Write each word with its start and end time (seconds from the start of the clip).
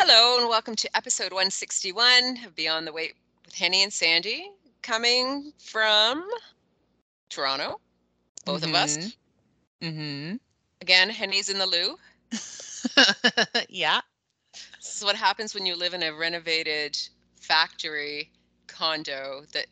Hello 0.00 0.38
and 0.38 0.48
welcome 0.48 0.76
to 0.76 0.96
episode 0.96 1.32
161 1.32 2.44
of 2.46 2.54
Beyond 2.54 2.86
the 2.86 2.92
Wait 2.92 3.14
with 3.44 3.52
Henny 3.52 3.82
and 3.82 3.92
Sandy, 3.92 4.48
coming 4.80 5.52
from 5.58 6.24
Toronto, 7.28 7.80
both 8.44 8.62
of 8.62 8.72
us. 8.76 9.16
Mm-hmm. 9.82 10.36
Again, 10.80 11.10
Henny's 11.10 11.48
in 11.48 11.58
the 11.58 11.66
loo. 11.66 11.98
yeah. 13.68 14.00
This 14.52 14.98
is 14.98 15.04
what 15.04 15.16
happens 15.16 15.52
when 15.52 15.66
you 15.66 15.74
live 15.74 15.94
in 15.94 16.04
a 16.04 16.14
renovated 16.14 16.96
factory 17.34 18.30
condo 18.68 19.42
that 19.52 19.66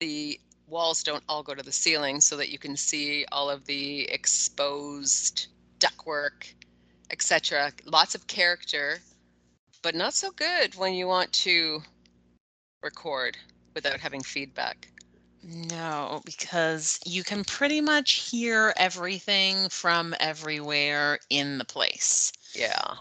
the 0.00 0.40
walls 0.66 1.04
don't 1.04 1.22
all 1.28 1.44
go 1.44 1.54
to 1.54 1.62
the 1.62 1.70
ceiling 1.70 2.20
so 2.20 2.36
that 2.36 2.48
you 2.48 2.58
can 2.58 2.76
see 2.76 3.24
all 3.30 3.48
of 3.48 3.64
the 3.66 4.02
exposed 4.10 5.46
ductwork 5.78 6.52
etc. 7.10 7.72
Lots 7.84 8.14
of 8.14 8.26
character, 8.26 8.98
but 9.82 9.94
not 9.94 10.14
so 10.14 10.30
good 10.30 10.74
when 10.74 10.94
you 10.94 11.06
want 11.06 11.32
to 11.32 11.82
record 12.82 13.36
without 13.74 14.00
having 14.00 14.22
feedback. 14.22 14.88
No, 15.42 16.22
because 16.24 16.98
you 17.06 17.22
can 17.22 17.44
pretty 17.44 17.80
much 17.80 18.30
hear 18.30 18.74
everything 18.76 19.68
from 19.68 20.14
everywhere 20.18 21.20
in 21.30 21.58
the 21.58 21.64
place. 21.64 22.32
Yeah. 22.52 22.94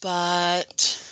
But 0.00 1.02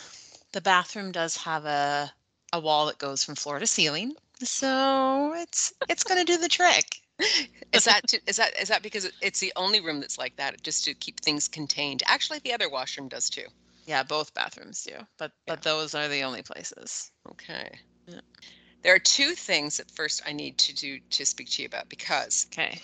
the 0.53 0.61
bathroom 0.61 1.13
does 1.13 1.37
have 1.37 1.65
a 1.65 2.13
a 2.53 2.61
wall 2.61 2.87
that 2.87 2.99
goes 2.99 3.23
from 3.25 3.35
floor 3.35 3.59
to 3.59 3.67
ceiling. 3.67 4.15
So 4.43 5.35
it's 5.37 5.73
it's 5.89 6.05
going 6.05 6.25
to 6.25 6.33
do 6.33 6.39
the 6.39 6.49
trick. 6.49 7.03
Is 7.73 7.85
that 7.85 8.01
to, 8.09 8.21
is 8.27 8.37
that 8.37 8.53
is 8.61 8.69
that 8.69 8.83
because 8.83 9.11
it's 9.21 9.41
the 9.41 9.53
only 9.57 9.81
room 9.81 10.01
that's 10.01 10.19
like 10.19 10.37
that 10.37 10.63
just 10.63 10.85
to 10.85 10.95
keep 10.95 11.21
things 11.21 11.49
contained 11.49 12.03
actually 12.07 12.39
the 12.45 12.53
other 12.53 12.69
washroom 12.69 13.09
does 13.09 13.29
too 13.29 13.45
yeah 13.87 14.03
both 14.03 14.33
bathrooms 14.35 14.83
do 14.83 14.93
but 15.19 15.33
Yeah. 15.47 15.55
but 15.55 15.63
those 15.63 15.95
are 15.95 16.09
the 16.09 16.23
only 16.23 16.43
places 16.43 17.11
okay 17.31 17.71
Yeah. 18.07 18.21
there 18.83 18.95
are 18.95 19.01
two 19.01 19.35
things 19.35 19.77
that 19.77 19.91
first 19.91 20.23
i 20.27 20.33
need 20.33 20.59
to 20.59 20.75
do 20.75 20.99
to 21.11 21.27
speak 21.27 21.51
to 21.51 21.63
you 21.63 21.67
about 21.67 21.89
because 21.89 22.47
okay 22.53 22.81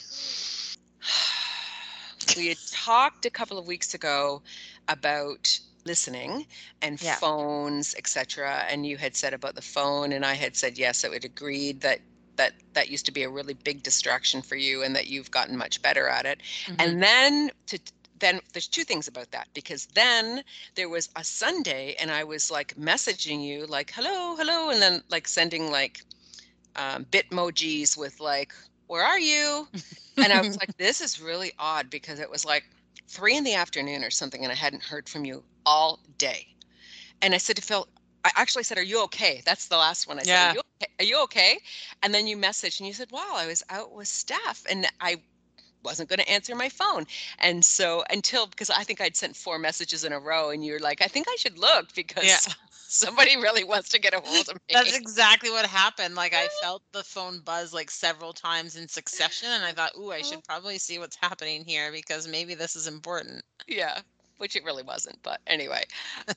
we 2.37 2.49
had 2.49 2.59
talked 2.73 3.27
a 3.27 3.31
couple 3.31 3.59
of 3.59 3.67
weeks 3.67 3.95
ago 3.95 4.43
about 4.89 5.59
listening 5.87 6.47
and 6.81 7.01
Yeah. 7.01 7.17
phones 7.17 7.95
etc 7.99 8.65
and 8.71 8.87
you 8.87 8.97
had 8.97 9.15
said 9.15 9.35
about 9.35 9.55
the 9.55 9.63
phone 9.63 10.13
and 10.13 10.25
i 10.25 10.35
had 10.35 10.57
said 10.57 10.79
yes 10.79 11.05
i 11.05 11.09
would 11.09 11.25
agreed 11.25 11.81
that 11.83 12.01
that 12.37 12.53
that 12.75 12.89
used 12.91 13.07
to 13.07 13.13
be 13.13 13.23
a 13.23 13.29
really 13.29 13.55
big 13.55 13.83
distraction 13.83 14.43
for 14.43 14.57
you 14.57 14.83
and 14.83 14.95
that 14.97 15.07
you've 15.07 15.31
gotten 15.31 15.57
much 15.57 15.81
better 15.83 16.09
at 16.09 16.27
it. 16.27 16.41
Mhm. 16.67 16.77
and 16.79 17.03
then 17.03 17.51
to 17.67 17.79
then 18.21 18.41
there's 18.53 18.69
two 18.69 18.85
things 18.85 19.09
about 19.09 19.31
that 19.33 19.49
because 19.55 19.87
then 19.95 20.43
there 20.77 20.89
was 20.89 21.09
a 21.17 21.25
sunday 21.25 21.95
and 22.01 22.11
i 22.11 22.23
was 22.25 22.51
like 22.51 22.75
messaging 22.77 23.45
you 23.45 23.67
like 23.67 23.91
hello 23.93 24.37
hello 24.37 24.71
and 24.71 24.81
then 24.81 25.03
like 25.11 25.27
sending 25.29 25.71
like 25.71 26.03
um, 26.77 27.05
bitmojis 27.07 27.97
with 27.97 28.21
like 28.21 28.53
where 28.87 29.05
are 29.05 29.19
you? 29.21 29.67
And 30.17 30.33
i 30.33 30.41
was 30.41 30.57
like 30.61 30.77
this 30.77 31.01
is 31.01 31.21
really 31.21 31.53
odd 31.59 31.91
because 31.91 32.21
it 32.21 32.31
was 32.31 32.45
like 32.45 32.65
three 33.09 33.37
in 33.37 33.43
the 33.45 33.55
afternoon 33.55 34.05
or 34.05 34.11
something 34.11 34.43
and 34.45 34.53
i 34.53 34.55
hadn't 34.55 34.83
heard 34.83 35.09
from 35.09 35.25
you 35.25 35.43
all 35.67 35.99
day. 36.19 36.47
And 37.21 37.35
i 37.35 37.39
said 37.39 37.57
to 37.57 37.63
phil 37.63 37.89
i 38.25 38.31
actually 38.37 38.65
said 38.65 38.79
are 38.79 38.83
you 38.83 39.03
okay 39.03 39.43
that's 39.45 39.69
the 39.69 39.77
last 39.77 40.07
one 40.09 40.19
i 40.19 40.23
said 40.23 40.33
Yeah. 40.33 40.51
are 40.51 40.55
you 40.55 40.61
okay? 40.61 40.93
are 41.01 41.05
you 41.05 41.23
okay 41.25 41.59
and 42.03 42.15
then 42.15 42.27
you 42.27 42.37
messaged 42.37 42.81
and 42.81 42.87
you 42.87 42.95
said 42.95 43.11
wow 43.11 43.33
i 43.35 43.47
was 43.47 43.63
out 43.71 43.93
with 43.93 44.09
Steph 44.09 44.65
and 44.69 44.87
i 45.01 45.17
wasn't 45.83 46.09
going 46.09 46.19
to 46.19 46.29
answer 46.31 46.55
my 46.55 46.69
phone 46.69 47.07
and 47.41 47.65
so 47.65 48.03
until 48.11 48.47
because 48.47 48.71
i 48.71 48.83
think 48.83 49.01
i'd 49.01 49.17
sent 49.17 49.37
four 49.37 49.59
messages 49.59 50.05
in 50.05 50.13
a 50.13 50.19
row 50.19 50.51
and 50.51 50.65
you're 50.65 50.81
like 50.81 51.03
i 51.03 51.07
think 51.07 51.27
i 51.29 51.37
should 51.39 51.59
look 51.59 51.95
because 51.95 52.25
Yeah. 52.25 52.39
somebody 52.95 53.37
really 53.37 53.65
wants 53.65 53.89
to 53.91 54.01
get 54.01 54.15
a 54.15 54.21
hold 54.21 54.49
of 54.49 54.55
me 54.55 54.73
That's 54.73 54.97
exactly 54.97 55.51
what 55.51 55.67
happened. 55.67 56.15
Like 56.15 56.33
I 56.33 56.49
felt 56.63 56.83
the 56.93 57.03
phone 57.03 57.41
buzz 57.41 57.75
like 57.75 57.91
several 57.91 58.33
times 58.33 58.77
in 58.77 58.89
succession 58.89 59.49
and 59.51 59.65
I 59.65 59.73
thought, 59.73 59.93
"Ooh, 59.99 60.13
I 60.13 60.23
should 60.23 60.39
mm-hmm. 60.39 60.53
probably 60.53 60.79
see 60.79 60.99
what's 60.99 61.17
happening 61.17 61.65
here 61.67 61.91
because 61.91 62.29
maybe 62.29 62.55
this 62.55 62.77
is 62.77 62.87
important." 62.87 63.43
yeah 63.67 64.01
which 64.39 64.57
it 64.57 64.65
really 64.65 64.83
wasn't 64.83 65.19
but 65.23 65.41
anyway. 65.47 65.85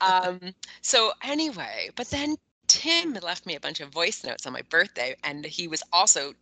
Um 0.01 0.39
so 0.81 1.11
anyway 1.23 1.89
but 1.95 2.09
then 2.09 2.35
tim 2.67 3.13
left 3.21 3.45
me 3.45 3.55
a 3.55 3.59
bunch 3.59 3.79
of 3.79 3.89
voice 3.89 4.23
notes 4.23 4.45
on 4.45 4.53
my 4.53 4.61
birthday 4.69 5.15
and 5.23 5.45
he 5.45 5.67
was 5.67 5.81
also 5.93 6.33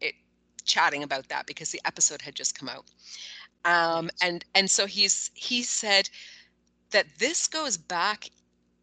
it 0.00 0.14
chatting 0.64 1.02
about 1.02 1.28
that 1.28 1.46
because 1.46 1.70
the 1.70 1.80
episode 1.84 2.22
had 2.22 2.34
just 2.34 2.58
come 2.58 2.68
out. 2.68 2.84
Um 3.64 4.10
and 4.22 4.44
and 4.54 4.70
so 4.70 4.86
he's 4.86 5.30
he 5.34 5.62
said 5.62 6.08
that 6.90 7.06
this 7.18 7.46
goes 7.48 7.76
back 7.76 8.30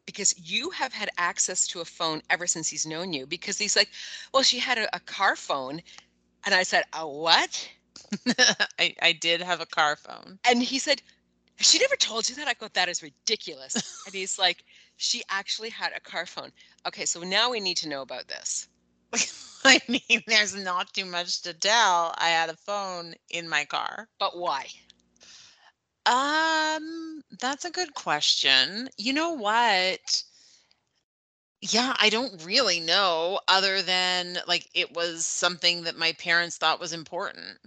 because 0.06 0.34
you 0.38 0.70
have 0.72 0.92
had 0.94 1.10
access 1.18 1.68
to 1.68 1.80
a 1.80 1.86
phone 1.86 2.22
ever 2.30 2.48
since 2.48 2.68
he's 2.68 2.86
known 2.86 3.14
you 3.14 3.26
because 3.26 3.58
he's 3.58 3.76
like 3.76 3.90
well 4.34 4.44
she 4.44 4.60
had 4.60 4.78
a, 4.78 4.96
a 4.96 5.00
car 5.00 5.36
phone. 5.36 5.82
And 6.46 6.56
i 6.56 6.64
said 6.64 6.84
a 6.94 7.08
what? 7.08 7.70
I 8.80 8.96
I 9.02 9.14
did 9.14 9.42
have 9.42 9.62
a 9.62 9.66
car 9.66 9.96
phone. 9.96 10.40
and 10.46 10.62
he 10.64 10.80
said, 10.80 11.02
She 11.62 11.80
never 11.80 11.96
told 11.96 12.30
you 12.30 12.36
that? 12.36 12.48
I 12.48 12.54
go, 12.54 12.68
That 12.74 12.90
is 12.90 13.02
ridiculous. 13.04 13.76
and 14.06 14.14
he's 14.16 14.38
like, 14.40 14.64
She 14.98 15.24
actually 15.30 15.70
had 15.70 15.94
a 15.96 16.00
car 16.00 16.26
phone. 16.26 16.52
Okay, 16.88 17.06
so 17.06 17.22
now 17.22 17.50
we 17.52 17.60
need 17.60 17.78
to 17.78 17.90
know 17.90 18.02
about 18.02 18.28
this. 18.28 18.68
I 19.66 19.82
mean, 19.88 20.22
there's 20.28 20.56
not 20.56 20.94
too 20.94 21.06
much 21.06 21.42
to 21.44 21.54
tell. 21.54 22.14
I 22.18 22.30
had 22.30 22.50
a 22.50 22.58
phone 22.58 23.16
in 23.30 23.48
my 23.50 23.66
car. 23.66 24.10
But 24.20 24.38
why? 24.38 24.68
Um, 26.06 27.22
that's 27.40 27.66
a 27.66 27.72
good 27.72 27.94
question. 27.94 28.90
You 28.98 29.14
know 29.14 29.32
what? 29.32 30.24
Yeah, 31.62 31.96
I 32.00 32.10
don't 32.10 32.44
really 32.44 32.80
know 32.80 33.40
other 33.48 33.82
than 33.84 34.40
like 34.48 34.68
it 34.74 34.94
was 34.94 35.26
something 35.26 35.84
that 35.84 35.96
my 35.96 36.14
parents 36.14 36.58
thought 36.58 36.80
was 36.80 36.92
important. 36.92 37.60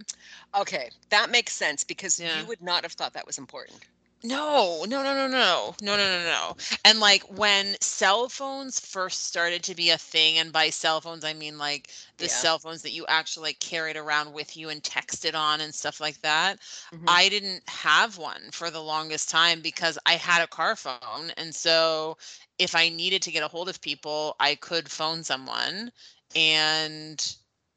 Okay, 0.53 0.89
that 1.09 1.29
makes 1.29 1.53
sense 1.53 1.83
because 1.83 2.19
Yeah. 2.19 2.39
you 2.39 2.45
would 2.45 2.61
not 2.61 2.83
have 2.83 2.93
thought 2.93 3.13
that 3.13 3.25
was 3.25 3.37
important. 3.37 3.81
No, 4.23 4.85
no, 4.87 5.03
no, 5.03 5.13
no, 5.13 5.27
no, 5.27 5.75
no, 5.81 5.95
no, 5.97 5.97
no, 5.97 6.23
no. 6.23 6.55
And 6.83 6.99
like 6.99 7.21
when 7.29 7.75
cell 7.79 8.27
phones 8.27 8.79
first 8.79 9.23
started 9.25 9.61
to 9.63 9.75
be 9.75 9.91
a 9.91 9.97
thing, 9.99 10.37
and 10.39 10.51
by 10.51 10.69
cell 10.71 10.99
phones 11.01 11.23
I 11.23 11.33
mean 11.33 11.57
like 11.59 11.91
the 12.17 12.27
Yeah. 12.27 12.29
cell 12.29 12.57
phones 12.57 12.81
that 12.81 12.91
you 12.91 13.05
actually 13.07 13.49
like 13.49 13.59
carried 13.59 13.97
around 13.97 14.33
with 14.33 14.57
you 14.57 14.69
and 14.69 14.81
texted 14.81 15.35
on 15.35 15.61
and 15.61 15.75
stuff 15.75 15.99
like 15.99 16.21
that. 16.21 16.59
Mhm. 16.91 17.07
I 17.07 17.29
didn't 17.29 17.69
have 17.69 18.17
one 18.17 18.49
for 18.51 18.71
the 18.71 18.81
longest 18.81 19.29
time 19.29 19.61
because 19.61 19.99
I 20.07 20.13
had 20.13 20.41
a 20.41 20.47
car 20.47 20.75
phone. 20.75 21.29
And 21.37 21.53
so 21.53 22.17
if 22.57 22.73
I 22.73 22.89
needed 22.89 23.21
to 23.23 23.31
get 23.31 23.43
a 23.43 23.47
hold 23.47 23.69
of 23.69 23.81
people, 23.81 24.35
I 24.39 24.55
could 24.55 24.89
phone 24.89 25.23
someone. 25.23 25.91
And 26.33 27.23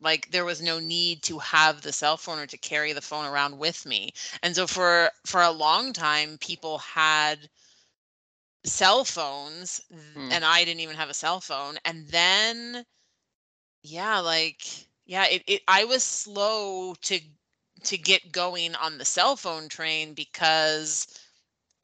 like 0.01 0.31
there 0.31 0.45
was 0.45 0.61
no 0.63 0.79
need 0.79 1.23
to 1.25 1.39
have 1.39 1.83
the 1.83 1.93
cell 1.93 2.17
phone 2.17 2.39
or 2.39 2.47
to 2.47 2.57
carry 2.59 2.93
the 2.93 3.01
phone 3.01 3.27
around 3.27 3.59
with 3.59 3.87
me. 3.87 4.13
And 4.43 4.55
so 4.55 4.67
for 4.67 5.11
for 5.25 5.43
a 5.43 5.51
long 5.51 5.93
time 5.93 6.39
people 6.39 6.79
had 6.79 7.49
cell 8.65 9.05
phones 9.05 9.81
Hmm. 10.15 10.31
and 10.31 10.45
I 10.45 10.65
didn't 10.65 10.81
even 10.81 10.97
have 10.97 11.11
a 11.11 11.15
cell 11.15 11.41
phone. 11.41 11.79
And 11.85 12.09
then 12.09 12.85
yeah, 13.83 14.19
like 14.19 14.63
yeah, 15.07 15.27
it, 15.29 15.43
it 15.47 15.63
I 15.69 15.85
was 15.85 16.03
slow 16.05 16.95
to 17.03 17.21
to 17.85 17.99
get 17.99 18.33
going 18.33 18.75
on 18.75 18.99
the 18.99 19.05
cell 19.05 19.37
phone 19.37 19.69
train 19.69 20.15
because 20.15 21.07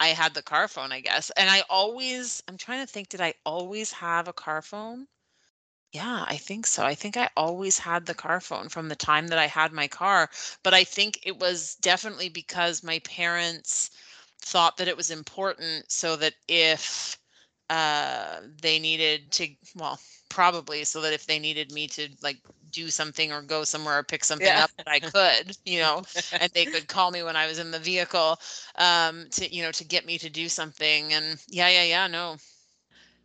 I 0.01 0.09
had 0.09 0.35
the 0.35 0.43
car 0.43 0.69
phone, 0.69 0.93
I 0.93 1.01
guess. 1.01 1.31
And 1.37 1.51
I 1.51 1.63
always 1.71 2.43
I'm 2.49 2.57
trying 2.59 2.85
to 2.87 2.93
think 2.93 3.09
did 3.09 3.21
I 3.21 3.35
always 3.45 3.93
have 3.93 4.29
a 4.29 4.33
car 4.33 4.63
phone? 4.63 5.09
Yeah, 5.95 6.25
I 6.29 6.37
think 6.39 6.67
so. 6.67 6.85
I 6.85 6.95
think 6.97 7.17
I 7.17 7.31
always 7.37 7.79
had 7.81 8.07
the 8.07 8.15
car 8.15 8.41
phone 8.41 8.69
from 8.69 8.89
the 8.89 8.97
time 8.97 9.29
that 9.29 9.39
I 9.39 9.47
had 9.47 9.73
my 9.73 9.89
car, 9.89 10.29
but 10.65 10.75
I 10.75 10.85
think 10.85 11.21
it 11.23 11.39
was 11.39 11.77
definitely 11.77 12.29
because 12.29 12.83
my 12.83 12.99
parents 13.01 13.91
thought 14.41 14.77
that 14.79 14.89
it 14.89 14.97
was 14.97 15.11
important 15.11 15.91
so 15.93 16.17
that 16.17 16.35
if 16.49 17.19
uh 17.71 18.43
they 18.63 18.79
needed 18.79 19.33
to 19.33 19.49
well 19.77 19.99
probably 20.29 20.85
so 20.85 21.01
that 21.03 21.13
if 21.15 21.27
they 21.27 21.39
needed 21.39 21.73
me 21.73 21.87
to 21.89 22.09
like 22.23 22.39
do 22.71 22.91
something 22.91 23.33
or 23.33 23.43
go 23.43 23.65
somewhere 23.65 23.99
or 23.99 24.05
pick 24.05 24.25
something 24.25 24.57
Yeah. 24.57 24.61
up 24.61 24.71
that 24.79 24.89
I 24.89 25.01
could, 25.01 25.57
you 25.65 25.79
know, 25.81 26.03
and 26.41 26.51
they 26.55 26.67
could 26.67 26.89
call 26.89 27.11
me 27.11 27.23
when 27.23 27.37
I 27.37 27.47
was 27.47 27.59
in 27.59 27.71
the 27.73 27.79
vehicle 27.79 28.39
um 28.77 29.29
to 29.33 29.55
you 29.55 29.63
know 29.63 29.73
to 29.73 29.85
get 29.85 30.07
me 30.07 30.19
to 30.19 30.31
do 30.31 30.49
something 30.49 31.13
and 31.13 31.43
yeah 31.49 31.69
yeah 31.69 31.85
yeah 31.85 32.07
no 32.09 32.37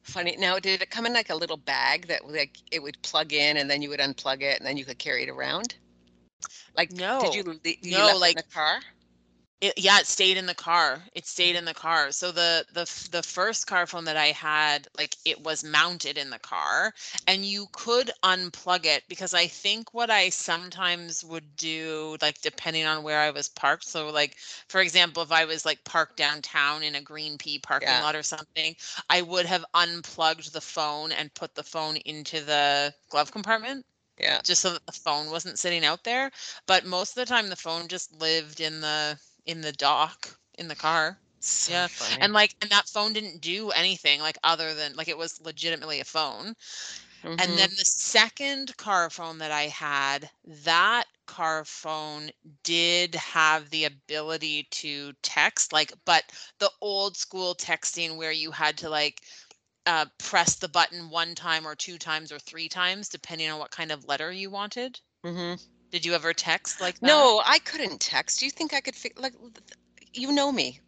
Funny. 0.04 0.36
Now, 0.38 0.60
did 0.60 0.81
it 0.81 0.90
come 0.90 1.06
in 1.06 1.13
like 1.13 1.30
a 1.30 1.36
little 1.36 1.57
bag 1.57 2.07
that 2.07 2.28
like 2.28 2.57
it 2.72 2.81
would 2.81 3.01
plug 3.01 3.34
in 3.34 3.57
and 3.57 3.69
then 3.69 3.81
you 3.81 3.90
would 3.90 4.00
unplug 4.00 4.42
it 4.42 4.57
and 4.60 4.66
then 4.68 4.78
you 4.78 4.86
could 4.86 4.98
carry 4.98 5.24
it 5.24 5.30
around? 5.30 5.75
Like, 6.75 6.92
no 6.92 7.22
did 7.22 7.36
you, 7.36 7.44
le- 7.44 7.60
you 7.63 7.98
No, 7.98 8.10
it 8.10 8.18
like- 8.18 8.38
in 8.38 8.44
the 8.48 8.54
car? 8.54 8.80
It, 9.62 9.74
yeah, 9.78 10.00
it 10.00 10.08
stayed 10.08 10.38
in 10.38 10.46
the 10.46 10.56
car. 10.56 11.04
It 11.14 11.26
stayed 11.26 11.54
mm. 11.54 11.58
in 11.58 11.66
the 11.66 11.74
car. 11.74 12.12
So 12.12 12.32
the 12.32 12.66
the 12.72 12.86
the 13.12 13.22
first 13.24 13.68
car 13.68 13.86
phone 13.88 14.06
that 14.06 14.16
I 14.18 14.28
had, 14.28 14.88
like 14.98 15.18
it 15.26 15.44
was 15.44 15.64
mounted 15.64 16.18
in 16.18 16.30
the 16.30 16.40
car, 16.40 16.94
and 17.28 17.46
you 17.46 17.68
could 17.74 18.12
unplug 18.24 18.86
it 18.86 19.04
because 19.10 19.34
I 19.34 19.48
think 19.48 19.94
what 19.94 20.10
I 20.10 20.30
sometimes 20.30 21.24
would 21.26 21.56
do, 21.58 22.18
like 22.22 22.42
depending 22.42 22.86
on 22.86 23.04
where 23.04 23.20
I 23.20 23.32
was 23.32 23.50
parked. 23.50 23.84
So 23.86 24.10
like 24.10 24.36
for 24.68 24.80
example, 24.82 25.24
if 25.24 25.32
I 25.32 25.46
was 25.46 25.66
like 25.66 25.84
parked 25.84 26.18
downtown 26.18 26.84
in 26.84 26.96
a 26.96 27.02
Green 27.02 27.38
P 27.38 27.60
parking 27.60 27.98
Yeah. 27.98 28.00
lot 28.00 28.16
or 28.16 28.24
something, 28.24 28.76
I 29.10 29.22
would 29.22 29.46
have 29.46 29.66
unplugged 29.74 30.54
the 30.54 30.62
phone 30.62 31.12
and 31.12 31.34
put 31.34 31.56
the 31.56 31.64
phone 31.64 31.98
into 32.06 32.42
the 32.42 32.94
glove 33.10 33.32
compartment 33.32 33.86
Yeah. 34.20 34.42
just 34.44 34.62
so 34.62 34.72
that 34.72 34.86
the 34.86 34.92
phone 34.94 35.30
wasn't 35.32 35.60
sitting 35.60 35.86
out 35.86 36.04
there. 36.04 36.32
But 36.66 36.86
most 36.86 37.12
of 37.12 37.16
the 37.16 37.26
time, 37.26 37.50
the 37.50 37.56
phone 37.56 37.88
just 37.88 38.14
lived 38.14 38.60
in 38.60 38.82
the 38.82 39.20
in 39.50 39.62
the 39.62 39.72
dock 39.74 40.40
in 40.57 40.68
the 40.69 40.75
car. 40.75 41.22
So 41.42 41.72
Yeah, 41.72 41.88
funny. 41.88 42.18
And 42.22 42.34
like, 42.34 42.56
and 42.62 42.69
that 42.72 42.90
phone 42.90 43.13
didn't 43.13 43.42
do 43.42 43.72
anything 43.72 44.22
like 44.22 44.38
other 44.44 44.74
than 44.75 44.96
like 44.96 45.07
it 45.10 45.18
was 45.18 45.40
legitimately 45.42 46.00
a 46.01 46.06
phone. 46.06 46.56
Mhm. 47.24 47.40
And 47.40 47.57
then 47.57 47.72
the 47.72 47.86
second 47.86 48.78
car 48.78 49.10
phone 49.10 49.40
that 49.40 49.51
I 49.51 49.63
had, 49.68 50.30
that 50.44 51.07
car 51.25 51.66
phone 51.66 52.31
did 52.63 53.16
have 53.16 53.69
the 53.72 53.86
ability 53.86 54.68
to 54.72 55.13
text, 55.24 55.74
like, 55.74 55.92
but 56.06 56.31
the 56.60 56.72
old 56.81 57.18
school 57.18 57.56
texting 57.56 58.18
where 58.18 58.31
you 58.31 58.51
had 58.51 58.78
to 58.80 58.90
like 58.90 59.24
uh, 59.88 60.07
press 60.19 60.56
the 60.57 60.69
button 60.69 61.10
one 61.10 61.36
time 61.36 61.68
or 61.68 61.75
two 61.75 61.98
times 62.00 62.31
or 62.31 62.40
three 62.40 62.69
times, 62.69 63.10
depending 63.10 63.50
on 63.50 63.60
what 63.60 63.72
kind 63.72 63.92
of 63.92 64.06
letter 64.06 64.31
you 64.31 64.51
wanted. 64.51 65.01
Mhm. 65.24 65.60
Did 65.91 66.06
you 66.06 66.13
ever 66.13 66.33
text 66.33 66.80
like 66.81 67.00
that? 67.01 67.30
No, 67.30 67.41
I 67.45 67.59
couldn't 67.59 68.00
text. 68.01 68.39
Do 68.39 68.45
you 68.45 68.51
think 68.51 68.74
I 68.74 68.81
could 68.81 68.95
fi- 68.95 69.12
like 69.18 69.33
you 70.13 70.31
know 70.31 70.51
me? 70.51 70.80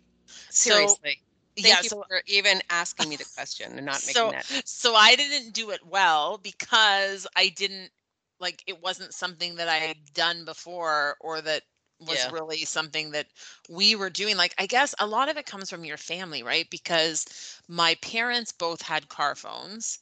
Seriously. 0.50 1.22
Thank 1.62 1.68
yeah. 1.68 1.82
you 1.82 1.90
So 1.90 2.06
for 2.08 2.22
even 2.28 2.62
asking 2.70 3.10
me 3.10 3.16
the 3.18 3.26
question 3.26 3.78
and 3.78 3.86
not 3.86 4.04
making 4.06 4.30
so 4.30 4.32
that. 4.32 4.46
so 4.66 4.96
I 4.96 5.16
didn't 5.16 5.54
do 5.54 5.70
it 5.72 5.86
well 5.86 6.38
because 6.38 7.28
I 7.36 7.50
didn't 7.50 7.92
like 8.40 8.64
it 8.68 8.82
wasn't 8.82 9.14
something 9.14 9.56
that 9.56 9.68
I 9.68 9.78
had 9.78 10.14
done 10.14 10.46
before 10.46 11.18
or 11.22 11.42
that 11.42 11.64
was 12.00 12.26
Yeah. 12.26 12.32
really 12.32 12.66
something 12.66 13.12
that 13.12 13.28
we 13.70 13.96
were 13.96 14.10
doing 14.10 14.38
like 14.38 14.54
I 14.58 14.66
guess 14.68 14.96
a 15.00 15.08
lot 15.08 15.30
of 15.30 15.38
it 15.38 15.46
comes 15.46 15.70
from 15.70 15.86
your 15.86 15.98
family 15.98 16.44
right 16.44 16.68
because 16.70 17.26
my 17.68 17.96
parents 18.02 18.52
both 18.52 18.82
had 18.82 19.10
car 19.10 19.36
phones 19.36 20.00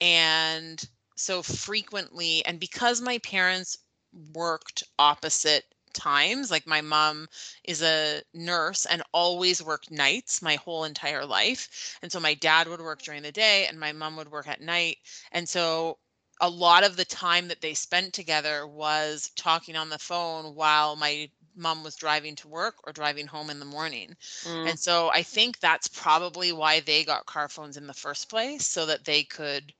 and 0.00 0.82
so 1.16 1.42
frequently 1.42 2.44
and 2.44 2.60
because 2.60 3.00
my 3.00 3.18
parents 3.18 3.78
worked 4.12 4.82
opposite 4.98 5.64
times 5.92 6.50
like 6.52 6.66
my 6.66 6.80
mom 6.80 7.26
is 7.64 7.82
a 7.82 8.22
nurse 8.32 8.86
and 8.86 9.02
always 9.12 9.60
worked 9.62 9.90
nights 9.90 10.40
my 10.40 10.54
whole 10.54 10.84
entire 10.84 11.26
life 11.26 11.98
and 12.02 12.12
so 12.12 12.20
my 12.20 12.32
dad 12.34 12.68
would 12.68 12.80
work 12.80 13.02
during 13.02 13.22
the 13.22 13.32
day 13.32 13.66
and 13.66 13.78
my 13.80 13.90
mom 13.92 14.16
would 14.16 14.30
work 14.30 14.46
at 14.46 14.60
night 14.60 14.98
and 15.32 15.48
so 15.48 15.98
a 16.40 16.48
lot 16.48 16.84
of 16.84 16.96
the 16.96 17.04
time 17.04 17.48
that 17.48 17.60
they 17.60 17.74
spent 17.74 18.14
together 18.14 18.66
was 18.66 19.30
talking 19.36 19.76
on 19.76 19.88
the 19.90 19.98
phone 19.98 20.54
while 20.54 20.96
my 20.96 21.28
mom 21.56 21.82
was 21.82 21.96
driving 21.96 22.36
to 22.36 22.48
work 22.48 22.76
or 22.86 22.92
driving 22.92 23.26
home 23.26 23.50
in 23.50 23.58
the 23.58 23.64
morning 23.66 24.14
Mm, 24.44 24.64
and 24.64 24.78
so 24.78 25.10
I 25.10 25.22
think 25.22 25.58
that's 25.58 25.88
probably 25.88 26.52
why 26.52 26.80
they 26.80 27.04
got 27.04 27.26
car 27.26 27.48
phones 27.48 27.76
in 27.76 27.86
the 27.86 27.94
first 27.94 28.28
place, 28.28 28.66
so 28.66 28.86
that 28.86 29.04
they 29.04 29.24
could 29.24 29.74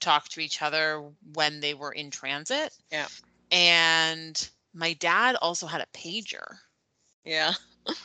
talk 0.00 0.28
to 0.30 0.40
each 0.40 0.62
other 0.62 1.12
when 1.34 1.60
they 1.60 1.74
were 1.74 1.92
in 1.92 2.10
transit. 2.10 2.72
Yeah. 2.90 3.08
And 3.50 4.50
my 4.74 4.94
dad 4.94 5.36
also 5.36 5.66
had 5.66 5.80
a 5.80 5.86
pager. 5.96 6.58
yeah. 7.24 7.54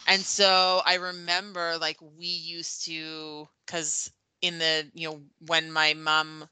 And 0.07 0.25
so 0.25 0.81
I 0.85 0.95
remember 0.95 1.77
like 1.77 1.97
we 2.01 2.25
used 2.27 2.85
to, 2.85 3.47
because 3.65 4.11
in 4.41 4.57
the, 4.59 4.89
you 4.93 5.09
know, 5.09 5.21
when 5.47 5.71
my 5.71 5.93
mom 5.93 6.49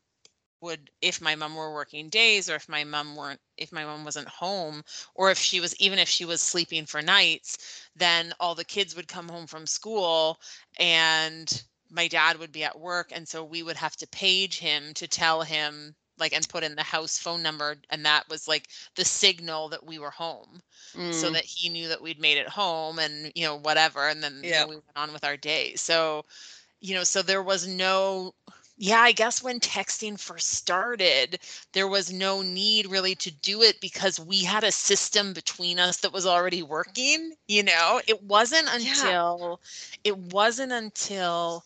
would, 0.62 0.90
if 1.02 1.22
my 1.22 1.36
mom 1.36 1.56
were 1.56 1.74
working 1.74 2.10
days 2.10 2.50
or 2.50 2.56
if 2.56 2.70
my 2.70 2.84
mom 2.84 3.16
weren't, 3.16 3.42
if 3.58 3.72
my 3.72 3.86
mom 3.86 4.06
wasn't 4.06 4.28
home, 4.28 4.84
or 5.16 5.32
if 5.32 5.38
she 5.38 5.60
was, 5.60 5.76
even 5.78 6.00
if 6.00 6.10
she 6.10 6.26
was 6.26 6.42
sleeping 6.42 6.86
for 6.86 7.02
nights, 7.02 7.90
then 7.96 8.34
all 8.40 8.56
the 8.56 8.66
kids 8.66 8.96
would 8.96 9.08
come 9.08 9.30
home 9.30 9.48
from 9.48 9.68
school 9.68 10.40
and 10.80 11.64
my 11.90 12.08
dad 12.08 12.38
would 12.40 12.52
be 12.52 12.64
at 12.64 12.80
work. 12.80 13.12
And 13.14 13.28
so 13.28 13.44
we 13.44 13.64
would 13.64 13.78
have 13.78 13.96
to 13.98 14.08
page 14.08 14.60
him 14.60 14.94
to 14.96 15.08
tell 15.08 15.42
him, 15.44 15.96
like, 16.18 16.34
and 16.34 16.48
put 16.48 16.64
in 16.64 16.76
the 16.76 16.84
house 16.84 17.18
phone 17.18 17.42
number. 17.42 17.76
And 17.90 18.06
that 18.06 18.30
was 18.30 18.48
like 18.48 18.68
the 18.96 19.06
signal 19.06 19.70
that 19.70 19.86
we 19.86 19.98
were 20.00 20.12
home 20.12 20.62
so 21.10 21.30
Mm, 21.30 21.32
that 21.32 21.46
he 21.46 21.70
knew 21.70 21.88
that 21.90 22.02
we'd 22.02 22.20
made 22.20 22.38
it 22.38 22.50
home 22.50 23.00
and 23.00 23.32
you 23.36 23.46
know 23.46 23.56
whatever 23.58 24.08
and 24.08 24.24
then 24.24 24.50
you 24.54 24.60
know, 24.60 24.68
we 24.68 24.76
went 24.76 24.98
on 24.98 25.12
with 25.14 25.24
our 25.24 25.38
day 25.38 25.74
so 25.76 26.24
you 26.80 26.94
know 26.96 27.04
so 27.04 27.22
there 27.22 27.42
was 27.42 27.68
no 27.68 28.34
yeah 28.78 29.00
i 29.00 29.12
guess 29.12 29.44
when 29.44 29.60
texting 29.60 30.20
first 30.20 30.48
started 30.50 31.38
there 31.74 31.88
was 31.88 32.12
no 32.12 32.42
need 32.42 32.88
really 32.88 33.16
to 33.16 33.32
do 33.32 33.62
it 33.62 33.80
because 33.82 34.20
we 34.20 34.44
had 34.44 34.64
a 34.64 34.72
system 34.72 35.34
between 35.34 35.80
us 35.80 35.98
that 36.00 36.14
was 36.14 36.26
already 36.26 36.62
working 36.64 37.32
you 37.48 37.64
know 37.64 38.00
it 38.08 38.22
wasn't 38.24 38.68
Yeah. 38.78 39.14
until 39.14 39.60
it 40.04 40.18
wasn't 40.18 40.72
until 40.72 41.64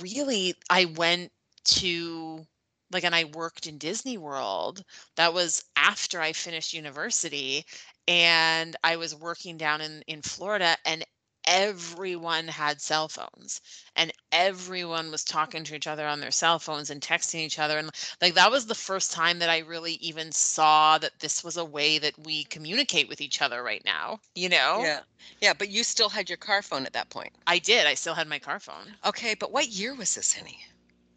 really 0.00 0.54
i 0.70 0.84
went 0.84 1.30
to 1.64 2.46
like 2.92 3.04
and 3.04 3.14
i 3.14 3.24
worked 3.24 3.66
in 3.66 3.78
disney 3.78 4.18
world 4.18 4.82
that 5.16 5.32
was 5.34 5.64
after 5.76 6.20
i 6.20 6.32
finished 6.32 6.72
university 6.74 7.64
and 8.08 8.76
i 8.84 8.96
was 8.96 9.14
working 9.14 9.56
down 9.56 9.80
in 9.80 10.02
in 10.06 10.22
florida 10.22 10.76
and 10.84 11.04
everyone 11.48 12.48
had 12.48 12.80
cell 12.80 13.08
phones 13.08 13.60
and 13.94 14.12
everyone 14.32 15.12
was 15.12 15.22
talking 15.22 15.62
to 15.62 15.76
each 15.76 15.86
other 15.86 16.04
on 16.04 16.18
their 16.18 16.32
cell 16.32 16.58
phones 16.58 16.90
and 16.90 17.00
texting 17.00 17.38
each 17.38 17.58
other 17.60 17.78
and 17.78 17.88
like 18.20 18.34
that 18.34 18.50
was 18.50 18.66
the 18.66 18.74
first 18.74 19.12
time 19.12 19.38
that 19.38 19.48
i 19.48 19.58
really 19.58 19.92
even 20.00 20.32
saw 20.32 20.98
that 20.98 21.12
this 21.20 21.44
was 21.44 21.56
a 21.56 21.64
way 21.64 21.98
that 21.98 22.14
we 22.24 22.42
communicate 22.44 23.08
with 23.08 23.20
each 23.20 23.40
other 23.40 23.62
right 23.62 23.82
now 23.84 24.18
you 24.34 24.48
know 24.48 24.80
Yeah. 24.82 25.00
Yeah, 25.40 25.52
but 25.54 25.70
you 25.70 25.82
still 25.84 26.08
had 26.08 26.28
your 26.28 26.36
car 26.36 26.62
phone 26.62 26.84
at 26.86 26.92
that 26.94 27.10
point. 27.10 27.32
i 27.46 27.58
did 27.58 27.86
i 27.86 27.94
still 27.94 28.14
had 28.14 28.26
my 28.28 28.38
car 28.40 28.58
phone 28.58 28.96
Okay, 29.04 29.34
but 29.38 29.52
what 29.52 29.68
year 29.68 29.94
was 29.94 30.14
this, 30.14 30.32
Henny? 30.32 30.58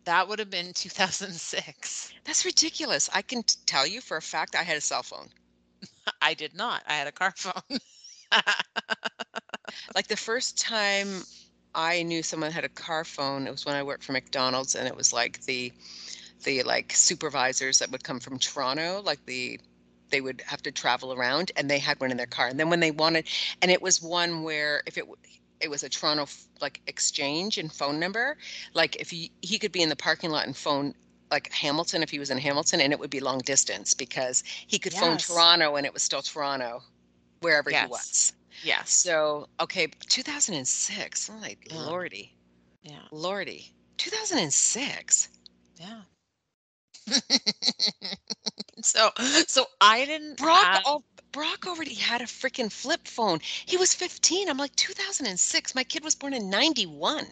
That 0.05 0.27
would 0.27 0.39
have 0.39 0.49
been 0.49 0.73
2006 0.73 2.11
That's 2.25 2.45
ridiculous. 2.45 3.09
I 3.13 3.21
can 3.21 3.43
t- 3.43 3.55
tell 3.65 3.87
you 3.87 4.01
for 4.01 4.17
a 4.17 4.21
fact 4.21 4.55
I 4.55 4.63
had 4.63 4.77
a 4.77 4.81
cell 4.81 5.03
phone. 5.03 5.29
I 6.21 6.33
did 6.33 6.53
not. 6.55 6.83
I 6.87 6.93
had 6.95 7.07
a 7.07 7.11
car 7.11 7.33
phone. 7.35 7.79
Like 9.95 10.07
the 10.07 10.17
first 10.17 10.57
time 10.59 11.23
I 11.75 12.03
knew 12.03 12.23
someone 12.23 12.51
had 12.51 12.65
a 12.65 12.69
car 12.69 13.03
phone, 13.05 13.47
it 13.47 13.51
was 13.51 13.65
when 13.65 13.75
I 13.75 13.83
worked 13.83 14.03
for 14.03 14.13
McDonald's 14.13 14.75
and 14.75 14.87
it 14.87 14.95
was 14.95 15.13
like 15.13 15.41
the 15.45 15.71
the 16.43 16.63
like 16.63 16.93
supervisors 16.93 17.79
that 17.79 17.91
would 17.91 18.03
come 18.03 18.19
from 18.19 18.39
Toronto, 18.39 19.01
like 19.03 19.25
the 19.25 19.59
they 20.11 20.21
would 20.21 20.41
have 20.47 20.61
to 20.63 20.71
travel 20.71 21.13
around 21.13 21.51
and 21.55 21.69
they 21.69 21.79
had 21.79 21.99
one 21.99 22.11
in 22.11 22.17
their 22.17 22.25
car. 22.25 22.47
And 22.47 22.59
then 22.59 22.69
when 22.69 22.79
they 22.79 22.91
wanted 22.91 23.27
and 23.61 23.71
it 23.71 23.81
was 23.81 24.01
one 24.01 24.43
where 24.43 24.81
if 24.87 24.97
it 24.97 25.07
it 25.61 25.69
was 25.69 25.83
a 25.83 25.89
Toronto 25.89 26.27
like 26.61 26.81
exchange 26.87 27.57
and 27.57 27.71
phone 27.71 27.99
number, 27.99 28.37
like 28.73 28.95
if 28.97 29.09
he 29.09 29.31
he 29.41 29.57
could 29.59 29.71
be 29.71 29.81
in 29.81 29.89
the 29.89 29.95
parking 29.95 30.29
lot 30.31 30.45
and 30.47 30.55
phone 30.55 30.93
like 31.31 31.51
Hamilton 31.51 32.01
if 32.01 32.09
he 32.09 32.17
was 32.19 32.29
in 32.31 32.37
Hamilton 32.39 32.81
and 32.81 32.91
it 32.91 32.99
would 32.99 33.09
be 33.11 33.19
long 33.19 33.39
distance 33.39 33.93
because 33.93 34.43
he 34.67 34.79
could 34.79 34.93
phone 34.93 35.17
Toronto 35.17 35.75
and 35.75 35.85
it 35.85 35.93
was 35.93 36.01
still 36.03 36.21
Toronto 36.21 36.81
wherever 37.41 37.69
he 37.69 37.75
was. 37.87 38.33
yes. 38.63 38.89
So, 38.91 39.47
okay, 39.59 39.87
2006. 40.07 41.29
Oh, 41.31 41.39
my 41.39 41.55
Yeah. 41.69 41.77
lordy, 41.77 42.35
Yeah. 42.81 43.07
lordy. 43.11 43.73
2006. 43.97 45.29
Yeah. 45.79 46.01
so 48.81 49.09
so 49.47 49.65
I 49.81 50.05
didn't 50.05 50.37
Brock, 50.37 50.63
have- 50.63 50.83
oh, 50.85 51.03
Brock 51.31 51.67
already 51.67 51.93
had 51.93 52.21
a 52.21 52.25
freaking 52.25 52.71
flip 52.71 53.07
phone. 53.07 53.39
He 53.65 53.77
was 53.77 53.93
15. 53.93 54.49
I'm 54.49 54.57
like, 54.57 54.75
2006. 54.75 55.75
My 55.75 55.83
kid 55.83 56.03
was 56.03 56.15
born 56.15 56.33
in 56.33 56.49
91. 56.49 57.27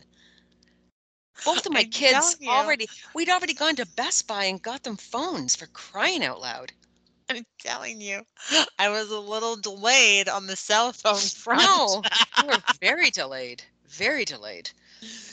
Both 1.46 1.66
of 1.66 1.72
my 1.72 1.84
kids 1.84 2.38
already, 2.48 2.88
we'd 3.14 3.30
already 3.30 3.54
gone 3.54 3.76
to 3.76 3.86
Best 3.86 4.28
Buy 4.28 4.46
and 4.46 4.62
got 4.62 4.84
them 4.84 4.98
phones 4.98 5.56
for 5.56 5.68
crying 5.68 6.24
out 6.24 6.42
loud. 6.42 6.72
I'm 7.30 7.46
telling 7.60 8.02
you, 8.02 8.26
I 8.80 8.90
was 8.90 9.12
a 9.12 9.20
little 9.20 9.56
delayed 9.56 10.30
on 10.30 10.48
the 10.48 10.56
cell 10.56 10.94
phone 10.94 11.16
front. 11.20 11.62
No, 11.62 12.02
you 12.42 12.48
were 12.48 12.64
very 12.82 13.10
delayed. 13.12 13.64
Very 13.88 14.26
delayed. 14.26 14.72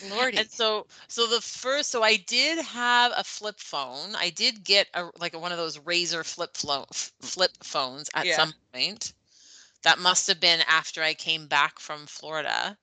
Lordy. 0.00 0.38
And 0.38 0.50
so 0.50 0.87
so 1.09 1.26
the 1.26 1.40
first 1.40 1.90
so 1.90 2.02
I 2.02 2.16
did 2.16 2.59
have 2.64 3.12
a 3.16 3.25
flip 3.25 3.59
phone. 3.61 4.14
I 4.16 4.30
did 4.30 4.64
get 4.64 4.88
a 4.94 5.11
like 5.18 5.35
one 5.38 5.52
of 5.52 5.59
those 5.59 5.78
Razr 5.78 6.25
flip 6.25 6.56
phone 6.56 6.87
flip 7.21 7.52
phones 7.62 8.11
at 8.14 8.26
Yeah. 8.26 8.37
some 8.37 8.54
point. 8.73 9.12
That 9.83 9.99
must 9.99 10.26
have 10.28 10.40
been 10.40 10.61
after 10.68 11.02
I 11.02 11.14
came 11.14 11.47
back 11.47 11.78
from 11.78 12.06
Florida. 12.06 12.78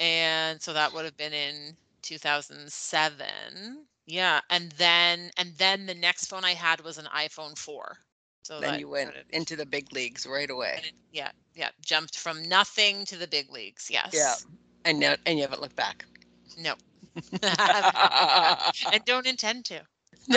And 0.00 0.60
so 0.62 0.72
that 0.72 0.92
would 0.92 1.04
have 1.04 1.16
been 1.16 1.32
in 1.32 1.76
2007. 2.02 3.86
Yeah, 4.06 4.40
and 4.50 4.72
then 4.72 5.30
and 5.36 5.54
then 5.56 5.86
the 5.86 5.94
next 5.94 6.26
phone 6.26 6.44
I 6.44 6.54
had 6.54 6.80
was 6.80 6.98
an 6.98 7.06
iPhone 7.06 7.56
4. 7.58 7.98
So 8.42 8.60
then 8.60 8.78
you 8.78 8.88
went 8.88 9.14
into 9.30 9.56
the 9.56 9.66
big 9.66 9.92
leagues 9.92 10.26
right 10.26 10.50
away. 10.50 10.82
yeah, 11.12 11.30
yeah, 11.54 11.70
jumped 11.84 12.18
from 12.18 12.42
nothing 12.48 13.04
to 13.06 13.16
the 13.16 13.26
big 13.28 13.50
leagues. 13.50 13.90
Yes. 13.90 14.46
And 14.84 15.00
now, 15.00 15.14
and 15.26 15.38
you 15.38 15.42
haven't 15.42 15.60
looked 15.60 15.76
back. 15.76 16.04
No. 16.58 16.74
and 18.92 19.04
don't 19.04 19.26
intend 19.26 19.64
to. 19.66 19.80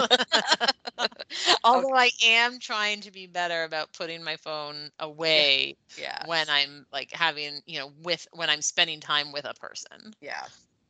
Although 1.63 1.95
I 1.95 2.11
am 2.23 2.59
trying 2.59 3.01
to 3.01 3.11
be 3.11 3.27
better 3.27 3.63
about 3.63 3.93
putting 3.93 4.23
my 4.23 4.37
phone 4.37 4.89
away 4.99 5.75
yeah. 5.97 6.25
when 6.25 6.49
I'm 6.49 6.85
like 6.91 7.11
having, 7.11 7.61
you 7.65 7.79
know, 7.79 7.91
with 8.03 8.27
when 8.33 8.49
I'm 8.49 8.61
spending 8.61 8.99
time 8.99 9.31
with 9.31 9.45
a 9.45 9.53
person. 9.53 10.13
Yeah. 10.21 10.45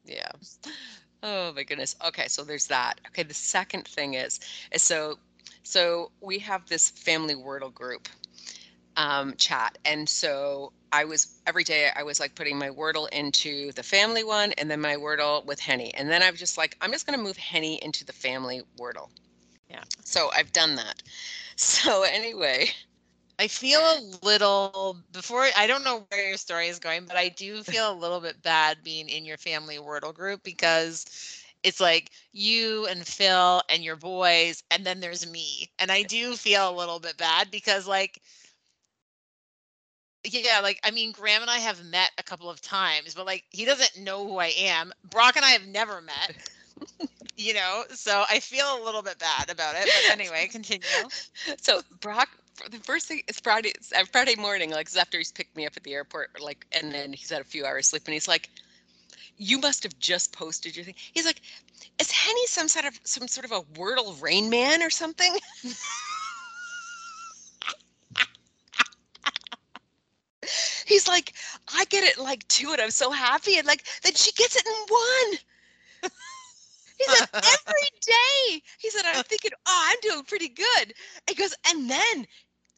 Yeah. 0.06 0.32
Oh 1.24 1.52
my 1.54 1.64
goodness. 1.64 1.96
Okay, 2.06 2.28
so 2.28 2.44
there's 2.44 2.68
that. 2.68 3.02
Okay, 3.08 3.24
the 3.24 3.34
second 3.34 3.88
thing 3.88 4.14
is 4.14 4.40
is 4.72 4.82
so 4.82 5.18
so 5.64 6.12
we 6.22 6.40
have 6.40 6.66
this 6.68 6.90
family 6.90 7.36
Wordle 7.36 7.74
group 7.74 8.08
um 8.98 9.36
chat. 9.38 9.80
And 9.86 10.10
so 10.10 10.74
I 10.92 11.06
was 11.06 11.42
every 11.48 11.64
day 11.64 11.90
I 11.96 12.04
was 12.04 12.20
like 12.20 12.36
putting 12.36 12.58
my 12.60 12.70
Wordle 12.70 13.10
into 13.10 13.72
the 13.74 13.84
family 13.84 14.24
one 14.24 14.54
and 14.54 14.70
then 14.72 14.82
my 14.82 14.96
Wordle 14.96 15.46
with 15.46 15.60
Henny. 15.62 15.94
And 15.96 16.10
then 16.10 16.24
I 16.24 16.32
was 16.32 16.40
just 16.40 16.58
like, 16.58 16.78
I'm 16.82 16.92
just 16.92 17.08
gonna 17.08 17.20
move 17.20 17.38
Henny 17.38 17.82
into 17.84 18.06
the 18.06 18.14
family 18.14 18.64
Wordle. 18.80 19.10
Yeah. 19.70 19.84
So 20.04 20.30
I've 20.36 20.54
done 20.54 20.76
that. 20.76 21.04
So 21.60 22.04
anyway, 22.04 22.70
I 23.40 23.48
feel 23.48 23.80
a 23.80 24.02
little 24.24 24.98
before 25.12 25.48
I 25.58 25.68
don't 25.68 25.84
know 25.84 26.06
where 26.10 26.28
your 26.30 26.38
story 26.38 26.68
is 26.68 26.80
going, 26.80 27.06
but 27.06 27.18
I 27.18 27.30
do 27.30 27.64
feel 27.64 27.92
a 27.92 27.94
little 27.98 28.20
bit 28.20 28.42
bad 28.42 28.84
being 28.84 29.10
in 29.10 29.26
your 29.26 29.38
family 29.38 29.78
Wordle 29.78 30.14
group 30.14 30.44
because 30.44 31.06
it's 31.64 31.80
like 31.80 32.12
you 32.32 32.86
and 32.88 33.06
Phil 33.06 33.62
and 33.70 33.84
your 33.84 33.96
boys, 33.96 34.64
and 34.72 34.86
then 34.86 35.00
there's 35.00 35.30
me. 35.30 35.70
And 35.80 35.92
I 35.92 36.04
do 36.04 36.36
feel 36.36 36.70
a 36.70 36.78
little 36.78 37.00
bit 37.00 37.18
bad 37.18 37.52
because 37.52 37.88
like 37.88 38.22
yeah, 40.34 40.60
like 40.62 40.80
I 40.84 40.92
mean, 40.92 41.12
Graham 41.12 41.42
and 41.42 41.52
I 41.52 41.60
have 41.60 41.84
met 41.86 42.12
a 42.18 42.24
couple 42.24 42.50
of 42.50 42.62
times, 42.62 43.14
but 43.14 43.26
like 43.26 43.44
he 43.50 43.66
doesn't 43.66 44.04
know 44.04 44.28
who 44.28 44.38
I 44.38 44.54
am. 44.58 44.92
Brock 45.10 45.36
and 45.36 45.46
I 45.46 45.50
have 45.52 45.68
never 45.68 46.02
met. 46.02 46.36
you 47.38 47.54
know, 47.54 47.84
so 47.92 48.24
I 48.30 48.40
feel 48.40 48.66
a 48.66 48.84
little 48.84 49.02
bit 49.02 49.20
bad 49.20 49.50
about 49.50 49.76
it. 49.76 49.86
But 49.86 50.12
anyway, 50.20 50.48
continue. 50.52 50.84
so 51.62 51.82
Brock, 52.02 52.30
the 52.72 52.78
first 52.80 53.08
thing 53.08 53.22
it's 53.28 53.40
Friday, 53.40 53.70
it's 53.76 53.94
uh, 53.94 54.06
Friday 54.12 54.36
morning, 54.36 54.72
like 54.72 54.88
'cause 54.88 54.98
after 54.98 55.18
he's 55.18 55.32
picked 55.32 55.56
me 55.56 55.66
up 55.66 55.74
at 55.78 55.84
the 55.84 55.94
airport, 55.94 56.30
like, 56.42 56.66
and 56.72 56.92
then 56.92 57.14
he's 57.14 57.30
had 57.30 57.42
a 57.42 57.46
few 57.46 57.66
hours 57.66 57.88
sleep, 57.88 58.04
and 58.06 58.14
he's 58.14 58.28
like, 58.28 58.50
"You 59.38 59.60
must 59.60 59.84
have 59.84 59.98
just 60.00 60.34
posted 60.34 60.76
your 60.76 60.86
thing." 60.86 60.96
He's 61.14 61.26
like, 61.26 61.42
"Is 62.00 62.12
Henny 62.12 62.48
some 62.48 62.68
sort 62.68 62.86
of 62.86 63.00
some 63.04 63.28
sort 63.28 63.46
of 63.46 63.52
a 63.52 63.62
Wordle 63.80 64.22
Rain 64.22 64.50
Man 64.50 64.82
or 64.84 64.90
something?" 64.90 65.38
he's 70.88 71.08
like, 71.08 71.34
"I 71.74 71.86
get 71.86 72.04
it 72.04 72.18
like 72.18 72.48
two, 72.48 72.72
and 72.72 72.82
I'm 72.82 72.92
so 72.92 73.12
happy, 73.12 73.58
and 73.58 73.68
like 73.68 73.86
then 74.04 74.14
she 74.16 74.32
gets 74.32 74.56
it 74.56 74.66
in 74.66 74.74
one." 74.90 75.40
He 76.98 77.06
said, 77.06 77.30
every 77.34 77.90
day. 78.02 78.62
He 78.80 78.90
said, 78.90 79.04
I'm 79.06 79.24
thinking, 79.30 79.52
oh, 79.68 79.88
I'm 79.90 79.98
doing 80.02 80.24
pretty 80.24 80.50
good. 80.50 80.94
He 81.28 81.36
goes, 81.36 81.54
and 81.70 81.90
then 81.90 82.26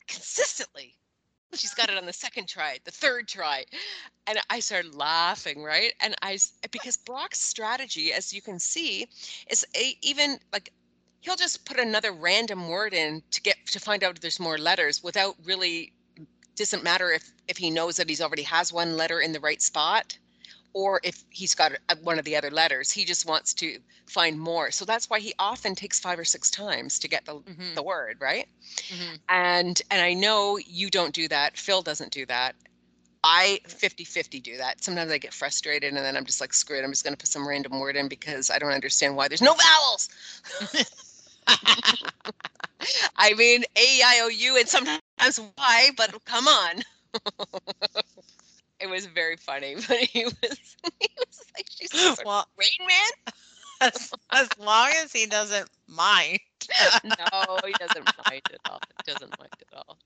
consistently, 0.08 0.96
she's 1.54 1.74
got 1.74 1.90
it 1.90 1.98
on 1.98 2.06
the 2.06 2.14
second 2.14 2.48
try, 2.48 2.80
the 2.84 2.92
third 2.92 3.28
try. 3.28 3.64
And 4.28 4.40
I 4.50 4.60
started 4.60 4.96
laughing, 4.96 5.64
right? 5.64 5.94
And 6.02 6.16
I, 6.22 6.38
because 6.72 6.98
Brock's 6.98 7.40
strategy, 7.40 8.12
as 8.14 8.34
you 8.34 8.42
can 8.42 8.60
see, 8.60 9.08
is 9.50 9.66
a, 9.76 9.98
even 10.02 10.40
like, 10.52 10.72
he'll 11.22 11.36
just 11.36 11.66
put 11.66 11.80
another 11.80 12.12
random 12.12 12.68
word 12.68 12.94
in 12.94 13.24
to 13.32 13.42
get 13.42 13.58
to 13.68 13.80
find 13.80 14.04
out 14.04 14.16
if 14.16 14.22
there's 14.22 14.40
more 14.40 14.58
letters 14.58 15.04
without 15.04 15.36
really 15.44 15.94
doesn't 16.60 16.84
matter 16.84 17.12
if 17.12 17.32
if 17.48 17.58
he 17.58 17.70
knows 17.70 17.98
that 17.98 18.08
he's 18.10 18.22
already 18.22 18.44
has 18.44 18.72
one 18.72 18.96
letter 18.96 19.20
in 19.22 19.32
the 19.32 19.40
right 19.40 19.62
spot 19.62 20.18
or 20.74 21.00
if 21.04 21.24
he's 21.32 21.56
got 21.56 21.72
one 22.04 22.20
of 22.20 22.26
the 22.26 22.36
other 22.36 22.52
letters. 22.52 22.92
He 22.92 23.04
just 23.04 23.26
wants 23.26 23.54
to 23.56 23.80
find 24.06 24.40
more. 24.40 24.70
So 24.72 24.86
that's 24.86 25.10
why 25.10 25.20
he 25.20 25.34
often 25.40 25.74
takes 25.74 26.00
five 26.00 26.20
or 26.20 26.24
six 26.26 26.52
times 26.52 27.00
to 27.00 27.08
get 27.08 27.26
the, 27.26 27.36
Mhm, 27.40 27.74
the 27.76 27.82
word 27.84 28.18
right? 28.22 28.48
Mhm. 28.90 29.20
and 29.30 29.82
and 29.90 30.02
i 30.02 30.14
know 30.14 30.58
you 30.58 30.90
don't 30.90 31.14
do 31.14 31.28
that. 31.28 31.58
Phil 31.58 31.82
doesn't 31.82 32.12
do 32.12 32.26
that. 32.28 32.56
I 33.24 33.60
50 33.68 34.06
50 34.06 34.40
do 34.40 34.58
that. 34.58 34.84
Sometimes 34.84 35.12
i 35.12 35.18
get 35.18 35.34
frustrated 35.34 35.90
and 35.94 35.98
then 36.06 36.16
i'm 36.16 36.26
just 36.26 36.40
like 36.42 36.54
screw 36.54 36.78
it. 36.78 36.84
I'm 36.84 36.92
just 36.92 37.04
going 37.04 37.14
to 37.14 37.18
put 37.18 37.28
some 37.30 37.48
random 37.48 37.80
word 37.80 37.96
in 37.96 38.08
because 38.08 38.50
i 38.50 38.60
don't 38.60 38.72
understand 38.72 39.16
why 39.16 39.28
there's 39.28 39.42
no 39.42 39.56
vowels 39.56 40.10
i 43.18 43.34
mean 43.34 43.64
a 43.76 43.82
E, 43.82 44.02
i 44.06 44.20
o 44.24 44.28
u 44.28 44.58
and 44.58 44.68
sometimes 44.68 45.40
y 45.58 45.90
but 45.98 46.14
come 46.26 46.48
on 46.48 46.82
it 48.80 48.90
was 48.90 49.06
very 49.06 49.36
funny 49.36 49.76
but 49.88 49.98
he 49.98 50.26
was 50.26 50.76
he 51.00 51.08
was 51.18 51.44
like 51.58 51.66
she's 51.70 51.94
a 51.94 52.16
well, 52.26 52.46
rain 52.58 52.88
man 52.88 53.34
as, 53.82 54.14
as 54.32 54.50
long 54.58 54.90
as 55.04 55.12
he 55.12 55.26
doesn't 55.26 55.70
mind. 55.88 56.40
no 57.06 57.60
he 57.66 57.74
doesn't 57.76 58.08
mind 58.28 58.42
at 58.54 58.60
all 58.68 58.82
he 58.98 59.12
doesn't 59.12 59.38
mind 59.40 59.52
at 59.62 59.78
all 59.78 59.98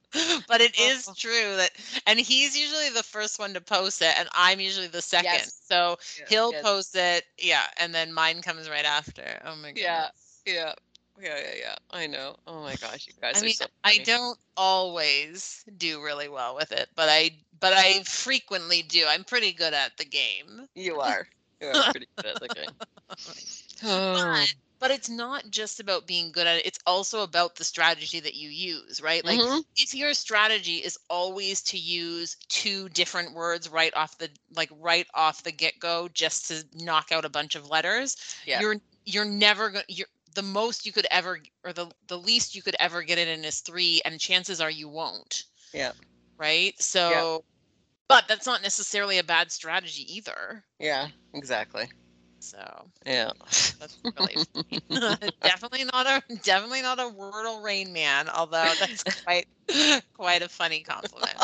but 0.48 0.62
it 0.62 0.78
is 0.80 1.10
true 1.16 1.56
that, 1.58 1.72
and 2.06 2.20
he's 2.20 2.58
usually 2.58 2.90
the 2.90 3.04
first 3.04 3.40
one 3.40 3.54
to 3.54 3.62
post 3.62 4.02
it, 4.02 4.14
and 4.18 4.28
I'm 4.34 4.60
usually 4.60 4.88
the 4.88 5.02
second. 5.02 5.26
Yes. 5.26 5.62
So 5.68 5.98
he'll 6.28 6.52
Yes. 6.52 6.62
post 6.62 6.96
it, 6.96 7.24
yeah, 7.38 7.64
and 7.78 7.94
then 7.94 8.14
mine 8.14 8.42
comes 8.42 8.70
right 8.70 8.86
after. 8.86 9.40
Oh 9.46 9.56
my 9.56 9.72
god. 9.72 9.80
Yeah. 9.80 10.10
Yeah. 10.46 10.74
Yeah, 11.20 11.38
yeah, 11.38 11.56
yeah. 11.60 11.76
I 11.92 12.08
know. 12.08 12.36
Oh 12.48 12.62
my 12.62 12.76
gosh, 12.76 13.08
you 13.08 13.14
guys 13.22 13.36
I 13.36 13.42
are 13.44 13.46
mean, 13.46 13.54
so 13.54 13.66
I 13.84 14.00
don't 14.00 14.40
always 14.58 15.64
do 15.78 16.02
really 16.02 16.28
well 16.30 16.56
with 16.56 16.72
it, 16.72 16.90
but 16.96 17.10
I 17.10 17.32
but 17.60 17.74
I 17.74 18.04
frequently 18.04 18.82
do. 18.82 19.06
I'm 19.08 19.24
pretty 19.24 19.54
good 19.54 19.74
at 19.74 19.98
the 19.98 20.06
game. 20.06 20.68
You 20.76 21.00
are. 21.00 21.28
You 21.62 21.68
are 21.70 21.84
pretty 21.92 22.08
good 22.18 22.26
at 22.26 22.40
the 22.40 22.50
game. 22.50 22.76
Oh. 23.84 24.14
But, 24.14 24.54
but 24.80 24.92
it's 24.92 25.10
not 25.10 25.50
just 25.50 25.80
about 25.80 26.08
being 26.08 26.32
good 26.32 26.48
at 26.48 26.58
it. 26.58 26.66
It's 26.66 26.80
also 26.86 27.24
about 27.24 27.56
the 27.56 27.64
strategy 27.64 28.20
that 28.20 28.36
you 28.36 28.50
use, 28.50 29.02
right? 29.02 29.24
Like 29.26 29.40
Mhm. 29.40 29.64
if 29.76 29.94
your 29.94 30.14
strategy 30.14 30.78
is 30.78 30.98
always 31.10 31.62
to 31.64 31.78
use 31.78 32.36
two 32.50 32.90
different 32.90 33.34
words 33.34 33.70
right 33.70 33.94
off 33.96 34.18
the 34.18 34.30
like 34.56 34.70
right 34.80 35.08
off 35.14 35.44
the 35.44 35.52
get-go 35.52 36.10
just 36.10 36.48
to 36.48 36.66
knock 36.74 37.12
out 37.12 37.26
a 37.26 37.30
bunch 37.30 37.56
of 37.56 37.70
letters, 37.70 38.18
Yeah. 38.46 38.60
you're 38.60 38.76
you're 39.06 39.26
never 39.26 39.70
going 39.70 39.86
you're 39.88 40.08
the 40.34 40.42
most 40.44 40.86
you 40.86 40.92
could 40.92 41.08
ever 41.12 41.40
or 41.64 41.74
the 41.74 41.92
the 42.08 42.18
least 42.18 42.56
you 42.56 42.62
could 42.62 42.76
ever 42.80 43.04
get 43.04 43.18
it 43.18 43.28
in 43.28 43.44
is 43.46 43.62
3 43.62 44.02
and 44.06 44.20
chances 44.20 44.62
are 44.62 44.72
you 44.72 44.90
won't. 44.90 45.46
Yeah. 45.74 45.92
Right? 46.38 46.74
So 46.82 47.44
but 48.10 48.28
that's 48.28 48.46
not 48.46 48.62
necessarily 48.64 49.18
a 49.18 49.24
bad 49.24 49.52
strategy 49.52 50.04
either. 50.16 50.66
Yeah, 50.80 51.10
exactly. 51.34 51.90
So 52.40 52.92
Yeah. 53.06 53.32
that's 53.80 53.98
really 54.18 54.42
definitely 55.42 55.86
not 55.86 56.06
a 56.08 56.22
definitely 56.44 56.82
not 56.82 57.00
a 57.00 57.04
Wordle 57.04 57.64
Rain 57.64 57.94
Man, 57.94 58.30
although 58.30 58.76
that's 58.78 59.04
quite 59.04 59.46
quite 60.14 60.42
a 60.42 60.50
funny 60.50 60.82
compliment. 60.84 61.40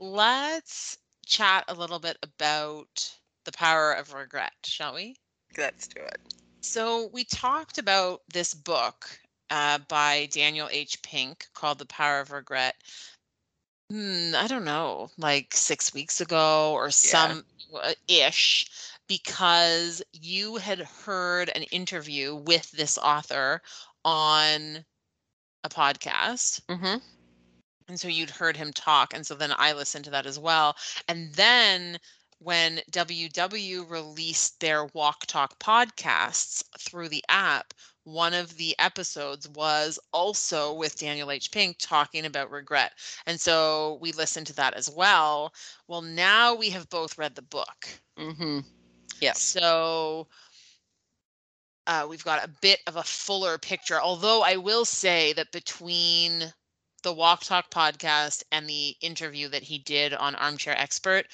Let's 0.00 0.98
chat 1.26 1.64
a 1.68 1.74
little 1.74 2.00
bit 2.00 2.18
about 2.24 3.20
the 3.44 3.52
power 3.52 3.92
of 3.92 4.12
regret, 4.12 4.54
shall 4.64 4.94
we? 4.94 5.16
Let's 5.58 5.88
do 5.88 6.00
it. 6.00 6.18
So 6.60 7.10
we 7.12 7.24
talked 7.24 7.78
about 7.78 8.20
this 8.32 8.54
book 8.54 9.18
uh, 9.50 9.78
by 9.88 10.28
Daniel 10.30 10.68
H. 10.70 11.02
Pink 11.02 11.46
called 11.54 11.78
The 11.78 11.86
Power 11.86 12.20
of 12.20 12.30
Regret. 12.30 12.76
Hmm, 13.90 14.32
I 14.36 14.46
don't 14.46 14.64
know, 14.64 15.10
like 15.18 15.52
six 15.54 15.92
weeks 15.92 16.20
ago 16.20 16.72
or 16.72 16.90
some 16.90 17.44
uh, 17.74 17.94
ish, 18.06 18.66
because 19.08 20.00
you 20.12 20.56
had 20.56 20.78
heard 20.78 21.50
an 21.54 21.64
interview 21.64 22.36
with 22.36 22.70
this 22.70 22.96
author 22.98 23.60
on 24.04 24.84
a 25.64 25.68
podcast. 25.68 26.60
Mm-hmm. 26.68 26.98
And 27.88 27.98
so 27.98 28.06
you'd 28.06 28.30
heard 28.30 28.56
him 28.56 28.72
talk. 28.72 29.12
And 29.14 29.26
so 29.26 29.34
then 29.34 29.52
I 29.58 29.72
listened 29.72 30.04
to 30.04 30.12
that 30.12 30.26
as 30.26 30.38
well. 30.38 30.76
And 31.08 31.34
then 31.34 31.98
when 32.40 32.80
WW 32.90 33.88
released 33.88 34.60
their 34.60 34.86
Walk 34.86 35.26
Talk 35.26 35.58
podcasts 35.58 36.62
through 36.78 37.10
the 37.10 37.24
app, 37.28 37.74
one 38.04 38.32
of 38.32 38.56
the 38.56 38.74
episodes 38.78 39.46
was 39.50 39.98
also 40.12 40.72
with 40.72 40.98
Daniel 40.98 41.30
H. 41.30 41.50
Pink 41.50 41.76
talking 41.78 42.24
about 42.24 42.50
regret. 42.50 42.92
And 43.26 43.38
so 43.38 43.98
we 44.00 44.12
listened 44.12 44.46
to 44.48 44.54
that 44.54 44.74
as 44.74 44.90
well. 44.90 45.52
Well, 45.86 46.00
now 46.00 46.54
we 46.54 46.70
have 46.70 46.88
both 46.88 47.18
read 47.18 47.34
the 47.34 47.42
book. 47.42 47.88
Mm-hmm. 48.18 48.60
Yes. 49.20 49.42
So 49.42 50.26
uh, 51.86 52.06
we've 52.08 52.24
got 52.24 52.42
a 52.42 52.50
bit 52.62 52.80
of 52.86 52.96
a 52.96 53.02
fuller 53.02 53.58
picture. 53.58 54.00
Although 54.00 54.42
I 54.42 54.56
will 54.56 54.86
say 54.86 55.34
that 55.34 55.52
between 55.52 56.52
the 57.02 57.12
Walk 57.12 57.42
Talk 57.42 57.70
podcast 57.70 58.44
and 58.50 58.68
the 58.68 58.94
interview 59.00 59.48
that 59.48 59.62
he 59.62 59.78
did 59.78 60.14
on 60.14 60.34
Armchair 60.34 60.74
Expert, 60.76 61.26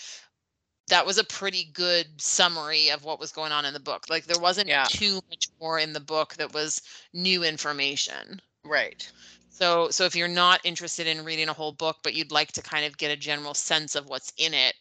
that 0.88 1.05
was 1.05 1.19
a 1.19 1.25
pretty 1.25 1.64
good 1.73 2.07
summary 2.21 2.90
of 2.90 3.05
what 3.05 3.19
was 3.19 3.33
going 3.33 3.52
on 3.52 3.64
in 3.64 3.75
the 3.75 3.81
book. 3.81 4.05
Like 4.09 4.26
there 4.26 4.38
wasn't 4.38 4.69
Yeah. 4.69 4.87
too 4.88 5.21
much 5.28 5.49
more 5.61 5.78
in 5.78 5.93
the 5.93 6.00
book 6.00 6.35
that 6.35 6.52
was 6.55 6.81
new 7.12 7.43
information. 7.43 8.40
Right. 8.64 9.11
So 9.50 9.90
so 9.90 10.05
if 10.05 10.14
you're 10.14 10.28
not 10.28 10.61
interested 10.64 11.07
in 11.07 11.25
reading 11.25 11.49
a 11.49 11.52
whole 11.52 11.73
book 11.73 11.97
but 12.02 12.14
you'd 12.14 12.31
like 12.33 12.52
to 12.52 12.62
kind 12.62 12.85
of 12.85 12.97
get 12.99 13.11
a 13.11 13.16
general 13.16 13.55
sense 13.55 13.95
of 13.95 14.07
what's 14.09 14.33
in 14.37 14.55
it, 14.55 14.75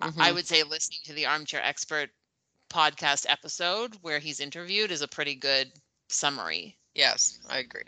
I- 0.00 0.12
I 0.18 0.32
would 0.32 0.46
say 0.46 0.62
listening 0.62 1.00
to 1.04 1.12
the 1.12 1.26
Armchair 1.26 1.62
Expert 1.62 2.10
podcast 2.70 3.26
episode 3.28 3.96
where 4.00 4.18
he's 4.18 4.40
interviewed 4.40 4.90
is 4.90 5.02
a 5.02 5.08
pretty 5.08 5.34
good 5.34 5.70
summary. 6.08 6.78
Yes, 6.94 7.38
I 7.48 7.58
agree. 7.58 7.82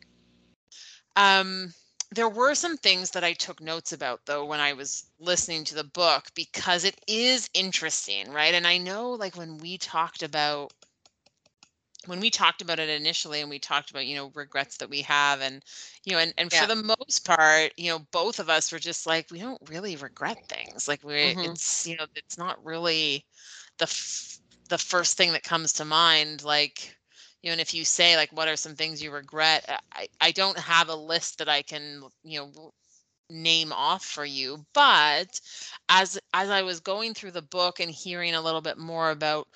Um, 1.16 1.72
there 2.14 2.28
were 2.28 2.54
some 2.54 2.76
things 2.78 3.10
that 3.12 3.24
I 3.24 3.32
took 3.34 3.60
notes 3.60 3.92
about 3.92 4.26
though 4.26 4.44
when 4.44 4.60
I 4.60 4.72
was 4.74 5.10
listening 5.18 5.64
to 5.64 5.74
the 5.74 5.84
book 5.84 6.28
because 6.34 6.84
it 6.84 7.00
is 7.06 7.50
interesting, 7.54 8.30
right? 8.30 8.54
And 8.54 8.66
I 8.66 8.78
know 8.78 9.10
like 9.12 9.36
when 9.36 9.58
we 9.58 9.78
talked 9.78 10.22
about 10.22 10.72
when 12.06 12.20
we 12.20 12.30
talked 12.30 12.60
about 12.60 12.78
it 12.78 12.88
initially 12.90 13.40
and 13.40 13.48
we 13.48 13.58
talked 13.58 13.90
about, 13.90 14.06
you 14.06 14.14
know, 14.14 14.30
regrets 14.34 14.76
that 14.78 14.90
we 14.90 15.02
have 15.02 15.40
and 15.40 15.64
you 16.04 16.12
know, 16.12 16.18
and, 16.18 16.34
and 16.36 16.52
Yeah. 16.52 16.66
for 16.66 16.66
the 16.66 16.76
most 16.76 17.24
part, 17.24 17.72
you 17.78 17.90
know, 17.90 18.00
both 18.12 18.38
of 18.38 18.50
us 18.50 18.70
were 18.72 18.78
just 18.78 19.06
like, 19.06 19.30
we 19.30 19.38
don't 19.38 19.60
really 19.68 19.96
regret 19.96 20.38
things. 20.48 20.86
Like 20.86 21.02
we 21.02 21.14
Mhm. 21.22 21.38
it's, 21.40 21.86
you 21.86 21.96
know, 21.96 22.06
it's 22.14 22.36
not 22.38 22.62
really 22.64 23.24
the 23.78 23.84
f- 23.84 24.38
the 24.68 24.78
first 24.78 25.16
thing 25.16 25.32
that 25.32 25.42
comes 25.44 25.72
to 25.74 25.84
mind 25.84 26.44
like 26.44 26.96
you 27.44 27.50
know 27.50 27.52
and 27.52 27.62
if 27.62 27.74
you 27.74 27.84
say 27.84 28.16
like 28.16 28.32
what 28.32 28.48
are 28.48 28.56
some 28.56 28.76
things 28.76 29.02
you 29.02 29.12
regret 29.12 29.80
i 29.92 30.08
i 30.20 30.32
don't 30.32 30.58
have 30.58 30.88
a 30.88 30.96
list 30.96 31.38
that 31.38 31.48
i 31.48 31.62
can 31.62 32.02
you 32.24 32.40
know 32.40 32.72
name 33.30 33.72
off 33.72 34.04
for 34.04 34.24
you 34.24 34.66
but 34.74 35.40
as 35.88 36.18
as 36.34 36.50
i 36.50 36.62
was 36.62 36.80
going 36.80 37.14
through 37.14 37.32
the 37.32 37.42
book 37.42 37.80
and 37.80 37.90
hearing 37.90 38.34
a 38.34 38.42
little 38.42 38.62
bit 38.62 38.78
more 38.78 39.10
about 39.10 39.48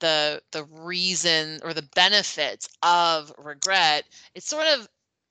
the 0.00 0.42
the 0.52 0.64
reason 0.64 1.60
or 1.64 1.74
the 1.74 1.88
benefits 1.94 2.68
of 2.82 3.32
regret 3.38 4.04
it 4.34 4.42
sort 4.42 4.66
of 4.66 4.88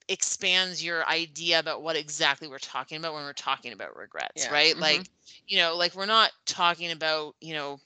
expands 0.08 0.84
your 0.84 1.06
idea 1.08 1.58
about 1.60 1.82
what 1.82 1.96
exactly 1.96 2.48
we're 2.48 2.58
talking 2.58 2.98
about 2.98 3.14
when 3.14 3.24
we're 3.24 3.32
talking 3.34 3.72
about 3.72 3.96
regrets 3.96 4.50
Yeah, 4.50 4.50
right 4.50 4.76
mhm. 4.76 4.80
like 4.80 5.08
you 5.48 5.58
know 5.58 5.76
like 5.76 5.94
we're 5.94 6.06
not 6.06 6.32
talking 6.46 6.90
about 6.92 7.34
you 7.40 7.54
know 7.54 7.80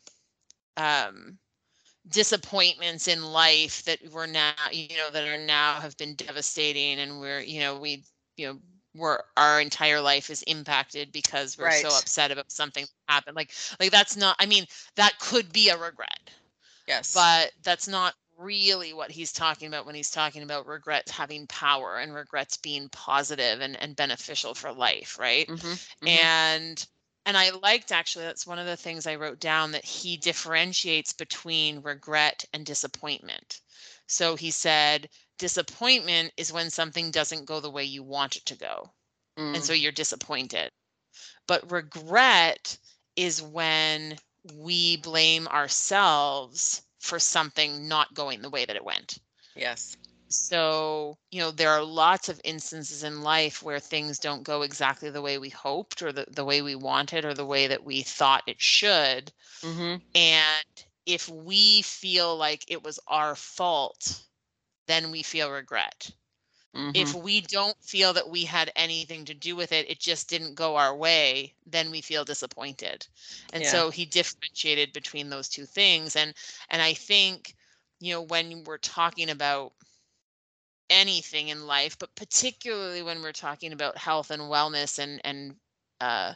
um 0.77 1.39
disappointments 2.09 3.09
in 3.09 3.25
life 3.25 3.85
that 3.85 3.99
we're 4.13 4.27
now 4.27 4.53
you 4.73 4.97
know 4.97 5.11
that 5.11 5.27
are 5.27 5.39
now 5.39 5.75
have 5.75 5.97
been 5.97 6.15
devastating 6.15 6.99
and 6.99 7.21
we're 7.21 7.41
you 7.41 7.61
know 7.61 7.79
we 7.79 8.05
you 8.37 8.47
know 8.47 8.59
we're 8.95 9.19
our 9.37 9.61
entire 9.61 10.01
life 10.01 10.31
is 10.31 10.43
impacted 10.43 11.13
because 11.13 11.59
we're 11.59 11.71
so 11.71 11.95
upset 11.97 12.31
about 12.31 12.51
something 12.51 12.85
that 12.85 13.13
happened 13.13 13.37
like 13.37 13.53
like 13.81 13.91
that's 13.91 14.17
not 14.17 14.37
i 14.39 14.47
mean 14.47 14.65
that 14.97 15.19
could 15.19 15.53
be 15.53 15.69
a 15.69 15.77
regret 15.77 16.31
Yes. 16.87 17.15
but 17.15 17.53
that's 17.63 17.89
not 17.89 18.15
really 18.39 18.93
what 18.93 19.11
he's 19.11 19.33
talking 19.33 19.69
about 19.69 19.85
when 19.87 19.95
he's 19.95 20.11
talking 20.11 20.43
about 20.43 20.67
regrets 20.67 21.11
having 21.13 21.47
power 21.47 21.99
and 21.99 22.15
regrets 22.15 22.57
being 22.57 22.89
positive 22.91 23.61
and, 23.61 23.77
and 23.83 23.97
beneficial 23.97 24.55
for 24.55 24.73
life 24.73 25.17
right 25.19 25.49
Mhm, 25.49 25.79
mhm. 26.03 26.07
and 26.07 26.87
and 27.29 27.39
i 27.39 27.51
liked 27.51 27.93
actually 27.93 28.25
that's 28.25 28.47
one 28.47 28.59
of 28.59 28.67
the 28.67 28.77
things 28.77 29.07
i 29.07 29.15
wrote 29.15 29.41
down 29.41 29.73
that 29.73 29.85
he 29.85 30.17
differentiates 30.17 31.13
between 31.13 31.83
regret 31.83 32.45
and 32.55 32.67
disappointment. 32.67 33.61
So 34.09 34.37
he 34.37 34.51
said 34.51 35.11
disappointment 35.39 36.33
is 36.37 36.53
when 36.53 36.71
something 36.71 37.13
doesn't 37.13 37.47
go 37.47 37.61
the 37.61 37.71
way 37.71 37.85
you 37.85 38.03
want 38.03 38.37
it 38.37 38.47
to 38.47 38.57
go. 38.57 38.93
And 39.55 39.63
Mm, 39.63 39.65
so 39.65 39.75
you're 39.75 39.93
disappointed. 39.93 40.73
But 41.47 41.71
regret 41.71 42.79
is 43.17 43.43
when 43.43 44.19
we 44.55 44.97
blame 44.99 45.49
ourselves 45.49 46.83
for 47.01 47.21
something 47.21 47.89
not 47.89 48.15
going 48.15 48.43
the 48.43 48.51
way 48.51 48.65
that 48.67 48.77
it 48.77 48.85
went. 48.85 49.19
Yes. 49.57 49.97
So, 50.29 51.19
you 51.31 51.41
know, 51.41 51.51
there 51.51 51.71
are 51.71 51.83
lots 51.83 52.29
of 52.29 52.41
instances 52.45 53.03
in 53.03 53.23
life 53.23 53.63
where 53.63 53.79
things 53.81 54.19
don't 54.19 54.43
go 54.43 54.63
exactly 54.63 55.11
the 55.11 55.23
way 55.23 55.39
we 55.39 55.51
hoped 55.51 56.03
or 56.03 56.13
the, 56.13 56.27
the 56.31 56.45
way 56.45 56.63
we 56.63 56.75
wanted 56.75 57.25
or 57.25 57.35
the 57.35 57.47
way 57.47 57.67
that 57.67 57.85
we 57.85 58.03
thought 58.03 58.43
it 58.47 58.61
should. 58.61 59.33
hmm 59.63 60.01
And 60.15 60.65
if 61.07 61.29
we 61.29 61.83
feel 61.83 62.37
like 62.37 62.65
it 62.69 62.83
was 62.83 62.99
our 63.09 63.35
fault, 63.35 64.25
then 64.87 65.11
we 65.11 65.23
feel 65.23 65.51
regret. 65.51 66.11
If 66.93 67.13
Mm-hmm. 67.13 67.15
we 67.15 67.41
don't 67.41 67.77
feel 67.83 68.13
that 68.15 68.29
we 68.31 68.45
had 68.45 68.73
anything 68.75 69.25
to 69.27 69.35
do 69.35 69.55
with 69.57 69.73
it, 69.73 69.89
it 69.91 69.99
just 70.01 70.29
didn't 70.29 70.55
go 70.55 70.77
our 70.77 70.95
way, 70.97 71.55
then 71.67 71.91
we 71.91 72.01
feel 72.01 72.25
disappointed. 72.25 73.07
And 73.53 73.65
Yeah. 73.65 73.83
so 73.83 73.91
he 73.91 74.05
differentiated 74.07 74.93
between 74.93 75.29
those 75.31 75.49
two 75.49 75.67
things. 75.67 76.17
And 76.17 76.35
and 76.69 76.81
I 76.83 76.95
think, 76.95 77.55
you 78.01 78.13
know, 78.15 78.23
when 78.23 78.65
we're 78.65 78.79
talking 78.79 79.29
about 79.31 79.73
anything 80.91 81.49
in 81.49 81.67
life, 81.67 81.99
but 81.99 82.15
particularly 82.15 83.03
when 83.03 83.23
we're 83.23 83.33
talking 83.33 83.73
about 83.73 83.99
health 83.99 84.31
and 84.31 84.43
wellness 84.43 84.99
and 84.99 85.21
and 85.25 85.57
uh, 86.01 86.35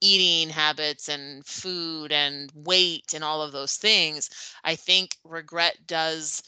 eating 0.00 0.50
habits 0.50 1.08
and 1.08 1.44
food 1.46 2.12
and 2.12 2.50
weight 2.54 3.12
and 3.14 3.24
all 3.24 3.42
of 3.42 3.52
those 3.52 3.76
things, 3.76 4.30
I 4.64 4.74
think 4.76 5.16
regret 5.24 5.86
does 5.86 6.42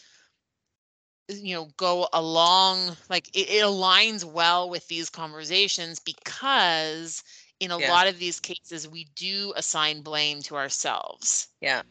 you 1.28 1.54
know 1.54 1.68
go 1.76 2.08
along 2.12 2.96
like 3.08 3.28
it, 3.36 3.48
it 3.48 3.64
aligns 3.64 4.24
well 4.24 4.68
with 4.68 4.86
these 4.88 5.10
conversations 5.10 5.98
because 6.00 7.22
in 7.60 7.70
a 7.70 7.78
Yeah. 7.78 7.96
lot 7.96 8.06
of 8.06 8.18
these 8.18 8.40
cases 8.40 8.88
we 8.88 9.04
do 9.14 9.52
assign 9.56 10.02
blame 10.02 10.40
to 10.42 10.56
ourselves 10.56 11.48
Yeah. 11.60 11.82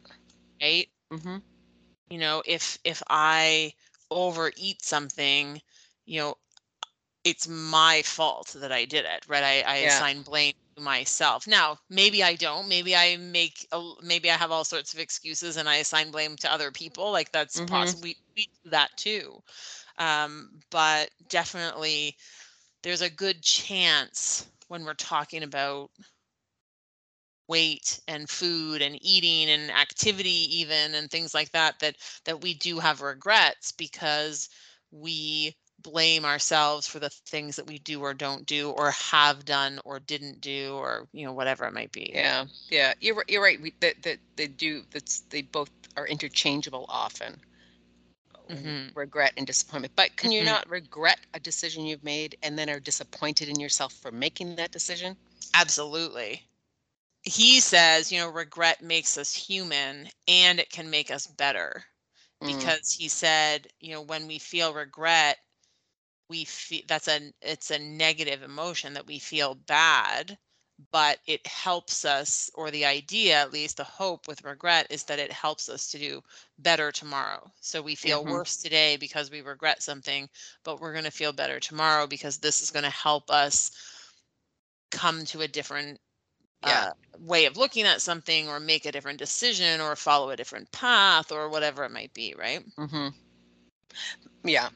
right 0.62 0.88
mm-hmm. 1.12 1.38
you 2.10 2.18
know 2.18 2.42
if 2.46 2.78
if 2.84 3.02
i 3.10 3.74
overeat 4.14 4.84
something 4.84 5.62
you 6.06 6.20
know 6.20 6.36
it's 7.24 7.48
my 7.48 8.02
fault 8.04 8.56
that 8.60 8.72
i 8.72 8.86
did 8.86 9.06
it 9.06 9.26
right 9.28 9.44
i, 9.44 9.62
I 9.62 9.76
Yeah. 9.80 10.04
assign 10.04 10.24
blame 10.24 10.54
to 10.78 10.84
myself 10.84 11.48
now 11.48 11.78
maybe 11.90 12.24
i 12.24 12.36
don't 12.36 12.68
maybe 12.68 12.96
i 12.96 13.18
make 13.18 13.68
a, 13.72 13.82
maybe 14.04 14.30
i 14.32 14.36
have 14.36 14.52
all 14.52 14.66
sorts 14.66 14.94
of 14.94 15.00
excuses 15.00 15.58
and 15.58 15.70
i 15.70 15.78
assign 15.78 16.12
blame 16.12 16.36
to 16.38 16.52
other 16.52 16.72
people 16.72 17.12
like 17.12 17.32
that's 17.32 17.60
Mhm. 17.60 17.62
possible 17.62 18.04
we, 18.04 18.16
we 18.36 18.48
do 18.64 18.70
that 18.72 18.90
too 18.98 19.40
um, 20.00 20.60
but 20.72 21.10
definitely 21.30 22.16
there's 22.84 23.02
a 23.02 23.10
good 23.10 23.42
chance 23.44 24.50
when 24.68 24.86
we're 24.86 24.94
talking 24.96 25.44
about 25.44 25.92
weight 27.48 28.00
and 28.08 28.30
food 28.30 28.82
and 28.82 28.98
eating 29.02 29.50
and 29.50 29.72
activity 29.72 30.48
even 30.58 30.94
and 30.96 31.10
things 31.12 31.34
like 31.34 31.52
that 31.52 31.80
that 31.80 31.96
that 32.26 32.42
we 32.42 32.54
do 32.54 32.80
have 32.80 33.02
regrets 33.02 33.72
because 33.72 34.50
we 34.92 35.56
blame 35.80 36.26
ourselves 36.26 36.88
for 36.88 37.00
the 37.00 37.10
things 37.10 37.56
that 37.56 37.68
we 37.68 37.78
do 37.80 38.02
or 38.02 38.14
don't 38.14 38.46
do 38.46 38.70
or 38.72 38.92
have 38.92 39.46
done 39.46 39.80
or 39.86 40.00
didn't 40.00 40.40
do 40.42 40.74
or 40.76 41.08
you 41.14 41.26
know 41.26 41.34
whatever 41.34 41.66
it 41.66 41.74
might 41.74 41.92
be 41.92 42.14
Yeah. 42.14 42.46
Yeah. 42.70 42.94
You're 43.00 43.24
you're 43.28 43.42
right. 43.44 43.60
We 43.62 43.74
that 43.82 44.02
that 44.04 44.20
they 44.36 44.48
do. 44.48 44.84
That's 44.92 45.22
they 45.30 45.42
both 45.42 45.72
are 45.98 46.08
interchangeable 46.08 46.86
often. 46.90 47.42
Mhm. 48.50 48.96
Regret 48.96 49.34
and 49.38 49.46
disappointment. 49.46 49.94
But 49.96 50.16
can 50.18 50.32
you 50.32 50.42
Mhm. 50.42 50.46
not 50.46 50.68
regret 50.70 51.26
a 51.34 51.40
decision 51.40 51.86
you've 51.86 52.04
made 52.04 52.36
and 52.42 52.58
then 52.58 52.70
are 52.70 52.80
disappointed 52.80 53.48
in 53.50 53.60
yourself 53.60 53.94
for 53.94 54.12
making 54.12 54.56
that 54.56 54.72
decision? 54.72 55.18
Absolutely. 55.54 56.48
He 57.24 57.60
says, 57.60 58.12
you 58.12 58.20
know, 58.20 58.30
regret 58.30 58.82
makes 58.82 59.18
us 59.18 59.34
human 59.48 60.10
and 60.28 60.60
it 60.60 60.70
can 60.70 60.90
make 60.90 61.12
us 61.12 61.28
better 61.28 61.86
Mm, 62.42 62.74
because 62.74 62.94
he 62.94 63.08
said, 63.10 63.68
you 63.80 63.92
know, 63.94 64.02
when 64.02 64.28
we 64.28 64.40
feel 64.40 64.74
regret, 64.74 65.38
we 66.30 66.46
feel 66.46 66.82
that's 66.88 67.08
a 67.08 67.34
it's 67.42 67.72
a 67.72 67.80
negative 67.80 68.42
emotion 68.44 68.94
that 68.94 69.08
we 69.08 69.20
feel 69.20 69.56
bad, 69.56 70.38
but 70.92 71.20
it 71.28 71.46
helps 71.48 72.06
us 72.06 72.50
or 72.56 72.72
the 72.72 72.86
idea 72.86 73.36
at 73.42 73.52
least 73.54 73.78
the 73.78 73.84
hope 73.84 74.28
with 74.28 74.44
regret 74.44 74.88
is 74.90 75.04
that 75.06 75.20
it 75.20 75.32
helps 75.32 75.70
us 75.70 75.88
to 75.92 76.00
do 76.00 76.22
better 76.58 76.92
tomorrow. 76.92 77.52
So 77.62 77.82
we 77.82 77.96
feel 77.96 78.26
Mhm. 78.26 78.26
worse 78.26 78.58
today 78.58 78.96
because 78.98 79.30
we 79.32 79.42
regret 79.42 79.82
something, 79.84 80.30
but 80.64 80.80
we're 80.80 80.94
going 80.94 81.06
to 81.06 81.12
feel 81.12 81.34
better 81.34 81.60
tomorrow 81.60 82.08
because 82.08 82.40
this 82.40 82.62
is 82.62 82.72
going 82.72 82.84
to 82.86 82.90
help 82.92 83.30
us 83.32 83.72
come 84.92 85.26
to 85.26 85.42
a 85.42 85.48
different 85.48 86.00
Yeah. 86.66 86.88
uh, 86.88 86.92
way 87.20 87.46
of 87.46 87.58
looking 87.58 87.86
at 87.86 88.02
something 88.02 88.48
or 88.50 88.60
make 88.60 88.86
a 88.86 88.92
different 88.92 89.20
decision 89.20 89.82
or 89.82 89.96
follow 89.96 90.30
a 90.32 90.36
different 90.36 90.72
path 90.72 91.32
or 91.32 91.50
whatever 91.50 91.84
it 91.84 91.92
might 91.92 92.14
be 92.14 92.34
right 92.38 92.64
mm-hmm. 92.78 93.10
Yeah. 94.44 94.70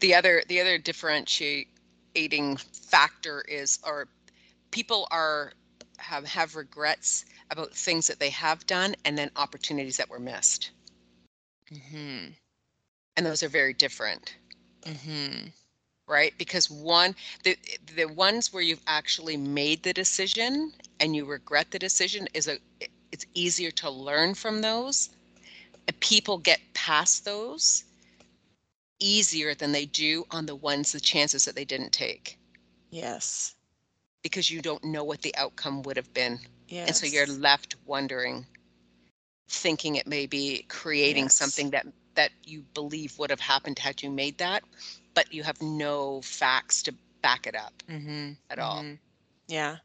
The 0.00 0.14
other 0.14 0.42
the 0.48 0.60
other 0.60 0.78
differentiating 0.78 2.56
factor 2.56 3.42
is 3.48 3.78
or 3.84 4.08
people 4.70 5.06
are 5.10 5.52
have 5.98 6.24
have 6.26 6.56
regrets 6.56 7.24
about 7.50 7.74
things 7.74 8.06
that 8.08 8.18
they 8.20 8.30
have 8.30 8.66
done 8.66 8.94
and 9.04 9.16
then 9.18 9.30
opportunities 9.36 9.96
that 9.98 10.10
were 10.10 10.18
missed. 10.20 10.70
mm-hmm. 11.72 12.32
And 13.16 13.26
those 13.26 13.42
are 13.42 13.48
very 13.48 13.74
different. 13.74 14.36
hmm 14.86 15.48
right 16.06 16.34
because 16.38 16.70
one 16.70 17.14
the 17.44 17.56
the 17.94 18.06
ones 18.06 18.52
where 18.52 18.62
you've 18.62 18.82
actually 18.86 19.36
made 19.36 19.82
the 19.82 19.92
decision 19.92 20.72
and 21.00 21.14
you 21.16 21.24
regret 21.24 21.70
the 21.70 21.78
decision 21.78 22.26
is 22.34 22.48
a 22.48 22.58
it's 23.12 23.26
easier 23.34 23.70
to 23.70 23.90
learn 23.90 24.34
from 24.34 24.60
those. 24.62 25.10
People 26.00 26.38
get 26.38 26.60
past 26.74 27.24
those 27.24 27.84
easier 29.00 29.54
than 29.54 29.72
they 29.72 29.84
do 29.86 30.24
on 30.30 30.46
the 30.46 30.54
ones, 30.54 30.92
the 30.92 31.00
chances 31.00 31.44
that 31.44 31.54
they 31.54 31.64
didn't 31.64 31.92
take. 31.92 32.38
Yes. 32.90 33.54
Because 34.22 34.50
you 34.50 34.60
don't 34.60 34.84
know 34.84 35.04
what 35.04 35.22
the 35.22 35.34
outcome 35.36 35.82
would 35.82 35.96
have 35.96 36.12
been. 36.12 36.40
Yes. 36.68 36.86
And 36.88 36.96
so 36.96 37.06
you're 37.06 37.26
left 37.26 37.76
wondering, 37.84 38.46
thinking 39.48 39.94
it 39.96 40.06
may 40.06 40.26
be 40.26 40.64
creating 40.68 41.24
Yes. 41.24 41.34
something 41.34 41.70
that 41.70 41.86
that 42.14 42.32
you 42.44 42.62
believe 42.74 43.18
would 43.18 43.30
have 43.30 43.40
happened 43.40 43.78
had 43.80 44.02
you 44.02 44.10
made 44.10 44.38
that, 44.38 44.62
but 45.14 45.32
you 45.32 45.42
have 45.44 45.62
no 45.62 46.20
facts 46.22 46.82
to 46.84 46.94
back 47.22 47.46
it 47.46 47.54
up 47.56 47.82
mm-hmm. 47.88 48.32
at 48.50 48.58
all. 48.58 48.84
Mhm. 48.84 48.98
Yeah. 49.48 49.78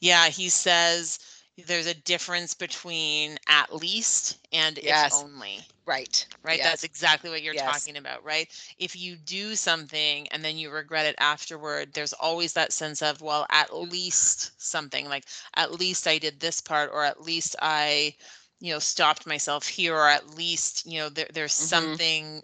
Yeah. 0.00 0.28
He 0.28 0.48
says 0.48 1.18
there's 1.56 1.86
a 1.86 1.94
difference 1.94 2.54
between 2.54 3.38
at 3.48 3.74
least 3.74 4.38
and 4.52 4.78
Yes. 4.80 5.22
if 5.22 5.24
only. 5.24 5.66
Right. 5.86 6.26
Right. 6.42 6.58
Yes. 6.58 6.64
That's 6.64 6.84
exactly 6.84 7.30
what 7.30 7.42
you're 7.42 7.54
Yes. 7.54 7.64
talking 7.64 7.96
about. 7.96 8.24
Right. 8.24 8.48
If 8.78 8.96
you 8.96 9.16
do 9.16 9.54
something 9.56 10.28
and 10.28 10.44
then 10.44 10.56
you 10.58 10.70
regret 10.70 11.06
it 11.06 11.14
afterward, 11.18 11.92
there's 11.94 12.12
always 12.12 12.52
that 12.54 12.72
sense 12.72 13.02
of, 13.02 13.20
well, 13.20 13.46
at 13.50 13.74
least 13.74 14.52
something 14.60 15.08
like 15.08 15.24
at 15.54 15.72
least 15.72 16.06
I 16.06 16.18
did 16.18 16.40
this 16.40 16.60
part, 16.60 16.90
or 16.92 17.04
at 17.04 17.22
least 17.22 17.56
I, 17.60 18.14
you 18.60 18.72
know, 18.72 18.78
stopped 18.78 19.26
myself 19.26 19.66
here, 19.68 19.94
or 19.96 20.08
at 20.08 20.36
least, 20.36 20.86
you 20.86 20.98
know, 20.98 21.08
there, 21.08 21.28
there's 21.32 21.52
Mhm. 21.58 21.98
something 21.98 22.42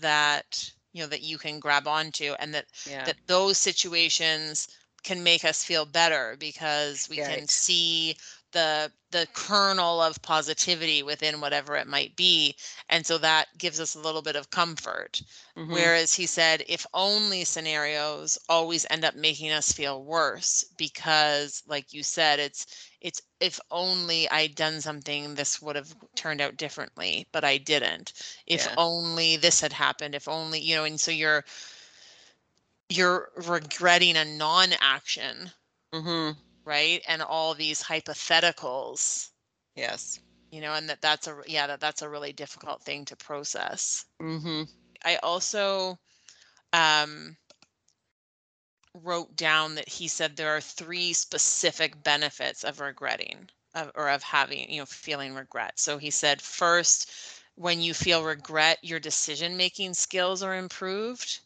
that, 0.00 0.72
you 0.92 1.02
know, 1.02 1.08
that 1.08 1.22
you 1.22 1.38
can 1.38 1.60
grab 1.60 1.86
onto 1.86 2.34
and 2.38 2.54
that 2.54 2.66
Yeah. 2.84 3.04
that 3.04 3.16
those 3.26 3.58
situations 3.58 4.68
can 5.02 5.22
make 5.22 5.44
us 5.44 5.64
feel 5.64 5.86
better 5.86 6.36
because 6.38 7.08
we 7.08 7.20
can 7.20 7.48
see 7.48 8.16
the 8.52 8.90
the 9.10 9.26
kernel 9.34 10.00
of 10.00 10.20
positivity 10.22 11.02
within 11.02 11.40
whatever 11.40 11.76
it 11.76 11.86
might 11.86 12.16
be 12.16 12.54
and 12.88 13.06
so 13.06 13.18
that 13.18 13.46
gives 13.58 13.80
us 13.80 13.94
a 13.94 14.00
little 14.00 14.22
bit 14.22 14.36
of 14.36 14.50
comfort 14.50 15.22
Mhm. 15.56 15.70
whereas 15.72 16.14
he 16.14 16.26
said 16.26 16.62
if 16.68 16.86
only 16.94 17.44
scenarios 17.44 18.38
always 18.48 18.86
end 18.90 19.04
up 19.04 19.14
making 19.14 19.50
us 19.50 19.72
feel 19.72 20.02
worse 20.02 20.64
because 20.76 21.62
like 21.66 21.92
you 21.92 22.02
said 22.02 22.38
it's 22.38 22.66
it's 23.00 23.20
if 23.40 23.58
only 23.70 24.28
i'd 24.30 24.54
done 24.54 24.80
something 24.80 25.34
this 25.34 25.60
would 25.60 25.76
have 25.76 25.94
turned 26.14 26.40
out 26.40 26.56
differently 26.56 27.26
but 27.32 27.44
i 27.44 27.56
didn't 27.56 28.12
if 28.46 28.66
Yeah. 28.66 28.74
only 28.76 29.36
this 29.36 29.60
had 29.60 29.72
happened 29.72 30.14
if 30.14 30.28
only 30.28 30.60
you 30.60 30.74
know 30.74 30.84
and 30.84 31.00
so 31.00 31.10
you're 31.10 31.44
you're 32.88 33.30
regretting 33.36 34.16
a 34.16 34.24
non-action 34.24 35.52
Mhm. 35.92 36.36
Right 36.70 37.04
and 37.08 37.22
all 37.22 37.54
these 37.54 37.84
hypotheticals 37.84 39.32
Yes. 39.76 40.20
you 40.50 40.60
know 40.62 40.74
and 40.74 40.90
that 40.90 41.02
that's 41.02 41.28
a 41.28 41.42
yeah 41.48 41.66
that 41.68 41.80
that's 41.80 42.02
a 42.02 42.10
really 42.10 42.32
difficult 42.32 42.82
thing 42.82 43.06
to 43.06 43.16
process 43.16 44.06
Mhm. 44.20 44.68
i 45.04 45.16
also 45.16 45.98
um 46.72 47.36
wrote 48.94 49.36
down 49.36 49.76
that 49.76 49.88
he 49.88 50.08
said 50.08 50.36
there 50.36 50.56
are 50.56 50.60
three 50.60 51.12
specific 51.14 52.02
benefits 52.02 52.64
of 52.64 52.80
regretting 52.80 53.50
of, 53.74 53.90
or 53.96 54.08
of 54.10 54.22
having 54.22 54.70
you 54.70 54.80
know 54.80 54.86
feeling 54.86 55.34
regret 55.34 55.78
so 55.78 55.98
he 55.98 56.10
said 56.10 56.42
first 56.42 57.10
when 57.56 57.80
you 57.80 57.94
feel 57.94 58.24
regret 58.24 58.78
your 58.82 59.00
decision 59.00 59.56
making 59.56 59.94
skills 59.94 60.42
are 60.42 60.56
improved 60.56 61.40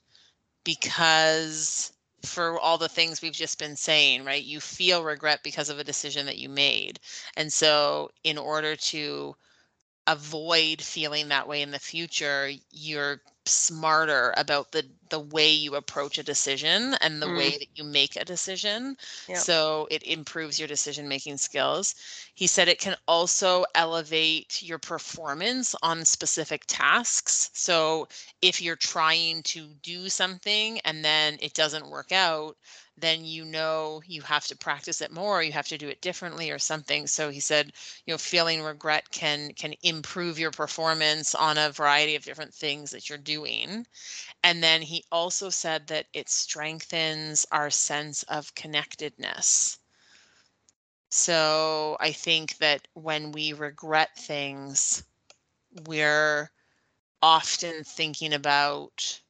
because 0.64 1.93
for 2.24 2.58
all 2.60 2.78
the 2.78 2.88
things 2.88 3.22
we've 3.22 3.32
just 3.32 3.58
been 3.58 3.76
saying, 3.76 4.24
right? 4.24 4.42
You 4.42 4.60
feel 4.60 5.04
regret 5.04 5.42
because 5.42 5.68
of 5.68 5.78
a 5.78 5.84
decision 5.84 6.26
that 6.26 6.38
you 6.38 6.48
made. 6.48 7.00
And 7.36 7.52
so, 7.52 8.10
in 8.24 8.38
order 8.38 8.76
to 8.76 9.36
avoid 10.06 10.82
feeling 10.82 11.28
that 11.28 11.48
way 11.48 11.62
in 11.62 11.70
the 11.70 11.78
future, 11.78 12.50
you're 12.70 13.20
smarter 13.46 14.32
about 14.36 14.72
the 14.72 14.84
the 15.10 15.20
way 15.20 15.50
you 15.52 15.74
approach 15.74 16.18
a 16.18 16.22
decision 16.22 16.94
and 17.00 17.20
the 17.22 17.28
Mm. 17.28 17.30
way 17.30 17.56
that 17.58 17.68
you 17.74 17.84
make 17.84 18.16
a 18.16 18.24
decision. 18.24 18.96
Yep. 19.28 19.48
So 19.54 19.86
it 19.90 20.02
improves 20.02 20.58
your 20.58 20.66
decision 20.68 21.08
making 21.08 21.36
skills. 21.36 21.94
He 22.34 22.46
said 22.46 22.68
it 22.68 22.80
can 22.80 22.96
also 23.06 23.64
elevate 23.74 24.62
your 24.62 24.78
performance 24.78 25.74
on 25.82 26.04
specific 26.04 26.64
tasks. 26.66 27.50
So 27.54 28.08
if 28.42 28.60
you're 28.60 28.76
trying 28.76 29.42
to 29.44 29.74
do 29.82 30.08
something 30.08 30.80
and 30.80 31.04
then 31.04 31.38
it 31.40 31.54
doesn't 31.54 31.90
work 31.90 32.12
out, 32.12 32.56
then 32.96 33.24
you 33.24 33.44
know 33.44 34.02
you 34.06 34.22
have 34.22 34.46
to 34.46 34.56
practice 34.56 35.00
it 35.00 35.10
more, 35.10 35.42
you 35.42 35.52
have 35.52 35.66
to 35.68 35.78
do 35.78 35.88
it 35.88 36.00
differently 36.00 36.50
or 36.50 36.58
something. 36.58 37.06
So 37.06 37.30
he 37.30 37.40
said, 37.40 37.72
you 38.06 38.12
know, 38.14 38.18
feeling 38.18 38.62
regret 38.62 39.10
can 39.10 39.52
can 39.54 39.74
improve 39.82 40.38
your 40.38 40.50
performance 40.50 41.34
on 41.34 41.58
a 41.58 41.70
variety 41.72 42.14
of 42.14 42.24
different 42.24 42.54
things 42.54 42.90
that 42.90 43.08
you're 43.08 43.18
doing. 43.18 43.33
And 44.44 44.62
then 44.62 44.82
he 44.82 45.04
also 45.10 45.50
said 45.50 45.88
that 45.88 46.06
it 46.12 46.28
strengthens 46.28 47.46
our 47.50 47.70
sense 47.70 48.22
of 48.24 48.54
connectedness. 48.54 49.78
So 51.10 51.96
I 52.00 52.12
think 52.12 52.58
that 52.58 52.88
when 52.94 53.32
we 53.32 53.52
regret 53.52 54.16
things, 54.18 55.04
we're 55.86 56.50
often 57.22 57.84
thinking 57.84 58.32
about, 58.34 59.20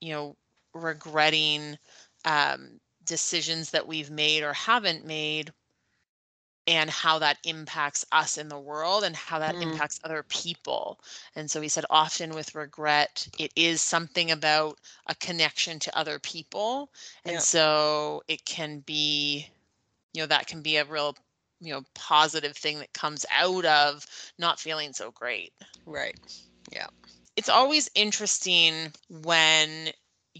you 0.00 0.12
know, 0.12 0.36
regretting 0.74 1.78
um, 2.24 2.80
decisions 3.04 3.70
that 3.70 3.86
we've 3.88 4.10
made 4.10 4.42
or 4.42 4.52
haven't 4.54 5.04
made 5.04 5.52
and 6.68 6.90
how 6.90 7.18
that 7.20 7.38
impacts 7.44 8.06
us 8.12 8.38
in 8.38 8.50
the 8.50 8.60
world 8.60 9.04
and 9.04 9.16
how 9.16 9.40
that 9.40 9.56
Mm. 9.58 9.80
impacts 9.80 10.00
other 10.04 10.24
people. 10.28 11.00
And 11.36 11.50
so 11.50 11.62
he 11.62 11.68
said, 11.68 11.86
often 11.90 12.34
with 12.36 12.54
regret, 12.54 13.28
it 13.38 13.52
is 13.56 13.82
something 13.82 14.30
about 14.30 14.78
a 15.06 15.16
connection 15.16 15.80
to 15.80 15.98
other 15.98 16.20
people. 16.20 16.90
And 17.26 17.40
Yeah. 17.40 17.42
so 17.42 18.22
it 18.28 18.44
can 18.46 18.80
be, 18.80 19.48
you 20.14 20.22
know, 20.22 20.26
that 20.26 20.46
can 20.46 20.62
be 20.62 20.76
a 20.76 20.84
real, 20.84 21.16
you 21.60 21.72
know, 21.72 21.82
positive 21.94 22.56
thing 22.56 22.78
that 22.80 22.92
comes 22.94 23.26
out 23.32 23.64
of 23.66 24.06
not 24.38 24.60
feeling 24.60 24.92
so 24.92 25.10
great 25.12 25.52
Right. 25.86 26.16
Yeah. 26.72 26.88
It's 27.36 27.48
always 27.50 27.90
interesting 27.94 28.92
when 29.08 29.90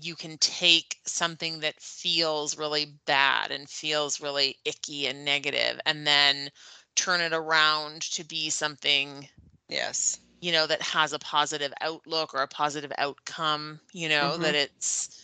you 0.02 0.14
can 0.14 0.38
take 0.38 0.96
something 1.04 1.60
that 1.60 1.80
feels 1.80 2.58
really 2.58 2.94
bad 3.06 3.50
and 3.50 3.68
feels 3.68 4.20
really 4.20 4.56
icky 4.64 5.06
and 5.06 5.24
negative 5.24 5.80
and 5.86 6.06
then 6.06 6.50
turn 6.94 7.20
it 7.20 7.32
around 7.32 8.02
to 8.02 8.24
be 8.24 8.50
something 8.50 9.28
Yes. 9.68 10.18
you 10.40 10.52
know 10.52 10.66
that 10.66 10.82
has 10.82 11.12
a 11.12 11.18
positive 11.18 11.72
outlook 11.80 12.34
or 12.34 12.42
a 12.42 12.48
positive 12.48 12.92
outcome 12.98 13.80
you 13.92 14.08
know 14.08 14.36
that 14.38 14.54
mm-hmm. 14.54 14.56
it's 14.56 15.22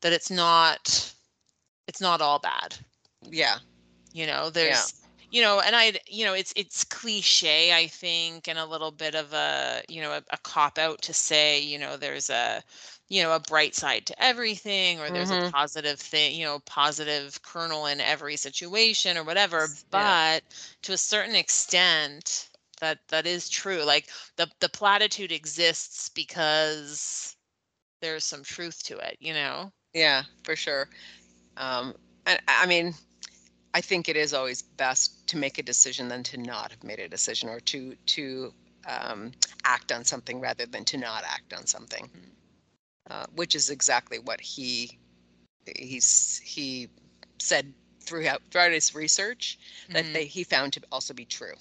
that 0.00 0.12
it's 0.12 0.30
not 0.30 1.12
it's 1.86 2.00
not 2.00 2.20
all 2.20 2.38
bad 2.38 2.76
Yeah. 3.22 3.56
you 4.12 4.26
know 4.26 4.50
there's 4.50 4.94
you 5.30 5.40
know 5.40 5.60
and 5.64 5.74
i 5.74 5.94
you 6.06 6.24
know 6.24 6.34
it's 6.34 6.52
it's 6.54 6.84
cliche 6.84 7.72
i 7.72 7.86
think 7.86 8.48
and 8.48 8.58
a 8.58 8.66
little 8.66 8.90
bit 8.92 9.14
of 9.14 9.32
a 9.32 9.82
you 9.88 10.00
know 10.00 10.12
a, 10.12 10.22
a 10.30 10.38
cop 10.38 10.78
out 10.78 11.02
to 11.02 11.12
say 11.12 11.60
you 11.60 11.78
know 11.78 11.96
there's 11.96 12.30
a 12.30 12.62
you 13.12 13.22
know 13.22 13.34
a 13.36 13.40
bright 13.40 13.76
side 13.76 14.06
to 14.06 14.24
everything 14.24 15.00
or 15.00 15.10
there's 15.12 15.32
a 15.32 15.38
Mhm. 15.38 15.52
positive 15.52 16.00
thing 16.00 16.34
you 16.34 16.44
know 16.46 16.60
positive 16.66 17.42
kernel 17.42 17.86
in 17.86 18.00
every 18.00 18.36
situation 18.36 19.18
or 19.18 19.24
whatever 19.24 19.70
yeah. 19.92 20.16
but 20.16 20.42
to 20.82 20.92
a 20.94 20.98
certain 20.98 21.36
extent 21.36 22.50
that 22.80 22.98
that 23.08 23.26
is 23.26 23.48
true 23.50 23.84
like 23.84 24.08
the 24.36 24.48
the 24.60 24.70
platitude 24.70 25.32
exists 25.32 26.08
because 26.10 27.36
there's 28.02 28.24
some 28.24 28.44
truth 28.44 28.82
to 28.84 28.98
it 28.98 29.16
you 29.20 29.34
know 29.34 29.72
Yeah, 29.94 30.24
for 30.44 30.56
sure. 30.56 30.88
Um, 31.56 31.94
and 32.26 32.40
I 32.48 32.64
I 32.64 32.66
mean, 32.66 32.94
I 33.74 33.82
think 33.82 34.08
it 34.08 34.16
is 34.16 34.34
always 34.34 34.62
best 34.62 35.26
to 35.28 35.36
make 35.38 35.58
a 35.58 35.62
decision 35.62 36.08
than 36.08 36.24
to 36.24 36.38
not 36.38 36.72
have 36.72 36.84
made 36.84 37.00
a 37.00 37.08
decision 37.08 37.48
or 37.48 37.60
to 37.60 37.96
to 38.06 38.54
um, 38.86 39.32
act 39.64 39.92
on 39.92 40.04
something 40.04 40.40
rather 40.40 40.66
than 40.66 40.84
to 40.86 40.98
not 40.98 41.24
act 41.24 41.52
on 41.54 41.66
something, 41.66 42.10
uh, 43.10 43.26
which 43.34 43.54
is 43.54 43.70
exactly 43.70 44.18
what 44.18 44.40
he 44.40 44.98
he's 45.76 46.40
he 46.44 46.88
said 47.38 47.72
throughout 48.00 48.42
throughout 48.50 48.72
his 48.72 48.94
research 48.94 49.58
that 49.92 50.06
Mhm. 50.06 50.12
they 50.12 50.24
he 50.26 50.44
found 50.44 50.72
to 50.72 50.80
also 50.90 51.14
be 51.14 51.24
true. 51.24 51.54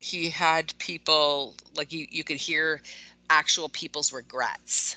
He 0.00 0.30
had 0.30 0.76
people 0.78 1.54
like 1.74 1.92
you 1.92 2.06
you 2.10 2.24
could 2.24 2.36
hear 2.36 2.82
actual 3.30 3.68
people's 3.68 4.12
regrets, 4.12 4.96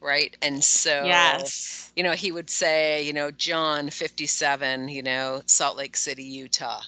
right? 0.00 0.36
And 0.42 0.64
so 0.64 1.52
yes 1.52 1.92
you 1.96 2.02
know, 2.02 2.12
he 2.12 2.30
would 2.32 2.50
say, 2.50 3.02
you 3.02 3.12
know, 3.12 3.30
John 3.30 3.90
57, 3.90 4.88
you 4.88 5.02
know, 5.02 5.42
Salt 5.46 5.76
Lake 5.76 5.96
City, 5.96 6.24
Utah. 6.24 6.82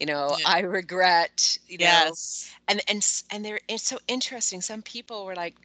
You 0.00 0.06
know, 0.06 0.36
Yeah. 0.36 0.44
I 0.44 0.60
regret, 0.60 1.58
you 1.68 1.78
know, 1.78 2.16
yes 2.16 2.56
and 2.68 2.80
and 2.88 3.04
and 3.30 3.44
they're 3.44 3.60
it's 3.68 3.84
so 3.84 3.98
interesting. 4.08 4.60
Some 4.60 4.82
people 4.82 5.24
were 5.24 5.34
like, 5.36 5.56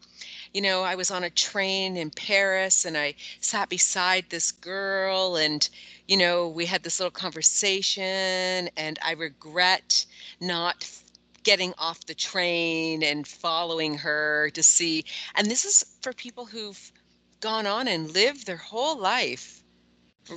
you 0.53 0.61
know, 0.61 0.83
I 0.83 0.95
was 0.95 1.11
on 1.11 1.23
a 1.23 1.29
train 1.29 1.97
in 1.97 2.11
Paris 2.11 2.85
and 2.85 2.97
I 2.97 3.15
sat 3.39 3.69
beside 3.69 4.29
this 4.29 4.51
girl 4.51 5.35
and 5.37 5.67
you 6.07 6.17
know, 6.17 6.47
we 6.47 6.65
had 6.65 6.83
this 6.83 6.99
little 6.99 7.11
conversation 7.11 8.69
and 8.77 8.99
I 9.03 9.11
regret 9.13 10.05
not 10.39 10.89
getting 11.43 11.73
off 11.77 12.05
the 12.05 12.15
train 12.15 13.03
and 13.03 13.27
following 13.27 13.99
her 13.99 14.49
to 14.53 14.63
see 14.63 15.05
and 15.35 15.49
this 15.49 15.65
is 15.65 15.85
for 16.01 16.13
people 16.13 16.45
who've 16.47 16.91
gone 17.41 17.65
on 17.67 17.87
and 17.87 18.13
lived 18.13 18.45
their 18.47 18.57
whole 18.57 18.97
life 18.99 19.62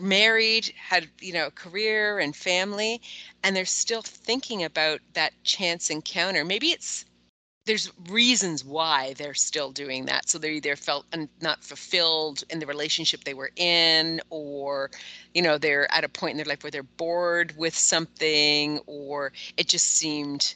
married 0.01 0.72
had 0.77 1.09
you 1.20 1.33
know 1.33 1.46
a 1.46 1.51
career 1.51 2.18
and 2.18 2.35
family 2.35 3.01
and 3.42 3.55
they're 3.55 3.64
still 3.64 4.03
thinking 4.03 4.64
about 4.64 5.01
that 5.14 5.33
chance 5.44 5.90
encounter 5.90 6.44
maybe 6.44 6.68
it's 6.68 7.05
there's 7.66 7.92
reasons 8.09 8.64
why 8.64 9.12
they're 9.18 9.35
still 9.35 9.72
doing 9.72 10.07
that. 10.07 10.29
So 10.29 10.38
they 10.38 10.53
either 10.53 10.77
felt 10.77 11.05
not 11.42 11.64
fulfilled 11.64 12.44
in 12.49 12.61
the 12.61 12.66
relationship 12.66 13.25
they 13.25 13.35
were 13.35 13.51
in, 13.57 14.20
or, 14.31 14.90
you 15.35 15.42
know, 15.42 15.59
they're 15.59 15.92
at 15.92 16.05
a 16.05 16.09
point 16.09 16.33
in 16.33 16.37
their 16.37 16.46
life 16.46 16.62
where 16.62 16.70
they're 16.70 16.85
bored 16.85 17.55
with 17.57 17.77
something, 17.77 18.79
or 18.87 19.33
it 19.57 19.66
just 19.66 19.87
seemed, 19.87 20.55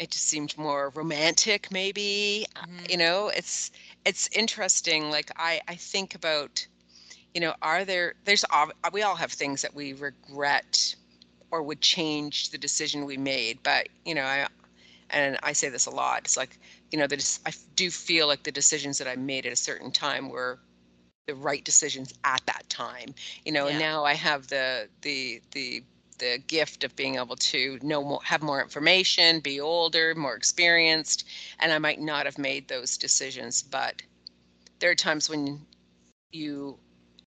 it 0.00 0.10
just 0.10 0.26
seemed 0.26 0.56
more 0.56 0.90
romantic, 0.94 1.70
maybe. 1.70 2.46
Mm-hmm. 2.56 2.86
You 2.88 2.96
know, 2.96 3.28
it's 3.28 3.70
it's 4.06 4.28
interesting. 4.28 5.10
Like 5.10 5.30
I 5.36 5.60
I 5.68 5.74
think 5.74 6.14
about, 6.14 6.66
you 7.34 7.40
know, 7.40 7.54
are 7.60 7.84
there 7.84 8.14
there's 8.24 8.44
we 8.92 9.02
all 9.02 9.16
have 9.16 9.32
things 9.32 9.60
that 9.62 9.74
we 9.74 9.92
regret 9.92 10.94
or 11.50 11.62
would 11.62 11.80
change 11.80 12.50
the 12.50 12.58
decision 12.58 13.04
we 13.04 13.16
made, 13.16 13.58
but 13.62 13.88
you 14.04 14.14
know, 14.14 14.22
I 14.24 14.46
and 15.10 15.38
I 15.42 15.52
say 15.52 15.68
this 15.68 15.86
a 15.86 15.90
lot. 15.90 16.20
It's 16.24 16.36
like 16.36 16.58
you 16.92 16.98
know, 16.98 17.08
that 17.08 17.38
I 17.44 17.52
do 17.74 17.90
feel 17.90 18.28
like 18.28 18.44
the 18.44 18.52
decisions 18.52 18.98
that 18.98 19.08
I 19.08 19.16
made 19.16 19.46
at 19.46 19.52
a 19.52 19.56
certain 19.56 19.90
time 19.90 20.28
were 20.28 20.60
the 21.26 21.34
right 21.34 21.64
decisions 21.64 22.14
at 22.24 22.42
that 22.46 22.68
time. 22.68 23.14
You 23.44 23.52
know, 23.52 23.64
yeah. 23.64 23.70
and 23.70 23.78
now 23.80 24.04
I 24.04 24.14
have 24.14 24.46
the 24.48 24.88
the 25.02 25.42
the 25.52 25.82
the 26.18 26.38
gift 26.46 26.84
of 26.84 26.94
being 26.94 27.16
able 27.16 27.34
to 27.34 27.78
know 27.82 28.04
more, 28.04 28.20
have 28.22 28.42
more 28.42 28.62
information, 28.62 29.40
be 29.40 29.60
older, 29.60 30.14
more 30.14 30.36
experienced, 30.36 31.26
and 31.58 31.72
I 31.72 31.78
might 31.78 32.00
not 32.00 32.26
have 32.26 32.38
made 32.38 32.68
those 32.68 32.96
decisions, 32.96 33.62
but 33.62 34.00
there 34.78 34.90
are 34.90 34.94
times 34.94 35.28
when 35.28 35.66
you 36.30 36.78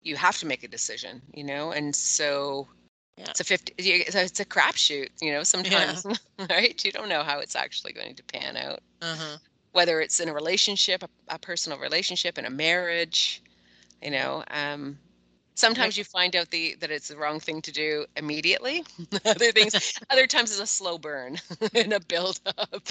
you 0.04 0.16
have 0.16 0.38
to 0.38 0.46
make 0.46 0.62
a 0.62 0.68
decision, 0.68 1.20
you 1.32 1.44
know, 1.44 1.72
and 1.72 1.94
so 1.94 2.68
yeah. 3.16 3.26
It's 3.30 3.40
a 3.40 3.44
50 3.44 3.74
it's 3.78 4.40
a 4.40 4.44
crapshoot, 4.44 5.08
you 5.20 5.32
know, 5.32 5.44
sometimes, 5.44 6.04
yeah. 6.04 6.46
right? 6.50 6.84
You 6.84 6.90
don't 6.90 7.08
know 7.08 7.22
how 7.22 7.38
it's 7.38 7.54
actually 7.54 7.92
going 7.92 8.16
to 8.16 8.24
pan 8.24 8.56
out. 8.56 8.80
Uh-huh. 9.02 9.36
Whether 9.72 10.00
it's 10.00 10.18
in 10.20 10.28
a 10.28 10.34
relationship, 10.34 11.02
a, 11.02 11.08
a, 11.28 11.38
personal 11.38 11.78
relationship, 11.78 12.38
in 12.38 12.44
a 12.44 12.50
marriage, 12.50 13.42
you 14.02 14.10
know, 14.10 14.44
um, 14.50 14.98
sometimes 15.54 15.96
you 15.96 16.04
find 16.04 16.34
out 16.36 16.50
the 16.50 16.76
that 16.80 16.90
it's 16.90 17.08
the 17.08 17.16
wrong 17.16 17.38
thing 17.40 17.62
to 17.62 17.72
do 17.72 18.04
immediately. 18.16 18.84
other 19.24 19.52
things, 19.52 19.94
other 20.10 20.26
times 20.26 20.50
it's 20.50 20.60
a 20.60 20.66
slow 20.66 20.98
burn 20.98 21.38
and 21.74 21.92
a 21.92 22.00
build 22.00 22.40
up. 22.46 22.84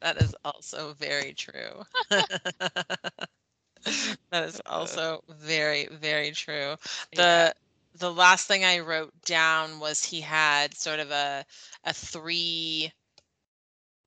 that 0.00 0.16
is 0.18 0.34
also 0.44 0.94
very 0.94 1.34
true. 1.34 1.82
that 4.30 4.44
is 4.44 4.60
also 4.66 5.22
very, 5.28 5.86
very 5.86 6.32
true. 6.32 6.76
The 7.14 7.22
yeah 7.22 7.52
the 7.98 8.12
last 8.12 8.46
thing 8.46 8.64
I 8.64 8.78
wrote 8.80 9.12
down 9.24 9.80
was 9.80 10.04
he 10.04 10.20
had 10.20 10.74
sort 10.76 11.00
of 11.00 11.10
a 11.10 11.44
a 11.84 11.92
three 11.92 12.92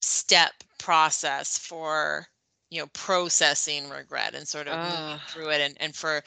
step 0.02 0.52
process 0.80 1.58
for 1.58 2.28
you 2.70 2.80
know 2.80 2.88
processing 2.94 3.90
regret 3.90 4.36
and 4.36 4.48
sort 4.48 4.68
of 4.68 4.74
uh. 4.74 5.18
through 5.28 5.50
it 5.52 5.62
and, 5.62 5.78
and 5.80 5.96
for 5.96 6.24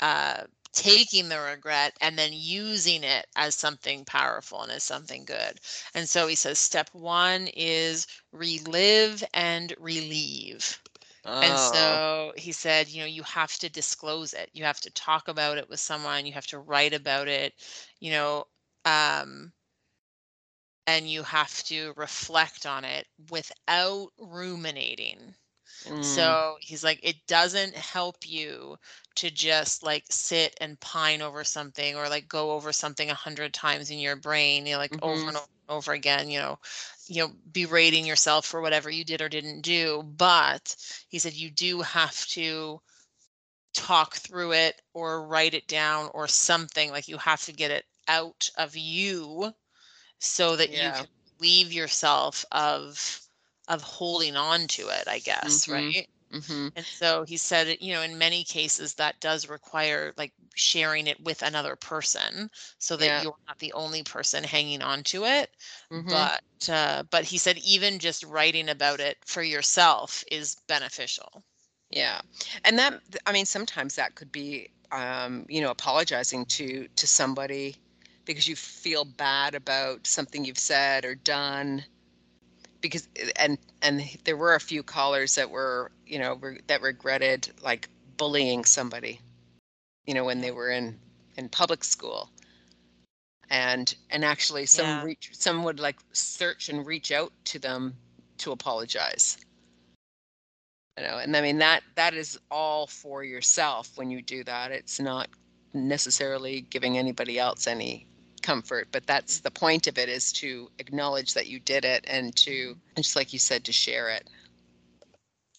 uh, 0.00 0.42
taking 0.72 1.28
the 1.28 1.40
regret 1.40 1.96
and 2.00 2.18
then 2.18 2.30
using 2.32 3.02
it 3.02 3.26
as 3.36 3.54
something 3.54 4.04
powerful 4.04 4.62
and 4.62 4.70
as 4.70 4.82
something 4.82 5.24
good. 5.24 5.58
And 5.94 6.08
so 6.08 6.26
he 6.26 6.34
says 6.34 6.58
step 6.58 6.90
one 6.92 7.48
is 7.56 8.06
relive 8.32 9.24
and 9.32 9.72
relieve. 9.78 10.78
And 11.26 11.52
oh. 11.56 11.72
so 11.72 12.32
he 12.36 12.52
said, 12.52 12.88
you 12.88 13.00
know, 13.00 13.06
you 13.06 13.22
have 13.24 13.52
to 13.58 13.68
disclose 13.68 14.32
it. 14.32 14.48
You 14.52 14.64
have 14.64 14.80
to 14.82 14.90
talk 14.92 15.28
about 15.28 15.58
it 15.58 15.68
with 15.68 15.80
someone. 15.80 16.24
You 16.24 16.32
have 16.32 16.46
to 16.48 16.60
write 16.60 16.94
about 16.94 17.26
it, 17.26 17.54
you 18.00 18.12
know, 18.12 18.46
um, 18.84 19.52
and 20.86 21.10
you 21.10 21.24
have 21.24 21.62
to 21.64 21.92
reflect 21.96 22.64
on 22.64 22.84
it 22.84 23.06
without 23.30 24.08
ruminating. 24.18 25.34
Mm. 25.84 26.04
So 26.04 26.56
he's 26.60 26.84
like, 26.84 27.00
it 27.02 27.16
doesn't 27.26 27.74
help 27.74 28.18
you 28.24 28.76
to 29.16 29.30
just 29.30 29.82
like 29.82 30.04
sit 30.10 30.56
and 30.60 30.78
pine 30.80 31.22
over 31.22 31.42
something 31.42 31.96
or 31.96 32.08
like 32.08 32.28
go 32.28 32.52
over 32.52 32.72
something 32.72 33.10
a 33.10 33.14
hundred 33.14 33.52
times 33.52 33.90
in 33.90 33.98
your 33.98 34.16
brain, 34.16 34.66
you 34.66 34.74
know, 34.74 34.78
like 34.78 34.92
mm-hmm. 34.92 35.04
over 35.04 35.28
and 35.28 35.38
over 35.68 35.92
again, 35.92 36.30
you 36.30 36.38
know, 36.38 36.58
you 37.08 37.22
know 37.22 37.32
berating 37.52 38.06
yourself 38.06 38.46
for 38.46 38.60
whatever 38.60 38.90
you 38.90 39.04
did 39.04 39.22
or 39.22 39.28
didn't 39.28 39.62
do 39.62 40.02
but 40.16 40.76
he 41.08 41.18
said 41.18 41.32
you 41.32 41.50
do 41.50 41.80
have 41.80 42.26
to 42.26 42.80
talk 43.74 44.16
through 44.16 44.52
it 44.52 44.80
or 44.94 45.26
write 45.26 45.54
it 45.54 45.68
down 45.68 46.10
or 46.14 46.26
something 46.26 46.90
like 46.90 47.08
you 47.08 47.18
have 47.18 47.44
to 47.44 47.52
get 47.52 47.70
it 47.70 47.84
out 48.08 48.48
of 48.56 48.76
you 48.76 49.52
so 50.18 50.56
that 50.56 50.70
yeah. 50.70 50.86
you 50.86 50.92
can 50.94 51.06
leave 51.40 51.72
yourself 51.72 52.44
of 52.52 53.20
of 53.68 53.82
holding 53.82 54.36
on 54.36 54.66
to 54.66 54.88
it 54.88 55.04
i 55.06 55.18
guess 55.18 55.66
mm-hmm. 55.66 55.72
right 55.72 56.08
Mm-hmm. 56.32 56.68
And 56.76 56.84
so 56.84 57.24
he 57.24 57.36
said, 57.36 57.78
you 57.80 57.94
know, 57.94 58.02
in 58.02 58.18
many 58.18 58.44
cases 58.44 58.94
that 58.94 59.20
does 59.20 59.48
require 59.48 60.12
like 60.16 60.32
sharing 60.54 61.06
it 61.06 61.22
with 61.24 61.42
another 61.42 61.76
person 61.76 62.50
so 62.78 62.96
that 62.96 63.04
yeah. 63.04 63.22
you're 63.22 63.36
not 63.46 63.58
the 63.58 63.72
only 63.72 64.02
person 64.02 64.42
hanging 64.42 64.82
on 64.82 65.02
to 65.04 65.24
it. 65.24 65.50
Mm-hmm. 65.92 66.08
But 66.08 66.70
uh, 66.70 67.02
but 67.10 67.24
he 67.24 67.38
said 67.38 67.58
even 67.58 67.98
just 67.98 68.24
writing 68.24 68.68
about 68.68 69.00
it 69.00 69.18
for 69.24 69.42
yourself 69.42 70.24
is 70.30 70.56
beneficial. 70.66 71.44
Yeah. 71.90 72.20
And 72.64 72.78
that 72.78 73.00
I 73.26 73.32
mean 73.32 73.46
sometimes 73.46 73.94
that 73.96 74.14
could 74.14 74.32
be 74.32 74.70
um, 74.92 75.46
you 75.48 75.60
know, 75.60 75.70
apologizing 75.70 76.46
to 76.46 76.88
to 76.96 77.06
somebody 77.06 77.76
because 78.24 78.48
you 78.48 78.56
feel 78.56 79.04
bad 79.04 79.54
about 79.54 80.06
something 80.06 80.44
you've 80.44 80.58
said 80.58 81.04
or 81.04 81.14
done 81.14 81.84
because 82.80 83.08
and 83.36 83.58
and 83.82 84.02
there 84.24 84.36
were 84.36 84.54
a 84.54 84.60
few 84.60 84.82
callers 84.82 85.34
that 85.34 85.50
were 85.50 85.90
you 86.06 86.18
know 86.18 86.34
re, 86.34 86.60
that 86.66 86.82
regretted 86.82 87.48
like 87.62 87.88
bullying 88.16 88.64
somebody 88.64 89.20
you 90.06 90.14
know 90.14 90.24
when 90.24 90.40
they 90.40 90.50
were 90.50 90.70
in 90.70 90.98
in 91.36 91.48
public 91.48 91.84
school. 91.84 92.30
And 93.48 93.94
and 94.10 94.24
actually 94.24 94.66
some 94.66 94.86
yeah. 94.86 95.04
reach 95.04 95.30
some 95.32 95.62
would 95.62 95.78
like 95.78 95.96
search 96.12 96.68
and 96.68 96.84
reach 96.84 97.12
out 97.12 97.32
to 97.46 97.58
them 97.58 97.94
to 98.38 98.52
apologize. 98.52 99.38
You 100.98 101.04
know 101.04 101.18
and 101.18 101.36
i 101.36 101.42
mean 101.42 101.58
that 101.58 101.82
that 101.94 102.14
is 102.14 102.38
all 102.50 102.86
for 102.86 103.22
yourself 103.22 103.92
when 103.96 104.10
you 104.10 104.20
do 104.22 104.42
that. 104.44 104.72
It's 104.72 104.98
not 104.98 105.28
necessarily 105.74 106.62
giving 106.62 106.98
anybody 106.98 107.38
else 107.38 107.66
any 107.66 108.06
comfort 108.46 108.86
but 108.92 109.06
that's 109.06 109.40
the 109.40 109.50
point 109.50 109.86
of 109.86 109.98
it 109.98 110.08
is 110.08 110.32
to 110.32 110.70
acknowledge 110.78 111.34
that 111.34 111.48
you 111.48 111.58
did 111.58 111.84
it 111.84 112.04
and 112.06 112.34
to 112.36 112.76
and 112.94 113.04
just 113.04 113.16
like 113.16 113.32
you 113.32 113.38
said 113.38 113.64
to 113.64 113.72
share 113.72 114.08
it 114.08 114.28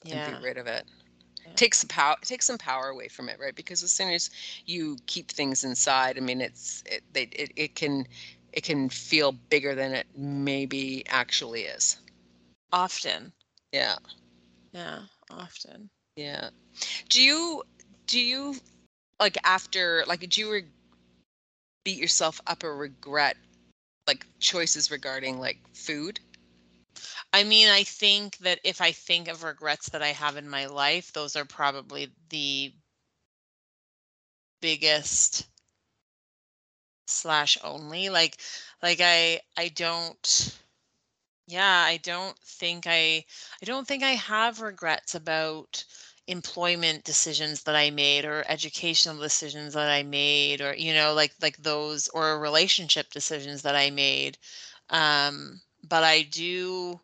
yeah. 0.04 0.28
and 0.28 0.38
be 0.38 0.44
rid 0.48 0.58
of 0.58 0.68
it. 0.68 0.86
Yeah. 1.46 1.52
take 1.56 1.76
some 1.76 1.90
power 1.90 2.16
take 2.22 2.42
some 2.42 2.58
power 2.58 2.88
away 2.88 3.10
from 3.10 3.28
it 3.28 3.40
right? 3.40 3.56
Because 3.56 3.84
as 3.84 3.92
soon 3.92 4.14
as 4.14 4.30
you 4.66 4.98
keep 5.06 5.30
things 5.30 5.64
inside 5.64 6.18
i 6.18 6.22
mean 6.22 6.40
it's 6.40 6.84
it, 6.86 7.04
they, 7.12 7.24
it, 7.24 7.52
it 7.58 7.76
can 7.76 8.08
it 8.54 8.64
can 8.64 8.90
feel 8.90 9.34
bigger 9.34 9.76
than 9.76 9.92
it 9.94 10.08
maybe 10.16 11.04
actually 11.10 11.64
is. 11.64 11.98
Often. 12.72 13.34
Yeah. 13.72 13.98
Yeah 14.72 15.02
often. 15.32 15.90
Yeah. 16.16 16.50
Do 17.10 17.22
you 17.22 17.64
do 18.08 18.20
you 18.20 18.56
like 19.20 19.38
after 19.44 20.04
like 20.08 20.28
do 20.30 20.42
you 20.42 20.64
beat 21.88 21.98
yourself 21.98 22.42
up 22.48 22.66
or 22.66 22.76
regret 22.76 23.38
like 24.08 24.26
choices 24.42 24.92
regarding 24.92 25.40
like 25.40 25.58
food? 25.74 26.20
I 27.32 27.46
mean, 27.46 27.70
I 27.70 27.84
think 27.84 28.36
that 28.40 28.60
if 28.66 28.82
I 28.82 28.92
think 28.92 29.30
of 29.30 29.44
regrets 29.44 29.88
that 29.92 30.04
I 30.04 30.10
have 30.10 30.36
in 30.36 30.50
my 30.50 30.66
life, 30.66 31.14
those 31.14 31.38
are 31.38 31.46
probably 31.46 32.12
the 32.30 32.74
biggest 34.62 35.48
slash 37.06 37.58
only 37.64 38.10
like 38.10 38.36
like 38.84 39.00
i 39.02 39.40
i 39.56 39.70
don't 39.70 40.60
yeah 41.48 41.86
i 41.88 41.96
don't 42.04 42.38
think 42.40 42.86
i 42.86 43.24
i 43.62 43.66
don't 43.66 43.88
think 43.88 44.04
i 44.04 44.10
have 44.10 44.60
regrets 44.60 45.16
about 45.16 45.86
employment 46.28 47.04
decisions 47.04 47.64
that 47.64 47.76
I 47.76 47.90
made 47.92 48.26
or 48.26 48.44
educational 48.48 49.18
decisions 49.20 49.74
that 49.74 49.90
I 49.90 50.04
made 50.04 50.62
or 50.62 50.74
you 50.76 50.94
know 50.94 51.14
like 51.14 51.34
like 51.42 51.58
those 51.58 52.08
or 52.10 52.40
relationship 52.40 53.12
decisions 53.12 53.62
that 53.64 53.76
I 53.76 53.90
made 53.92 54.38
um 54.90 55.62
but 55.88 56.04
I 56.04 56.22
do 56.24 57.00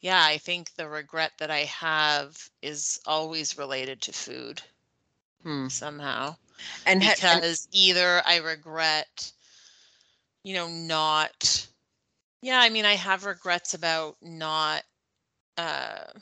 yeah 0.00 0.22
I 0.24 0.38
think 0.38 0.74
the 0.74 0.88
regret 0.88 1.32
that 1.38 1.50
I 1.50 1.64
have 1.64 2.50
is 2.62 3.00
always 3.06 3.58
related 3.58 4.00
to 4.02 4.12
food 4.12 4.62
hmm. 5.42 5.68
somehow 5.68 6.36
and 6.84 7.00
because 7.00 7.28
and- 7.30 7.44
either 7.72 8.22
I 8.26 8.36
regret 8.36 9.32
you 10.42 10.54
know 10.54 10.68
not 10.68 11.68
Yeah, 12.42 12.60
I 12.60 12.68
mean, 12.70 12.84
I 12.84 12.94
have 12.94 13.24
regrets 13.24 13.74
about 13.74 14.16
not 14.22 14.84
uh 15.56 16.12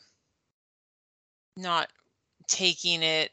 not 1.57 1.91
taking 2.49 3.03
it 3.03 3.33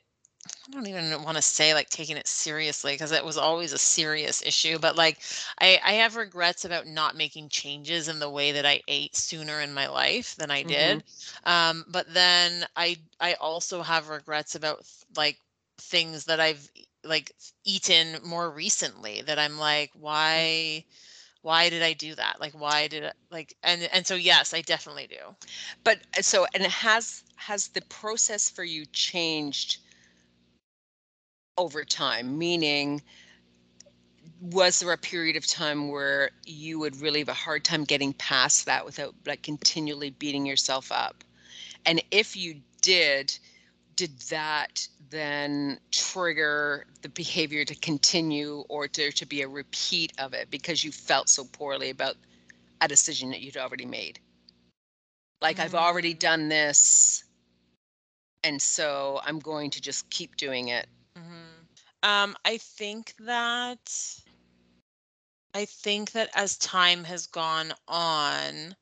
I 0.69 0.71
don't 0.73 0.87
even 0.87 1.23
want 1.23 1.37
to 1.37 1.41
say 1.41 1.73
like 1.73 1.89
taking 1.89 2.17
it 2.17 2.27
seriously 2.27 2.93
because 2.93 3.11
it 3.11 3.23
was 3.23 3.37
always 3.37 3.71
a 3.73 3.77
serious 3.77 4.41
issue, 4.41 4.77
but 4.79 4.95
like 4.95 5.19
I 5.59 5.79
I 5.83 5.93
have 5.93 6.15
regrets 6.15 6.65
about 6.65 6.87
not 6.87 7.15
making 7.15 7.49
changes 7.49 8.07
in 8.09 8.19
the 8.19 8.29
way 8.29 8.51
that 8.53 8.65
I 8.65 8.81
ate 8.87 9.15
sooner 9.15 9.59
in 9.61 9.73
my 9.73 9.87
life 9.87 10.35
than 10.35 10.51
I 10.51 10.63
did. 10.63 11.03
Um, 11.45 11.85
but 11.87 12.13
then 12.13 12.65
I 12.75 12.97
I 13.19 13.33
also 13.35 13.81
have 13.83 14.09
regrets 14.09 14.55
about 14.55 14.85
like 15.15 15.39
things 15.77 16.25
that 16.25 16.39
I've 16.39 16.69
like 17.03 17.31
eaten 17.65 18.19
more 18.23 18.49
recently 18.49 19.21
that 19.21 19.39
I'm 19.39 19.57
like, 19.57 19.91
why 19.93 20.85
why 21.43 21.69
did 21.69 21.83
I 21.83 21.93
do 21.93 22.15
that? 22.15 22.37
Like 22.39 22.53
why 22.53 22.87
did 22.87 23.05
I 23.05 23.11
like 23.29 23.53
and 23.63 23.87
and 23.93 24.07
so 24.07 24.15
yes, 24.15 24.53
I 24.53 24.61
definitely 24.61 25.07
do. 25.07 25.35
But 25.83 25.99
uh, 26.17 26.21
so 26.21 26.47
and 26.55 26.63
has 26.63 27.23
has 27.35 27.67
the 27.67 27.81
process 27.81 28.49
for 28.49 28.63
you 28.63 28.85
changed 28.87 29.77
over 31.57 31.83
time? 31.83 32.37
Meaning, 32.37 33.01
was 34.41 34.79
there 34.79 34.93
a 34.93 34.97
period 34.97 35.35
of 35.35 35.45
time 35.45 35.89
where 35.89 36.31
you 36.45 36.79
would 36.79 36.99
really 37.01 37.19
have 37.19 37.29
a 37.29 37.33
hard 37.33 37.65
time 37.65 37.83
getting 37.83 38.13
past 38.13 38.65
that 38.65 38.85
without 38.85 39.13
like 39.25 39.43
continually 39.43 40.11
beating 40.11 40.45
yourself 40.45 40.91
up? 40.91 41.25
And 41.85 42.01
if 42.09 42.37
you 42.37 42.61
did, 42.81 43.37
did 43.95 44.17
that 44.29 44.87
then 45.09 45.79
trigger 45.91 46.85
the 47.01 47.09
behavior 47.09 47.65
to 47.65 47.75
continue 47.75 48.63
or 48.69 48.87
to, 48.87 49.11
to 49.11 49.25
be 49.25 49.41
a 49.41 49.47
repeat 49.47 50.13
of 50.17 50.33
it 50.33 50.49
because 50.49 50.83
you 50.83 50.91
felt 50.91 51.29
so 51.29 51.45
poorly 51.45 51.89
about 51.89 52.15
a 52.81 52.87
decision 52.87 53.29
that 53.31 53.41
you'd 53.41 53.57
already 53.57 53.85
made? 53.85 54.19
Like, 55.41 55.59
I've 55.59 55.75
already 55.75 56.13
Mm, 56.13 56.17
done 56.17 56.49
this, 56.49 57.23
and 58.43 58.61
so 58.61 59.19
I'm 59.23 59.39
going 59.39 59.69
to 59.71 59.81
just 59.81 60.09
keep 60.09 60.35
doing 60.37 60.69
it. 60.69 60.87
mhm. 61.17 61.67
Um, 62.03 62.35
I 62.45 62.57
think 62.57 63.15
that 63.19 64.21
I 65.53 65.65
think 65.65 66.11
that 66.11 66.29
as 66.35 66.57
time 66.57 67.03
has 67.05 67.25
gone 67.27 67.73
on, 67.87 68.75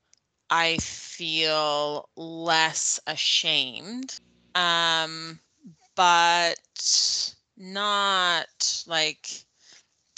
I 0.50 0.78
feel 0.78 2.10
less 2.16 3.00
ashamed. 3.08 4.20
Um, 4.56 5.40
but 5.96 6.56
not 7.58 8.84
like 8.88 9.46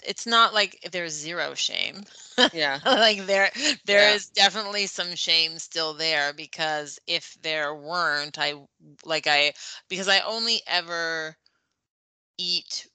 it's 0.06 0.26
not 0.26 0.54
like 0.54 0.80
there's 0.92 1.14
zero 1.14 1.54
shame. 1.56 2.04
Yeah, 2.52 2.80
like 2.86 3.26
there 3.26 3.52
there 3.86 4.08
yeah. 4.08 4.14
is 4.14 4.28
definitely 4.30 4.88
some 4.88 5.16
shame 5.16 5.60
still 5.60 5.94
there 5.94 6.34
because 6.34 7.00
if 7.08 7.36
there 7.42 7.74
weren't, 7.76 8.38
I 8.40 8.54
like 9.06 9.28
I 9.28 9.54
because 9.90 10.08
I 10.08 10.20
only 10.22 10.62
ever 10.68 11.38
eat 12.38 12.88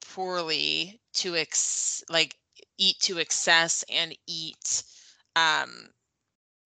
poorly 0.00 1.00
to 1.14 1.36
ex 1.36 2.02
like 2.10 2.36
eat 2.78 2.98
to 3.00 3.18
excess 3.18 3.84
and 3.90 4.16
eat 4.26 4.82
um 5.36 5.90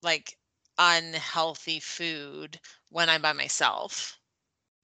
like 0.03 0.37
unhealthy 0.77 1.79
food 1.79 2.59
when 2.89 3.09
I'm 3.09 3.21
by 3.21 3.33
myself. 3.33 4.19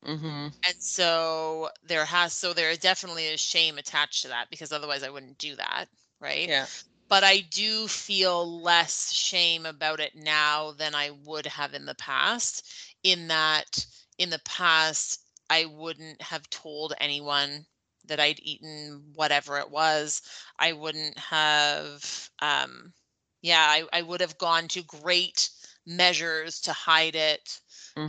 Mhm. 0.04 0.52
And 0.64 0.76
so 0.80 1.72
there 1.84 2.06
has 2.06 2.34
so 2.34 2.54
there 2.54 2.76
definitely 2.78 3.26
is 3.28 3.40
shame 3.42 3.78
attached 3.78 4.22
to 4.24 4.28
that 4.30 4.50
because 4.50 4.72
otherwise 4.72 5.04
I 5.04 5.10
wouldn't 5.10 5.38
do 5.38 5.56
that, 5.56 5.88
right? 6.20 6.52
Yeah. 6.52 6.68
But 7.10 7.24
I 7.24 7.42
do 7.42 7.88
feel 7.88 8.62
less 8.62 9.12
shame 9.12 9.66
about 9.66 10.00
it 10.00 10.16
now 10.16 10.72
than 10.72 10.96
I 10.96 11.10
would 11.12 11.46
have 11.48 11.74
in 11.74 11.86
the 11.86 11.96
past 11.96 12.72
in 13.04 13.28
that 13.28 13.86
in 14.18 14.30
the 14.30 14.40
past 14.40 15.20
I 15.50 15.66
wouldn't 15.66 16.22
have 16.22 16.50
told 16.50 16.94
anyone 17.00 17.66
that 18.06 18.20
I'd 18.20 18.40
eaten 18.40 19.12
whatever 19.14 19.58
it 19.60 19.70
was. 19.72 20.22
I 20.60 20.74
wouldn't 20.74 21.18
have 21.20 22.30
um 22.40 22.94
yeah, 23.42 23.62
I, 23.68 23.88
I 23.94 24.02
would 24.04 24.22
have 24.22 24.38
gone 24.38 24.68
to 24.70 24.84
great 24.84 25.50
measures 25.86 26.60
to 26.62 26.74
hide 26.74 27.16
it. 27.16 27.60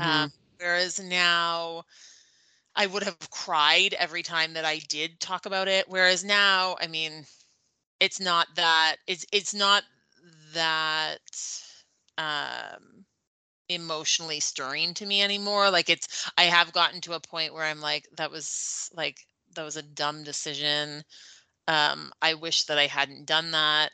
Um, 0.00 0.26
Mhm. 0.26 0.32
whereas 0.58 0.98
now 1.00 1.84
I 2.76 2.86
would 2.86 3.02
have 3.02 3.30
cried 3.30 3.94
every 3.94 4.22
time 4.22 4.54
that 4.54 4.64
I 4.64 4.78
did 4.80 5.20
talk 5.20 5.46
about 5.46 5.68
it. 5.68 5.88
Whereas 5.88 6.24
now, 6.24 6.76
I 6.80 6.86
mean, 6.86 7.26
it's 8.00 8.20
not 8.20 8.48
that 8.56 8.96
it's 9.06 9.26
it's 9.32 9.54
not 9.54 9.84
that 10.54 11.20
um 12.18 13.06
emotionally 13.68 14.40
stirring 14.40 14.94
to 14.94 15.06
me 15.06 15.22
anymore. 15.22 15.70
Like 15.70 15.90
it's 15.90 16.30
I 16.38 16.44
have 16.44 16.72
gotten 16.72 17.00
to 17.02 17.14
a 17.14 17.20
point 17.20 17.54
where 17.54 17.64
I'm 17.64 17.80
like, 17.80 18.08
that 18.16 18.30
was 18.30 18.90
like 18.94 19.26
that 19.56 19.64
was 19.64 19.76
a 19.76 19.82
dumb 19.82 20.24
decision. 20.24 21.04
Um, 21.68 22.12
I 22.22 22.34
wish 22.34 22.64
that 22.64 22.78
I 22.78 22.86
hadn't 22.88 23.26
done 23.26 23.52
that, 23.52 23.92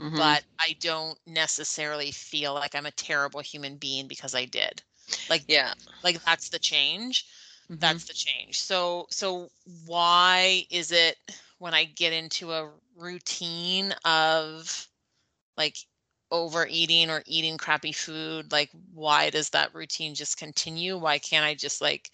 Mhm. 0.00 0.36
but 0.36 0.44
I 0.60 0.76
don't 0.80 1.18
necessarily 1.26 2.12
feel 2.12 2.54
like 2.54 2.74
I'm 2.74 2.86
a 2.86 2.92
terrible 2.92 3.40
human 3.40 3.78
being 3.78 4.08
because 4.08 4.34
I 4.34 4.46
did. 4.46 4.82
Like 5.28 5.46
Yeah. 5.46 5.74
like 6.02 6.22
that's 6.24 6.50
the 6.50 6.58
change. 6.58 7.26
Mhm. 7.68 7.80
That's 7.80 8.04
the 8.06 8.14
change. 8.14 8.60
So 8.60 9.06
so 9.10 9.50
why 9.86 10.64
is 10.70 10.92
it 10.92 11.16
when 11.58 11.74
I 11.74 11.84
get 11.84 12.12
into 12.12 12.52
a 12.52 12.72
routine 12.96 13.92
of 14.04 14.88
like 15.56 15.76
overeating 16.32 17.10
or 17.10 17.22
eating 17.26 17.58
crappy 17.58 17.92
food, 17.92 18.52
like 18.52 18.70
why 18.92 19.30
does 19.30 19.50
that 19.50 19.74
routine 19.74 20.14
just 20.14 20.38
continue? 20.38 20.98
Why 20.98 21.18
can't 21.18 21.46
I 21.46 21.54
just 21.54 21.80
like 21.80 22.10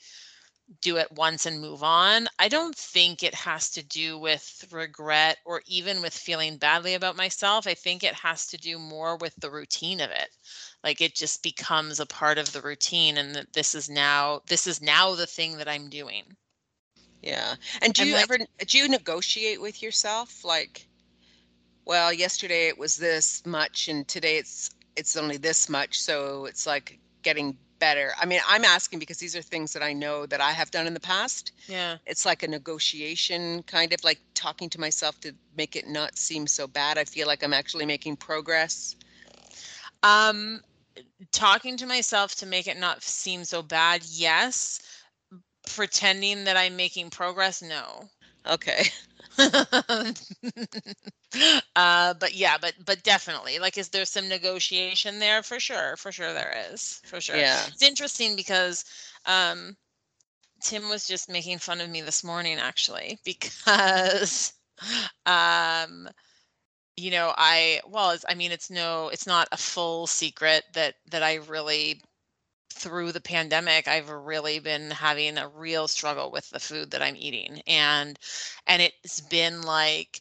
do 0.80 0.96
it 0.98 1.10
once 1.12 1.46
and 1.46 1.60
move 1.60 1.82
on? 1.82 2.28
I 2.38 2.48
don't 2.48 2.76
think 2.76 3.22
it 3.22 3.34
has 3.34 3.70
to 3.72 3.82
do 3.82 4.18
with 4.18 4.66
regret 4.70 5.38
or 5.44 5.62
even 5.66 6.02
with 6.02 6.14
feeling 6.14 6.58
badly 6.58 6.94
about 6.94 7.16
myself. 7.16 7.66
I 7.66 7.74
think 7.74 8.02
it 8.04 8.14
has 8.14 8.46
to 8.48 8.56
do 8.58 8.78
more 8.78 9.16
with 9.16 9.34
the 9.36 9.50
routine 9.50 10.00
of 10.00 10.10
it. 10.10 10.30
Like 10.84 11.00
it 11.00 11.14
just 11.14 11.42
becomes 11.42 12.00
a 12.00 12.06
part 12.06 12.38
of 12.38 12.52
the 12.52 12.60
routine 12.60 13.16
and 13.16 13.34
that 13.34 13.52
this 13.52 13.74
is 13.74 13.88
now 13.88 14.42
this 14.46 14.66
is 14.66 14.82
now 14.82 15.14
the 15.14 15.26
thing 15.26 15.56
that 15.58 15.68
I'm 15.68 15.88
doing. 15.88 16.24
Yeah. 17.22 17.54
And 17.80 17.94
do 17.94 18.02
I'm 18.02 18.08
you 18.08 18.14
like 18.14 18.24
ever 18.24 18.38
do 18.66 18.78
you 18.78 18.88
negotiate 18.88 19.60
with 19.60 19.82
yourself 19.82 20.44
like, 20.44 20.86
well, 21.84 22.12
yesterday 22.12 22.68
it 22.68 22.78
was 22.78 22.96
this 22.96 23.44
much 23.46 23.88
and 23.88 24.06
today 24.08 24.38
it's 24.38 24.70
it's 24.96 25.16
only 25.16 25.36
this 25.36 25.68
much, 25.68 26.00
so 26.00 26.44
it's 26.46 26.66
like 26.66 26.98
getting 27.22 27.56
better. 27.78 28.12
I 28.20 28.26
mean, 28.26 28.40
I'm 28.46 28.64
asking 28.64 28.98
because 28.98 29.18
these 29.18 29.34
are 29.34 29.42
things 29.42 29.72
that 29.72 29.82
I 29.82 29.92
know 29.92 30.26
that 30.26 30.40
I 30.40 30.52
have 30.52 30.70
done 30.70 30.86
in 30.86 30.94
the 30.94 31.00
past. 31.00 31.52
yeah. 31.66 31.96
It's 32.06 32.24
like 32.24 32.42
a 32.42 32.48
negotiation 32.48 33.62
kind 33.64 33.92
of 33.92 34.04
like 34.04 34.20
talking 34.34 34.70
to 34.70 34.80
myself 34.80 35.18
to 35.20 35.32
make 35.56 35.74
it 35.74 35.88
not 35.88 36.16
seem 36.16 36.46
so 36.46 36.66
bad. 36.66 36.98
I 36.98 37.04
feel 37.04 37.26
like 37.26 37.42
I'm 37.42 37.54
actually 37.54 37.86
making 37.86 38.16
progress. 38.16 38.94
Um 40.02 40.60
talking 41.30 41.76
to 41.76 41.86
myself 41.86 42.34
to 42.36 42.46
make 42.46 42.66
it 42.66 42.78
not 42.78 43.02
seem 43.02 43.44
so 43.44 43.62
bad. 43.62 44.02
Yes. 44.04 44.80
Pretending 45.66 46.44
that 46.44 46.56
I'm 46.56 46.76
making 46.76 47.10
progress. 47.10 47.62
No. 47.62 48.08
Okay. 48.46 48.84
uh 51.76 52.14
but 52.14 52.34
yeah 52.34 52.56
but 52.60 52.74
but 52.84 53.02
definitely 53.02 53.58
like 53.58 53.76
is 53.78 53.88
there 53.88 54.04
some 54.04 54.28
negotiation 54.28 55.18
there 55.18 55.42
for 55.42 55.58
sure 55.58 55.96
for 55.96 56.10
sure 56.12 56.32
there 56.32 56.54
is 56.72 57.00
for 57.04 57.20
sure 57.20 57.36
Yeah. 57.38 57.66
it's 57.68 57.82
interesting 57.82 58.36
because 58.36 58.84
um 59.26 59.76
tim 60.62 60.88
was 60.88 61.06
just 61.06 61.28
making 61.30 61.58
fun 61.58 61.80
of 61.80 61.88
me 61.88 62.00
this 62.00 62.22
morning 62.24 62.58
actually 62.58 63.18
because 63.24 64.52
um 65.26 66.08
you 66.96 67.10
know 67.10 67.32
i 67.36 67.80
well 67.88 68.16
i 68.28 68.34
mean 68.34 68.52
it's 68.52 68.70
no 68.70 69.08
it's 69.08 69.26
not 69.26 69.48
a 69.52 69.56
full 69.56 70.06
secret 70.06 70.64
that 70.74 70.94
that 71.10 71.22
i 71.22 71.34
really 71.36 72.00
through 72.72 73.12
the 73.12 73.20
pandemic 73.20 73.88
i've 73.88 74.10
really 74.10 74.58
been 74.58 74.90
having 74.90 75.38
a 75.38 75.48
real 75.48 75.88
struggle 75.88 76.30
with 76.30 76.48
the 76.50 76.60
food 76.60 76.90
that 76.90 77.02
i'm 77.02 77.16
eating. 77.16 77.62
And 77.66 78.18
and 78.66 78.82
it's 78.82 79.20
been 79.20 79.62
like 79.62 80.20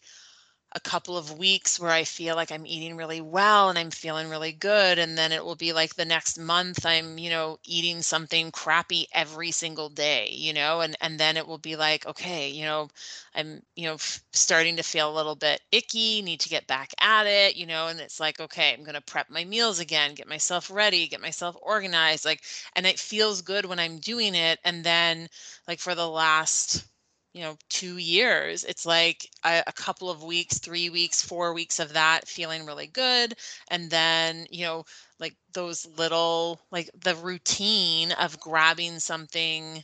a 0.74 0.80
couple 0.80 1.18
of 1.18 1.38
weeks 1.38 1.80
where 1.80 1.92
I 1.92 2.04
feel 2.06 2.36
like 2.36 2.52
I'm 2.52 2.66
eating 2.66 2.96
really 2.96 3.22
well 3.22 3.70
and 3.70 3.78
I'm 3.78 3.92
feeling 3.92 4.30
really 4.30 4.54
good. 4.54 5.00
And 5.00 5.18
then 5.18 5.32
it 5.32 5.44
will 5.44 5.56
be 5.56 5.74
like 5.74 5.96
the 5.96 6.06
next 6.06 6.38
month 6.40 6.86
I'm, 6.86 7.18
you 7.18 7.30
know, 7.30 7.60
eating 7.66 8.02
something 8.02 8.52
crappy 8.52 9.08
every 9.14 9.52
single 9.52 9.90
day, 9.90 10.30
you 10.32 10.54
know, 10.54 10.82
and, 10.82 10.96
and 11.02 11.20
then 11.20 11.36
it 11.38 11.46
will 11.48 11.58
be 11.58 11.76
like, 11.76 12.06
okay, 12.06 12.50
you 12.50 12.64
know, 12.64 12.90
I'm, 13.36 13.62
you 13.76 13.86
know, 13.86 13.96
f- 13.96 14.24
starting 14.34 14.78
to 14.78 14.84
feel 14.84 15.12
a 15.12 15.16
little 15.16 15.36
bit 15.36 15.62
icky, 15.72 16.22
need 16.22 16.40
to 16.42 16.50
get 16.50 16.68
back 16.68 16.92
at 17.00 17.28
it, 17.28 17.56
you 17.56 17.66
know, 17.66 17.88
and 17.88 18.00
it's 18.00 18.20
like, 18.20 18.40
okay, 18.40 18.74
I'm 18.74 18.84
going 18.84 18.96
to 18.96 19.02
prep 19.02 19.30
my 19.30 19.44
meals 19.44 19.80
again, 19.80 20.16
get 20.16 20.28
myself 20.28 20.70
ready, 20.72 21.08
get 21.08 21.22
myself 21.22 21.56
organized. 21.62 22.26
Like, 22.26 22.42
and 22.76 22.86
it 22.86 23.00
feels 23.00 23.42
good 23.42 23.66
when 23.66 23.80
I'm 23.80 24.00
doing 24.00 24.36
it. 24.36 24.60
And 24.64 24.84
then 24.84 25.28
like 25.68 25.80
for 25.80 25.96
the 25.96 26.08
last 26.08 26.86
you 27.34 27.42
know, 27.42 27.56
two 27.70 27.98
years. 27.98 28.64
It's 28.66 28.86
like 28.86 29.30
a, 29.46 29.64
a, 29.66 29.72
couple 29.72 30.10
of 30.10 30.24
weeks, 30.24 30.60
three 30.60 30.90
weeks, 30.90 31.22
four 31.22 31.54
weeks 31.54 31.80
of 31.80 31.94
that 31.94 32.28
feeling 32.28 32.66
really 32.66 32.88
good. 32.88 33.36
And 33.70 33.90
then, 33.90 34.48
you 34.50 34.66
know, 34.66 34.84
like 35.20 35.36
those 35.54 35.88
little, 35.98 36.60
like 36.72 36.90
the 37.04 37.16
routine 37.16 38.12
of 38.14 38.40
grabbing 38.40 39.00
something 39.00 39.84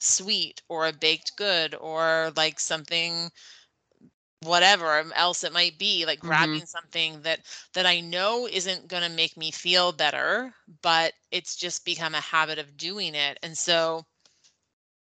sweet 0.00 0.60
or 0.68 0.86
a 0.86 0.92
baked 0.92 1.32
good 1.36 1.74
or 1.76 2.32
like 2.36 2.60
something 2.60 3.30
whatever 4.42 5.04
else 5.14 5.44
it 5.44 5.52
might 5.52 5.78
be 5.78 6.04
like 6.04 6.18
grabbing 6.18 6.56
mm-hmm. 6.56 6.64
something 6.64 7.22
that 7.22 7.38
that 7.74 7.86
i 7.86 8.00
know 8.00 8.48
isn't 8.50 8.88
going 8.88 9.04
to 9.04 9.08
make 9.08 9.36
me 9.36 9.52
feel 9.52 9.92
better 9.92 10.52
but 10.82 11.12
it's 11.30 11.54
just 11.54 11.84
become 11.84 12.16
a 12.16 12.20
habit 12.20 12.58
of 12.58 12.76
doing 12.76 13.14
it 13.14 13.38
and 13.44 13.56
so 13.56 14.04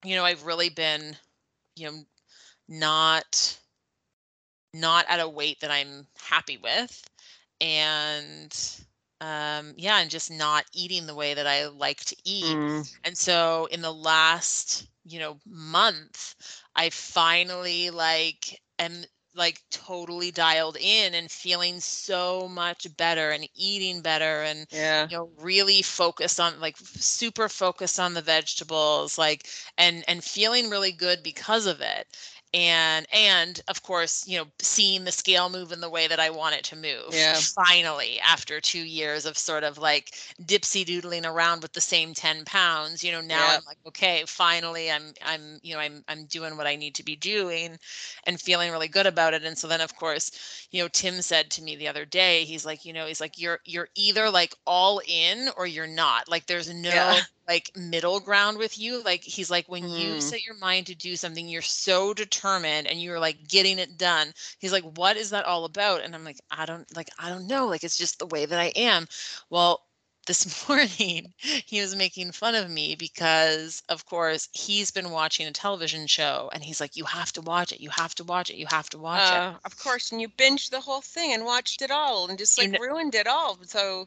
you 0.03 0.15
know 0.15 0.25
i've 0.25 0.43
really 0.43 0.69
been 0.69 1.15
you 1.77 1.87
know 1.87 2.03
not 2.67 3.59
not 4.73 5.05
at 5.09 5.19
a 5.19 5.29
weight 5.29 5.59
that 5.61 5.71
i'm 5.71 6.07
happy 6.29 6.57
with 6.57 7.09
and 7.61 8.79
um 9.21 9.73
yeah 9.77 9.99
and 9.99 10.09
just 10.09 10.31
not 10.31 10.65
eating 10.73 11.07
the 11.07 11.15
way 11.15 11.33
that 11.33 11.47
i 11.47 11.67
like 11.67 11.99
to 12.03 12.15
eat 12.25 12.45
mm. 12.45 12.95
and 13.03 13.17
so 13.17 13.67
in 13.71 13.81
the 13.81 13.91
last 13.91 14.87
you 15.05 15.19
know 15.19 15.37
month 15.47 16.35
i 16.75 16.89
finally 16.89 17.89
like 17.89 18.59
am 18.79 19.03
like 19.37 19.61
totally 19.69 20.31
dialed 20.31 20.77
in 20.79 21.13
and 21.13 21.31
feeling 21.31 21.79
so 21.79 22.47
much 22.49 22.87
better 22.97 23.31
and 23.31 23.47
eating 23.55 24.01
better 24.01 24.41
and 24.43 24.65
yeah. 24.71 25.07
you 25.09 25.15
know 25.15 25.29
really 25.39 25.81
focused 25.81 26.39
on 26.39 26.59
like 26.59 26.75
super 26.77 27.47
focused 27.47 27.99
on 27.99 28.13
the 28.13 28.21
vegetables 28.21 29.17
like 29.17 29.47
and 29.77 30.03
and 30.07 30.23
feeling 30.23 30.69
really 30.69 30.91
good 30.91 31.23
because 31.23 31.65
of 31.65 31.81
it 31.81 32.07
and 32.53 33.05
and 33.13 33.61
of 33.67 33.83
course 33.83 34.27
you 34.27 34.37
know 34.37 34.45
seeing 34.59 35.03
the 35.03 35.11
scale 35.11 35.49
move 35.49 35.71
in 35.71 35.81
the 35.81 35.89
way 35.89 36.07
that 36.07 36.19
i 36.19 36.29
want 36.29 36.55
it 36.55 36.63
to 36.63 36.75
move 36.75 37.09
yeah. 37.11 37.35
finally 37.55 38.19
after 38.19 38.59
two 38.61 38.85
years 38.85 39.25
of 39.25 39.37
sort 39.37 39.63
of 39.63 39.77
like 39.77 40.11
dipsy 40.43 40.85
doodling 40.85 41.25
around 41.25 41.61
with 41.61 41.73
the 41.73 41.81
same 41.81 42.13
10 42.13 42.45
pounds 42.45 43.03
you 43.03 43.11
know 43.11 43.21
now 43.21 43.45
yeah. 43.45 43.55
i'm 43.57 43.61
like 43.67 43.77
okay 43.85 44.23
finally 44.25 44.89
i'm 44.89 45.13
i'm 45.25 45.59
you 45.61 45.73
know 45.73 45.79
i'm 45.79 46.03
i'm 46.07 46.25
doing 46.25 46.55
what 46.55 46.67
i 46.67 46.75
need 46.75 46.95
to 46.95 47.03
be 47.03 47.15
doing 47.15 47.77
and 48.25 48.39
feeling 48.39 48.71
really 48.71 48.87
good 48.87 49.07
about 49.07 49.33
it. 49.33 49.43
And 49.43 49.57
so 49.57 49.67
then 49.67 49.81
of 49.81 49.95
course 49.95 50.67
you 50.71 50.81
know 50.81 50.89
tim 50.89 51.21
said 51.21 51.49
to 51.51 51.61
me 51.61 51.75
the 51.75 51.87
other 51.87 52.05
day 52.05 52.43
he's 52.43 52.65
like 52.65 52.85
you 52.85 52.93
know 52.93 53.07
he's 53.07 53.21
like 53.21 53.39
you're 53.39 53.59
you're 53.65 53.89
either 53.95 54.29
like 54.29 54.53
all 54.65 55.01
in 55.07 55.49
or 55.57 55.65
you're 55.65 55.87
not. 55.87 56.29
Like 56.29 56.45
there's 56.45 56.71
no 56.71 56.89
yeah 56.89 57.19
like 57.47 57.71
middle 57.75 58.19
ground 58.19 58.57
with 58.57 58.77
you 58.77 59.01
like 59.03 59.23
he's 59.23 59.49
like 59.49 59.67
when 59.67 59.83
mm. 59.83 59.99
you 59.99 60.21
set 60.21 60.45
your 60.45 60.55
mind 60.55 60.85
to 60.85 60.95
do 60.95 61.15
something 61.15 61.47
you're 61.47 61.61
so 61.61 62.13
determined 62.13 62.87
and 62.87 63.01
you're 63.01 63.19
like 63.19 63.47
getting 63.47 63.79
it 63.79 63.97
done 63.97 64.33
he's 64.59 64.73
like 64.73 64.83
what 64.97 65.17
is 65.17 65.29
that 65.29 65.45
all 65.45 65.65
about? 65.65 66.03
And 66.03 66.13
i'm 66.13 66.23
like 66.23 66.39
i 66.51 66.65
don't 66.65 66.93
like 66.95 67.09
i 67.19 67.29
don't 67.29 67.47
know 67.47 67.67
like 67.67 67.83
it's 67.83 67.97
just 67.97 68.19
the 68.19 68.25
way 68.27 68.45
that 68.45 68.59
i 68.59 68.71
am. 68.75 69.07
Well 69.49 69.81
this 70.27 70.67
morning 70.67 71.33
he 71.39 71.79
was 71.79 71.95
making 71.95 72.33
fun 72.33 72.53
of 72.53 72.69
me 72.69 72.95
because 72.95 73.81
of 73.87 74.05
course 74.05 74.49
he's 74.51 74.91
been 74.91 75.09
watching 75.09 75.47
a 75.47 75.51
television 75.51 76.05
show 76.05 76.49
and 76.53 76.61
he's 76.61 76.81
like 76.81 76.97
you 76.97 77.05
have 77.05 77.31
to 77.31 77.39
watch 77.39 77.71
it 77.71 77.79
you 77.79 77.89
have 77.89 78.13
to 78.13 78.25
watch 78.25 78.49
it 78.49 78.57
you 78.57 78.65
have 78.69 78.89
to 78.89 78.97
watch 78.97 79.21
uh, 79.21 79.53
it 79.53 79.59
of 79.63 79.79
course 79.79 80.11
and 80.11 80.19
you 80.19 80.27
binged 80.27 80.69
the 80.69 80.81
whole 80.81 80.99
thing 80.99 81.31
and 81.31 81.45
watched 81.45 81.81
it 81.81 81.91
all 81.91 82.27
and 82.27 82.37
just 82.37 82.57
like 82.57 82.67
you 82.67 82.73
know, 82.73 82.79
ruined 82.79 83.15
it 83.15 83.25
all 83.25 83.57
so 83.63 84.05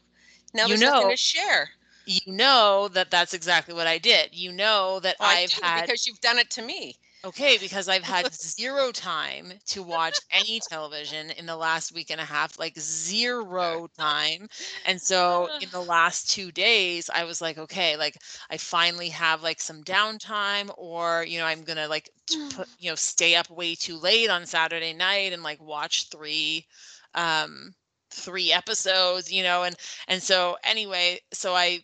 now 0.53 0.67
there's 0.67 0.79
you 0.79 0.87
know, 0.87 0.93
nothing 0.93 1.11
to 1.11 1.17
share 1.17 1.71
you 2.07 2.21
know 2.27 2.89
that 2.89 3.11
that's 3.11 3.35
exactly 3.35 3.75
what 3.75 3.87
I 3.87 3.99
did. 3.99 4.35
You 4.35 4.53
know 4.53 5.01
that 5.01 5.17
well, 5.21 5.29
I've 5.31 5.53
had 5.53 5.87
because 5.87 6.07
you've 6.07 6.21
done 6.21 6.39
it 6.39 6.51
to 6.51 6.63
me. 6.63 6.95
Okay, 7.23 7.59
because 7.59 7.87
I've 7.89 8.03
had 8.05 8.33
zero 8.35 8.93
time 8.93 9.53
to 9.67 9.83
watch 9.83 10.21
any 10.31 10.59
television 10.61 11.31
in 11.31 11.45
the 11.47 11.57
last 11.57 11.93
week 11.93 12.11
and 12.11 12.21
a 12.21 12.25
half, 12.25 12.59
like 12.59 12.79
zero 12.79 13.89
time. 13.99 14.49
And 14.85 15.01
so 15.03 15.51
in 15.61 15.69
the 15.71 15.83
last 15.85 16.31
2 16.31 16.51
days, 16.51 17.11
I 17.11 17.25
was 17.25 17.43
like, 17.43 17.59
okay, 17.59 17.97
like 17.99 18.17
I 18.51 18.57
finally 18.57 19.11
have 19.11 19.43
like 19.43 19.61
some 19.61 19.85
downtime 19.85 20.73
or, 20.79 21.25
you 21.25 21.39
know, 21.39 21.45
I'm 21.45 21.63
going 21.65 21.77
to 21.77 21.89
like 21.89 22.09
put, 22.49 22.69
you 22.79 22.91
know, 22.91 22.95
stay 22.97 23.35
up 23.35 23.51
way 23.51 23.75
too 23.75 23.99
late 23.99 24.31
on 24.31 24.47
Saturday 24.47 24.95
night 24.95 25.33
and 25.35 25.43
like 25.43 25.61
watch 25.61 26.09
3 26.09 26.67
um 27.15 27.75
3 28.13 28.53
episodes, 28.53 29.31
you 29.31 29.43
know, 29.43 29.63
and 29.63 29.77
and 30.09 30.23
so 30.23 30.57
anyway, 30.65 31.21
so 31.33 31.55
I 31.55 31.81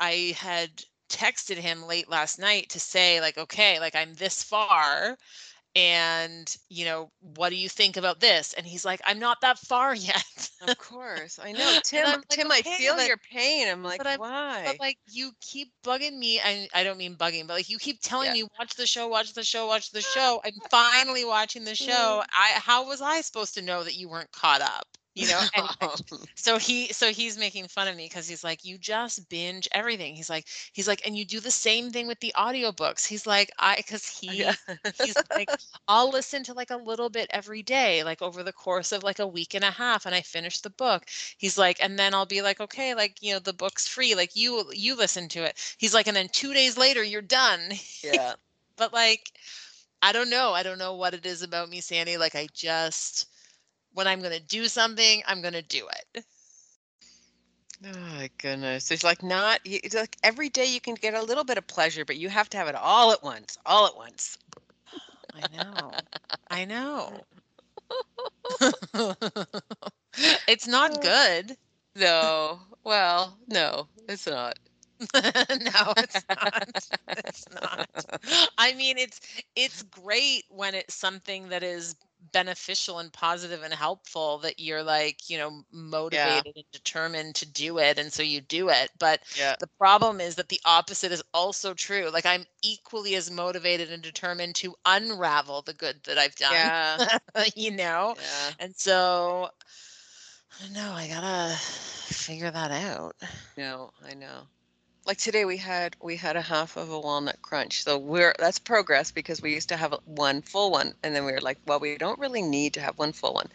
I 0.00 0.34
had 0.38 0.70
texted 1.08 1.56
him 1.56 1.86
late 1.86 2.08
last 2.08 2.38
night 2.38 2.70
to 2.70 2.80
say 2.80 3.20
like 3.20 3.38
okay 3.38 3.78
like 3.78 3.94
i'm 3.94 4.14
this 4.14 4.42
far 4.42 5.16
and 5.76 6.56
you 6.68 6.84
know 6.84 7.10
what 7.36 7.48
do 7.48 7.56
you 7.56 7.68
think 7.68 7.96
about 7.96 8.20
this? 8.20 8.52
And 8.52 8.64
he's 8.64 8.84
like 8.84 9.00
i'm 9.06 9.18
not 9.18 9.40
that 9.40 9.58
far 9.58 9.94
yet. 9.94 10.50
Of 10.66 10.78
course 10.78 11.38
i 11.42 11.52
know 11.52 11.78
tim 11.84 12.04
like, 12.04 12.28
tim 12.30 12.46
okay, 12.46 12.58
i 12.58 12.76
feel 12.76 12.96
but, 12.96 13.06
your 13.06 13.18
pain. 13.30 13.68
I'm 13.68 13.82
like 13.82 14.02
but 14.02 14.18
why 14.18 14.62
but 14.66 14.80
like 14.80 14.98
you 15.10 15.32
keep 15.40 15.72
bugging 15.84 16.18
me 16.18 16.40
I, 16.40 16.68
I 16.74 16.84
don't 16.84 16.98
mean 16.98 17.16
bugging 17.16 17.46
but 17.46 17.54
like 17.54 17.68
you 17.68 17.78
keep 17.78 18.00
telling 18.00 18.28
yeah. 18.28 18.42
me 18.42 18.48
watch 18.58 18.74
the 18.76 18.86
show 18.86 19.08
watch 19.08 19.34
the 19.34 19.42
show 19.42 19.66
watch 19.66 19.90
the 19.90 20.00
show 20.14 20.40
i'm 20.44 20.52
finally 20.70 21.24
watching 21.24 21.64
the 21.64 21.74
show. 21.74 22.22
Mm. 22.22 22.24
i 22.36 22.52
how 22.60 22.86
was 22.86 23.02
i 23.02 23.20
supposed 23.20 23.54
to 23.54 23.62
know 23.62 23.84
that 23.84 23.94
you 23.96 24.08
weren't 24.08 24.32
caught 24.32 24.62
up 24.62 24.86
you 25.14 25.28
know 25.28 25.40
and 25.54 25.68
oh. 25.80 25.94
so 26.34 26.58
he 26.58 26.92
so 26.92 27.10
he's 27.10 27.38
making 27.38 27.68
fun 27.68 27.88
of 27.88 27.96
me 27.96 28.06
because 28.06 28.28
he's 28.28 28.42
like 28.42 28.64
you 28.64 28.76
just 28.78 29.28
binge 29.28 29.68
everything. 29.72 30.14
He's 30.14 30.28
like 30.30 30.46
he's 30.72 30.88
like 30.88 31.06
and 31.06 31.16
you 31.16 31.24
do 31.24 31.40
the 31.40 31.50
same 31.50 31.90
thing 31.90 32.06
with 32.06 32.20
the 32.20 32.34
audiobooks. 32.36 33.06
He's 33.06 33.26
like 33.26 33.50
i 33.58 33.76
because 33.76 34.06
he 34.20 34.38
yeah. 34.38 34.54
he's 35.02 35.16
like 35.30 35.48
i'll 35.88 36.10
listen 36.10 36.42
to 36.44 36.52
like 36.52 36.70
a 36.70 36.76
little 36.76 37.08
bit 37.10 37.28
every 37.30 37.62
day 37.62 38.02
like 38.04 38.22
over 38.22 38.42
the 38.42 38.52
course 38.52 38.92
of 38.92 39.02
like 39.02 39.18
a 39.20 39.26
week 39.26 39.54
and 39.54 39.64
a 39.64 39.70
half 39.70 40.06
and 40.06 40.14
i 40.14 40.20
finish 40.20 40.60
the 40.60 40.70
book. 40.70 41.04
He's 41.38 41.56
like 41.56 41.78
and 41.82 41.98
then 41.98 42.14
i'll 42.14 42.26
be 42.26 42.42
like 42.42 42.60
okay 42.60 42.94
like 42.94 43.22
you 43.22 43.34
know 43.34 43.38
the 43.40 43.52
book's 43.52 43.86
free 43.86 44.14
like 44.14 44.34
you 44.34 44.64
you 44.72 44.96
listen 44.96 45.28
to 45.30 45.44
it 45.44 45.58
he's 45.78 45.94
like 45.94 46.06
and 46.08 46.16
then 46.16 46.28
two 46.28 46.52
days 46.52 46.76
later 46.76 47.02
you're 47.02 47.22
done. 47.22 47.60
Yeah. 48.02 48.34
But 48.76 48.92
like 48.92 49.30
i 50.02 50.12
don't 50.12 50.30
know. 50.30 50.52
I 50.52 50.64
don't 50.64 50.78
know 50.78 50.96
what 50.96 51.14
it 51.14 51.24
is 51.24 51.42
about 51.42 51.70
me 51.70 51.80
sandy. 51.80 52.16
Like 52.16 52.34
i 52.34 52.48
just 52.52 53.28
when 53.94 54.06
I'm 54.06 54.20
going 54.20 54.32
to 54.32 54.42
do 54.42 54.66
something, 54.66 55.22
I'm 55.26 55.40
going 55.40 55.54
to 55.54 55.62
do 55.62 55.88
it. 56.14 56.24
Oh 57.86 57.98
my 58.16 58.30
goodness. 58.38 58.90
It's 58.90 59.04
like 59.04 59.22
not 59.22 59.60
it's 59.64 59.94
like 59.94 60.16
every 60.22 60.48
day 60.48 60.66
you 60.66 60.80
can 60.80 60.94
get 60.94 61.14
a 61.14 61.22
little 61.22 61.44
bit 61.44 61.58
of 61.58 61.66
pleasure, 61.66 62.04
but 62.04 62.16
you 62.16 62.28
have 62.28 62.48
to 62.50 62.56
have 62.56 62.68
it 62.68 62.74
all 62.74 63.12
at 63.12 63.22
once, 63.22 63.58
all 63.66 63.86
at 63.86 63.96
once. 63.96 64.38
I 65.34 65.44
know. 65.56 65.92
I 66.50 66.64
know. 66.64 67.20
it's 70.48 70.66
not 70.66 70.92
uh. 70.92 71.00
good. 71.00 71.56
No. 71.96 72.60
Well, 72.84 73.36
no, 73.48 73.88
it's 74.08 74.26
not. 74.26 74.58
no, 75.14 75.92
it's 75.96 76.24
not. 76.28 76.86
it's 77.08 77.46
not. 77.50 77.88
I 78.58 78.72
mean, 78.74 78.96
it's 78.98 79.20
it's 79.56 79.82
great 79.82 80.44
when 80.48 80.74
it's 80.74 80.94
something 80.94 81.48
that 81.48 81.62
is 81.62 81.96
beneficial 82.32 82.98
and 82.98 83.12
positive 83.12 83.62
and 83.62 83.74
helpful 83.74 84.38
that 84.38 84.58
you're 84.58 84.82
like 84.82 85.28
you 85.28 85.36
know 85.38 85.62
motivated 85.72 86.52
yeah. 86.56 86.62
and 86.62 86.64
determined 86.72 87.34
to 87.34 87.46
do 87.46 87.78
it 87.78 87.98
and 87.98 88.12
so 88.12 88.22
you 88.22 88.40
do 88.40 88.68
it 88.68 88.90
but 88.98 89.20
yeah. 89.38 89.54
the 89.60 89.68
problem 89.78 90.20
is 90.20 90.34
that 90.34 90.48
the 90.48 90.60
opposite 90.64 91.12
is 91.12 91.22
also 91.32 91.74
true 91.74 92.10
like 92.12 92.26
i'm 92.26 92.44
equally 92.62 93.14
as 93.14 93.30
motivated 93.30 93.90
and 93.90 94.02
determined 94.02 94.54
to 94.54 94.74
unravel 94.86 95.62
the 95.62 95.74
good 95.74 95.96
that 96.04 96.18
i've 96.18 96.34
done 96.36 96.52
yeah. 96.52 97.44
you 97.56 97.70
know 97.70 98.14
yeah. 98.16 98.50
and 98.60 98.74
so 98.76 99.48
i 100.62 100.72
know 100.72 100.92
i 100.92 101.08
gotta 101.08 101.54
figure 101.56 102.50
that 102.50 102.70
out 102.70 103.16
no 103.56 103.90
i 104.08 104.14
know 104.14 104.42
like 105.06 105.18
today 105.18 105.44
we 105.44 105.56
had 105.58 105.96
we 106.02 106.16
had 106.16 106.36
a 106.36 106.42
half 106.42 106.76
of 106.76 106.90
a 106.90 106.98
walnut 106.98 107.40
crunch. 107.42 107.82
So 107.82 107.98
we're 107.98 108.34
that's 108.38 108.58
progress 108.58 109.10
because 109.10 109.42
we 109.42 109.52
used 109.54 109.68
to 109.70 109.76
have 109.76 109.94
one 110.04 110.42
full 110.42 110.70
one 110.70 110.94
and 111.02 111.14
then 111.14 111.24
we 111.24 111.32
were 111.32 111.40
like 111.40 111.58
well 111.66 111.80
we 111.80 111.96
don't 111.96 112.18
really 112.18 112.42
need 112.42 112.74
to 112.74 112.80
have 112.80 112.98
one 112.98 113.12
full 113.12 113.34
one. 113.34 113.48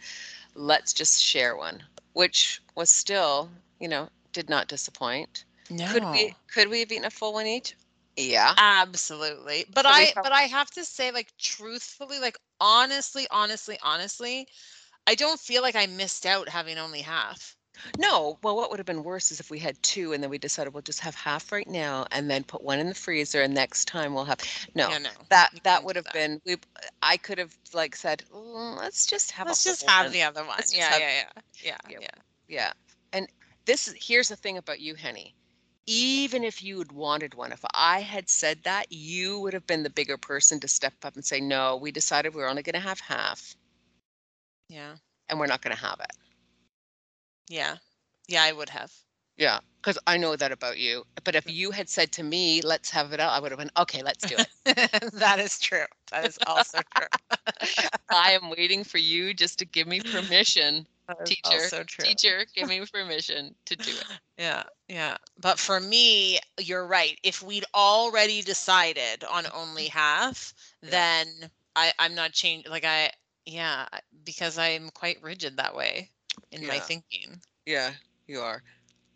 Let's 0.54 0.92
just 0.92 1.20
share 1.22 1.56
one 1.56 1.82
which 2.12 2.62
was 2.74 2.90
still 2.90 3.50
you 3.80 3.88
know 3.88 4.08
did 4.32 4.48
not 4.48 4.68
disappoint. 4.68 5.44
No 5.70 5.86
could 5.86 6.04
we 6.12 6.34
could 6.52 6.68
we 6.68 6.80
have 6.80 6.92
eaten 6.92 7.04
a 7.04 7.10
full 7.10 7.32
one 7.32 7.46
each? 7.46 7.74
Yeah. 8.16 8.54
Absolutely. 8.58 9.64
But 9.72 9.84
so 9.86 9.90
i 9.90 10.12
but 10.22 10.32
i 10.32 10.42
have 10.42 10.70
to 10.72 10.84
say 10.84 11.10
like 11.10 11.32
truthfully 11.38 12.18
like 12.18 12.36
honestly 12.60 13.26
honestly 13.30 13.78
honestly 13.82 14.46
i 15.06 15.14
don't 15.14 15.40
feel 15.40 15.62
like 15.62 15.76
i 15.76 15.86
missed 15.86 16.26
out 16.26 16.48
having 16.48 16.78
only 16.78 17.00
half 17.00 17.56
no, 17.98 18.38
well, 18.42 18.56
what 18.56 18.70
would 18.70 18.78
have 18.78 18.86
been 18.86 19.04
worse 19.04 19.30
is 19.30 19.40
if 19.40 19.50
we 19.50 19.58
had 19.58 19.80
two 19.82 20.12
and 20.12 20.22
then 20.22 20.30
we 20.30 20.38
decided 20.38 20.72
we'll 20.74 20.82
just 20.82 21.00
have 21.00 21.14
half 21.14 21.52
right 21.52 21.68
now 21.68 22.06
and 22.12 22.30
then 22.30 22.44
put 22.44 22.62
one 22.62 22.78
in 22.78 22.86
the 22.88 22.94
freezer 22.94 23.42
and 23.42 23.54
next 23.54 23.86
time 23.86 24.14
we'll 24.14 24.24
have 24.24 24.38
no. 24.74 24.88
Yeah, 24.88 24.98
no. 24.98 25.10
That 25.30 25.50
that 25.64 25.84
would 25.84 25.96
have 25.96 26.04
that. 26.06 26.14
been 26.14 26.40
we 26.46 26.56
I 27.02 27.16
could 27.16 27.38
have 27.38 27.56
like 27.72 27.96
said, 27.96 28.24
"Mm, 28.34 28.78
let's 28.78 29.06
just 29.06 29.30
have 29.32 29.46
Let's 29.46 29.64
just 29.64 29.88
have 29.88 30.12
the 30.12 30.22
other 30.22 30.44
one. 30.44 30.60
Yeah, 30.72 30.90
have, 30.90 31.00
yeah, 31.00 31.10
yeah, 31.10 31.42
yeah, 31.62 31.76
yeah, 31.88 31.98
yeah, 32.00 32.08
yeah. 32.48 32.72
And 33.12 33.28
this 33.66 33.88
is 33.88 33.94
here's 34.00 34.28
the 34.28 34.36
thing 34.36 34.58
about 34.58 34.80
you, 34.80 34.94
Henny. 34.94 35.34
even 35.86 36.44
if 36.44 36.62
you 36.62 36.78
had 36.78 36.92
wanted 36.92 37.34
one, 37.34 37.52
if 37.52 37.64
I 37.74 38.00
had 38.00 38.28
said 38.28 38.62
that, 38.64 38.86
you 38.92 39.40
would 39.40 39.54
have 39.54 39.66
been 39.66 39.82
the 39.82 39.90
bigger 39.90 40.16
person 40.16 40.60
to 40.60 40.68
step 40.68 40.94
up 41.04 41.14
and 41.16 41.24
say, 41.24 41.40
no, 41.40 41.76
we 41.76 41.90
decided 41.90 42.34
we're 42.34 42.48
only 42.48 42.62
going 42.62 42.74
to 42.74 42.80
have 42.80 43.00
half 43.00 43.56
Yeah. 44.68 44.96
and 45.28 45.38
we're 45.40 45.46
not 45.46 45.62
going 45.62 45.74
to 45.76 45.82
have 45.82 46.00
it. 46.00 46.12
Yeah. 47.50 47.76
Yeah, 48.28 48.44
I 48.44 48.52
would 48.52 48.70
have. 48.70 48.92
Yeah. 49.36 49.58
Because 49.82 49.98
I 50.06 50.16
know 50.16 50.36
that 50.36 50.52
about 50.52 50.78
you. 50.78 51.04
But 51.24 51.34
if 51.34 51.50
you 51.50 51.70
had 51.70 51.88
said 51.88 52.12
to 52.12 52.22
me, 52.22 52.62
let's 52.62 52.90
have 52.90 53.12
it 53.12 53.20
out, 53.20 53.32
I 53.32 53.40
would 53.40 53.50
have 53.50 53.58
been, 53.58 53.70
okay, 53.78 54.02
let's 54.02 54.24
do 54.26 54.36
it. 54.38 55.12
that 55.14 55.40
is 55.40 55.58
true. 55.58 55.86
That 56.12 56.26
is 56.26 56.38
also 56.46 56.78
true. 56.96 57.06
I 58.10 58.32
am 58.32 58.50
waiting 58.50 58.84
for 58.84 58.98
you 58.98 59.34
just 59.34 59.58
to 59.58 59.64
give 59.64 59.86
me 59.86 60.00
permission. 60.00 60.86
Teacher. 61.24 61.84
Teacher, 61.98 62.46
give 62.54 62.68
me 62.68 62.82
permission 62.92 63.52
to 63.64 63.74
do 63.74 63.90
it. 63.90 64.04
Yeah, 64.38 64.62
yeah. 64.86 65.16
But 65.40 65.58
for 65.58 65.80
me, 65.80 66.38
you're 66.60 66.86
right. 66.86 67.18
If 67.24 67.42
we'd 67.42 67.64
already 67.74 68.42
decided 68.42 69.24
on 69.24 69.46
only 69.52 69.86
half, 69.86 70.54
Yeah. 70.82 70.90
then 70.90 71.50
I 71.74 71.92
I'm 71.98 72.14
not 72.14 72.30
changing. 72.30 72.70
Like 72.70 72.84
I, 72.84 73.10
yeah, 73.44 73.88
because 74.24 74.56
I'm 74.56 74.90
quite 74.90 75.20
rigid 75.20 75.56
that 75.56 75.74
way 75.74 76.10
in 76.50 76.66
my 76.66 76.80
thinking. 76.80 77.42
Yeah, 77.66 77.94
you 78.26 78.40
are. 78.40 78.62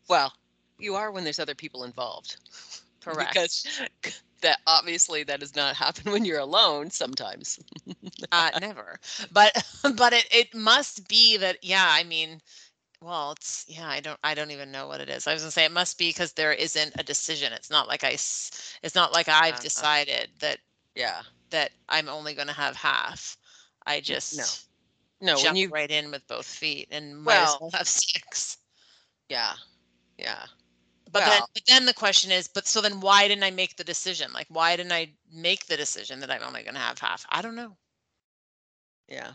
Well, 0.08 0.32
you 0.78 0.94
are 0.94 1.10
when 1.10 1.24
there's 1.24 1.38
other 1.38 1.54
people 1.54 1.84
involved. 1.84 2.36
Correct. 3.00 3.40
Because 3.40 3.66
that 4.42 4.58
obviously 4.66 5.22
that 5.24 5.40
does 5.40 5.54
not 5.56 5.76
happen 5.76 6.10
when 6.12 6.24
you're 6.24 6.38
alone 6.38 6.90
sometimes. 6.90 7.58
uh, 8.32 8.50
never. 8.58 8.98
But 9.30 9.52
but 9.96 10.12
it 10.12 10.26
it 10.30 10.54
must 10.54 11.08
be 11.08 11.36
that. 11.38 11.58
Yeah, 11.62 11.86
I 11.88 12.04
mean. 12.04 12.40
Well, 13.00 13.32
it's 13.32 13.64
yeah. 13.68 13.88
I 13.88 14.00
don't. 14.00 14.18
I 14.24 14.34
don't 14.34 14.50
even 14.50 14.70
know 14.72 14.86
what 14.86 15.00
it 15.00 15.08
is. 15.08 15.26
I 15.26 15.32
was 15.34 15.42
gonna 15.42 15.50
say 15.52 15.64
it 15.64 15.72
must 15.72 15.98
be 15.98 16.08
because 16.08 16.32
there 16.34 16.52
isn't 16.52 16.94
a 16.98 17.02
decision. 17.04 17.52
It's 17.52 17.70
not 17.70 17.88
like 17.88 18.04
i 18.04 18.10
It's 18.10 18.94
not 18.94 19.12
like 19.12 19.28
I've 19.28 19.58
Uh-uh. 19.58 19.60
decided 19.60 20.30
that 20.40 20.58
Yeah. 20.94 21.22
that 21.50 21.72
I'm 21.88 22.08
only 22.08 22.34
going 22.34 22.48
to 22.48 22.54
have 22.54 22.76
half. 22.76 23.36
I 23.86 24.00
just 24.00 24.66
No, 25.24 25.34
jump 25.36 25.46
when 25.48 25.56
you 25.56 25.68
right 25.70 25.90
in 25.90 26.10
with 26.10 26.26
both 26.28 26.46
feet 26.46 26.88
and 26.90 27.16
might 27.22 27.34
as 27.36 27.48
Well- 27.48 27.58
well 27.62 27.70
have 27.74 27.88
six. 27.88 28.58
yeah. 29.28 29.54
Yeah. 30.18 30.44
But 31.10 31.26
then, 31.26 31.42
but 31.54 31.62
then 31.66 31.86
the 31.86 31.94
question 31.94 32.32
is, 32.32 32.48
but 32.48 32.66
so 32.66 32.80
then 32.80 33.00
why 33.00 33.28
didn't 33.28 33.44
I 33.44 33.50
make 33.52 33.76
the 33.76 33.84
decision? 33.84 34.32
Like, 34.32 34.46
why 34.48 34.76
didn't 34.76 34.92
I 34.92 35.12
make 35.32 35.66
the 35.66 35.76
decision 35.76 36.18
that 36.20 36.30
I'm 36.30 36.42
only 36.42 36.62
going 36.64 36.74
to 36.74 36.80
have 36.80 36.98
half? 36.98 37.24
I 37.28 37.40
don't 37.40 37.54
know 37.54 37.76
Yeah. 39.08 39.32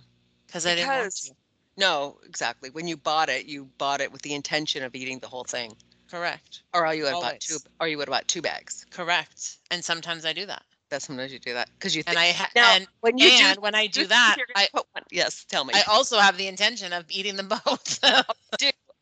because 0.48 0.66
I 0.66 0.76
didn't 0.76 0.90
want 0.90 1.14
to. 1.14 1.32
No, 1.78 2.20
exactly. 2.26 2.70
When 2.70 2.88
you 2.88 2.98
bought 2.98 3.30
it, 3.30 3.46
you 3.46 3.66
bought 3.78 4.02
it 4.02 4.12
with 4.12 4.22
the 4.24 4.34
intention 4.34 4.84
of 4.84 4.94
eating 4.94 5.20
the 5.20 5.28
whole 5.30 5.46
thing. 5.46 5.74
Correct. 6.12 6.64
Or 6.74 6.86
are 6.86 6.94
you 6.94 7.04
would 7.04 7.14
have 7.14 7.22
bought 7.22 7.40
two 7.40 7.54
Always. 7.54 7.68
or 7.80 7.88
you 7.88 7.98
would 7.98 8.10
have 8.10 8.14
bought 8.14 8.28
two 8.28 8.42
bags. 8.42 8.86
Correct. 8.92 9.58
And 9.72 9.84
sometimes 9.84 10.26
I 10.26 10.34
do 10.34 10.46
that. 10.48 10.64
That's 10.90 11.06
sometimes 11.06 11.32
you 11.34 11.40
do 11.40 11.54
that. 11.54 11.70
Because 11.78 11.96
you 11.96 12.04
And 12.06 12.18
I 12.18 12.32
ha- 12.32 12.50
now 12.56 12.76
and 12.76 12.88
when 13.02 13.18
you 13.18 13.30
and 13.30 13.58
do 13.58 13.62
when 13.62 13.76
I 13.76 13.88
do 13.88 14.08
that, 14.08 14.38
I 14.56 14.68
put 14.74 14.86
one- 14.94 15.04
yes, 15.12 15.46
tell 15.46 15.64
me. 15.66 15.74
I 15.74 15.82
also 15.84 16.20
have 16.20 16.38
the 16.38 16.48
intention 16.48 16.94
of 16.94 17.06
eating 17.10 17.36
them 17.36 17.48
both. 17.66 18.00
Oh, 18.04 18.22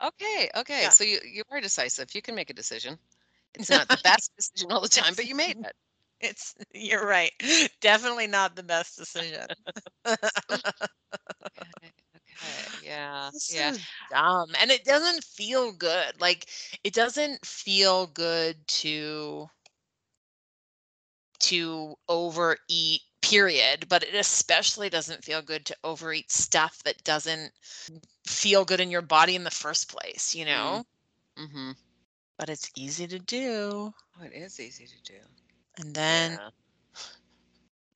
okay, 0.07 0.49
okay. 0.55 0.81
Yeah. 0.83 0.89
So 0.89 1.03
you 1.03 1.19
you 1.25 1.43
are 1.51 1.61
decisive. 1.61 2.13
You 2.13 2.21
can 2.21 2.35
make 2.35 2.49
a 2.49 2.53
decision. 2.53 2.99
It's 3.55 3.69
not 3.69 3.89
the 3.89 3.97
best 3.97 4.31
decision 4.37 4.71
all 4.71 4.81
the 4.81 4.89
time, 4.89 5.13
but 5.15 5.25
you 5.25 5.35
made 5.35 5.57
it. 5.63 5.75
it's 6.19 6.55
you're 6.73 7.05
right. 7.05 7.31
Definitely 7.81 8.27
not 8.27 8.55
the 8.55 8.63
best 8.63 8.97
decision. 8.97 9.47
Okay, 12.43 12.67
yeah, 12.81 13.31
This 13.31 13.49
yeah. 13.49 13.73
dumb 14.09 14.49
and 14.59 14.71
it 14.71 14.83
doesn't 14.85 15.23
feel 15.23 15.71
good 15.71 16.19
like 16.19 16.47
it 16.83 16.93
doesn't 16.93 17.45
feel 17.45 18.07
good 18.07 18.67
to 18.67 19.49
to 21.47 21.95
overeat 22.09 23.01
period 23.21 23.87
but 23.89 24.03
it 24.03 24.15
especially 24.15 24.89
doesn't 24.89 25.23
feel 25.23 25.41
good 25.41 25.65
to 25.65 25.75
overeat 25.83 26.31
stuff 26.31 26.81
that 26.83 27.03
doesn't 27.03 27.51
feel 28.25 28.65
good 28.65 28.79
in 28.81 28.91
your 28.91 29.01
body 29.01 29.35
in 29.35 29.43
the 29.43 29.51
first 29.51 29.89
place 29.89 30.35
you 30.35 30.45
know 30.45 30.85
Mm-hmm. 31.37 31.71
but 32.37 32.49
it's 32.49 32.71
easy 32.75 33.07
to 33.07 33.19
do 33.19 33.93
Oh, 34.19 34.23
it 34.23 34.33
is 34.33 34.59
easy 34.59 34.85
to 34.87 35.01
do. 35.03 35.19
and 35.77 35.93
then 35.95 36.39
Yeah. 36.39 36.49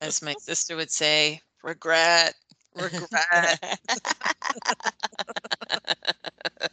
as 0.00 0.22
my 0.22 0.34
sister 0.34 0.76
would 0.76 0.90
say 0.90 1.40
regret 1.62 2.34
regret 2.74 3.58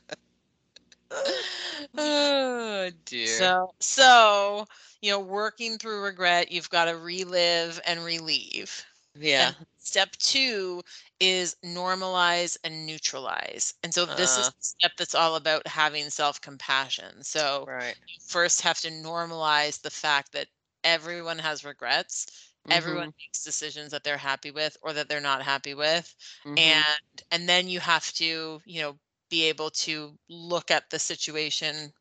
oh 1.97 2.89
dear. 3.05 3.53
So, 3.57 3.71
so 3.79 4.65
you 5.01 5.11
know, 5.11 5.19
working 5.19 5.77
through 5.77 6.03
regret, 6.03 6.51
you've 6.51 6.69
got 6.69 6.85
to 6.85 6.97
relive 6.97 7.79
and 7.85 8.03
relieve. 8.03 8.85
yeah. 9.15 9.53
And 9.55 9.55
step 9.77 10.11
two 10.17 10.83
is 11.19 11.55
normalize 11.65 12.57
and 12.63 12.85
neutralize. 12.85 13.73
And 13.83 13.93
so 13.93 14.05
this 14.05 14.37
is 14.37 14.47
Uh. 14.47 14.51
the 14.51 14.53
step 14.63 14.91
that's 14.97 15.15
all 15.15 15.35
about 15.35 15.67
having 15.67 16.09
self-compassion. 16.09 17.23
So 17.23 17.67
Right. 17.67 17.97
you 18.07 18.19
first 18.27 18.61
have 18.61 18.79
to 18.81 18.89
normalize 18.89 19.81
the 19.81 19.89
fact 19.91 20.31
that 20.33 20.47
everyone 20.83 21.39
has 21.39 21.65
regrets. 21.65 22.27
Everyone 22.69 23.13
makes 23.19 23.43
decisions 23.43 23.91
that 23.91 24.03
they're 24.03 24.17
happy 24.17 24.51
with 24.51 24.77
or 24.81 24.93
that 24.93 25.09
they're 25.09 25.21
not 25.21 25.43
happy 25.43 25.73
with 25.73 26.15
Mhm, 26.45 26.51
mhm. 26.53 26.85
and 26.97 27.23
and 27.31 27.47
then 27.49 27.67
you 27.67 27.79
have 27.79 28.11
to 28.13 28.61
you 28.65 28.81
know 28.81 28.97
be 29.29 29.43
able 29.45 29.69
to 29.71 30.17
look 30.29 30.71
at 30.71 30.89
the 30.91 30.99
situation 30.99 31.93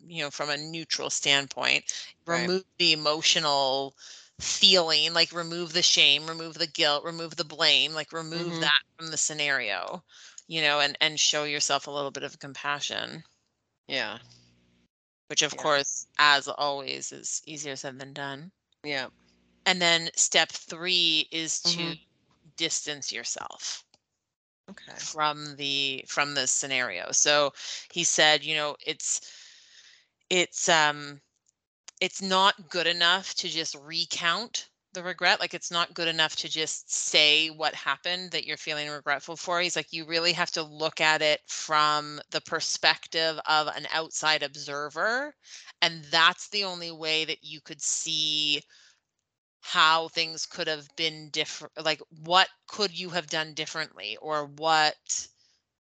you 0.00 0.22
know 0.22 0.30
from 0.30 0.50
a 0.50 0.56
neutral 0.56 1.10
standpoint 1.10 1.84
Right. 2.26 2.50
remove 2.50 2.62
the 2.78 2.92
emotional 2.92 3.94
feeling 4.40 5.12
like 5.14 5.32
remove 5.32 5.72
the 5.72 5.82
shame 5.82 6.26
remove 6.26 6.54
the 6.54 6.66
guilt 6.66 7.04
remove 7.04 7.36
the 7.36 7.44
blame 7.44 7.92
like 7.92 8.12
remove 8.12 8.58
Mhm. 8.58 8.60
that 8.60 8.80
from 8.98 9.10
the 9.10 9.16
scenario 9.16 10.02
you 10.46 10.60
know 10.60 10.80
and 10.80 10.96
and 11.00 11.18
show 11.20 11.44
yourself 11.44 11.86
a 11.86 11.90
little 11.90 12.10
bit 12.10 12.22
of 12.24 12.38
compassion 12.38 13.24
yeah. 13.88 14.18
which 15.28 15.42
of 15.42 15.56
Yeah. 15.56 15.58
course 15.58 16.06
as 16.18 16.46
always 16.48 17.12
is 17.12 17.42
easier 17.46 17.76
said 17.76 17.98
than 17.98 18.12
done 18.12 18.52
Yeah. 18.84 19.08
and 19.66 19.80
then 19.80 20.10
step 20.16 20.50
3 20.50 21.28
is 21.30 21.60
to 21.62 21.92
Mhm. 21.92 22.00
distance 22.56 23.12
yourself 23.12 23.84
Okay. 24.72 24.98
from 24.98 25.56
the 25.56 26.04
from 26.08 26.34
the 26.34 26.46
scenario 26.46 27.12
so 27.12 27.52
he 27.92 28.04
said 28.04 28.44
you 28.44 28.54
know 28.54 28.76
it's 28.86 29.20
it's 30.30 30.68
um 30.68 31.20
it's 32.00 32.22
not 32.22 32.68
good 32.70 32.86
enough 32.86 33.34
to 33.34 33.48
just 33.48 33.76
recount 33.76 34.68
the 34.94 35.02
regret 35.02 35.40
like 35.40 35.54
it's 35.54 35.70
not 35.70 35.94
good 35.94 36.08
enough 36.08 36.36
to 36.36 36.48
just 36.48 36.92
say 36.92 37.48
what 37.48 37.74
happened 37.74 38.30
that 38.30 38.44
you're 38.44 38.56
feeling 38.58 38.90
regretful 38.90 39.36
for 39.36 39.60
he's 39.60 39.76
like 39.76 39.92
you 39.92 40.04
really 40.04 40.32
have 40.32 40.50
to 40.50 40.62
look 40.62 41.00
at 41.00 41.22
it 41.22 41.40
from 41.46 42.20
the 42.30 42.40
perspective 42.42 43.38
of 43.46 43.68
an 43.68 43.86
outside 43.92 44.42
observer 44.42 45.34
and 45.82 46.04
that's 46.04 46.48
the 46.50 46.64
only 46.64 46.90
way 46.92 47.24
that 47.24 47.42
you 47.42 47.60
could 47.62 47.80
see 47.82 48.60
how 49.62 50.08
things 50.08 50.44
could 50.44 50.66
have 50.66 50.88
been 50.96 51.30
different 51.30 51.72
like 51.82 52.02
what 52.24 52.48
could 52.66 52.96
you 52.98 53.08
have 53.10 53.28
done 53.28 53.54
differently? 53.54 54.18
Or 54.20 54.46
what 54.46 54.96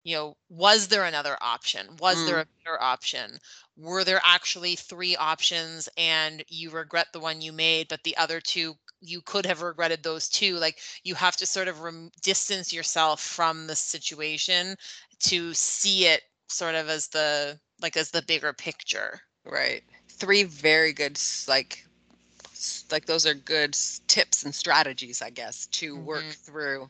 you 0.03 0.15
know 0.15 0.35
was 0.49 0.89
there 0.89 1.05
another 1.05 1.37
option? 1.41 1.87
Was 1.99 2.23
there 2.25 2.35
hmm. 2.35 2.41
a 2.41 2.63
better 2.63 2.81
option? 2.81 3.39
Were 3.77 4.03
there 4.03 4.21
actually 4.23 4.75
three 4.75 5.15
options 5.15 5.87
and 5.97 6.43
you 6.49 6.69
regret 6.69 7.07
the 7.13 7.21
one 7.21 7.41
you 7.41 7.53
made 7.53 7.87
but 7.87 8.03
the 8.03 8.17
other 8.17 8.41
two 8.41 8.75
you 9.01 9.21
could 9.21 9.45
have 9.45 9.61
regretted 9.61 10.03
those 10.03 10.27
two 10.27 10.57
like 10.57 10.79
you 11.03 11.15
have 11.15 11.37
to 11.37 11.45
sort 11.45 11.69
of 11.69 11.79
rem- 11.79 12.11
distance 12.21 12.73
yourself 12.73 13.21
from 13.21 13.65
the 13.65 13.75
situation 13.75 14.75
to 15.19 15.53
see 15.53 16.05
it 16.05 16.21
sort 16.49 16.75
of 16.75 16.89
as 16.89 17.07
the 17.07 17.57
like 17.81 17.95
as 17.95 18.11
the 18.11 18.21
bigger 18.23 18.51
picture. 18.51 19.21
Right. 19.45 19.83
Three 20.09 20.43
very 20.43 20.91
good 20.91 21.17
like 21.47 21.85
like 22.91 23.05
those 23.05 23.25
are 23.25 23.33
good 23.33 23.77
tips 24.07 24.43
and 24.43 24.53
strategies, 24.53 25.21
I 25.21 25.29
guess, 25.29 25.65
to 25.67 25.95
work 25.95 26.23
Mhm. 26.25 26.35
through. 26.35 26.89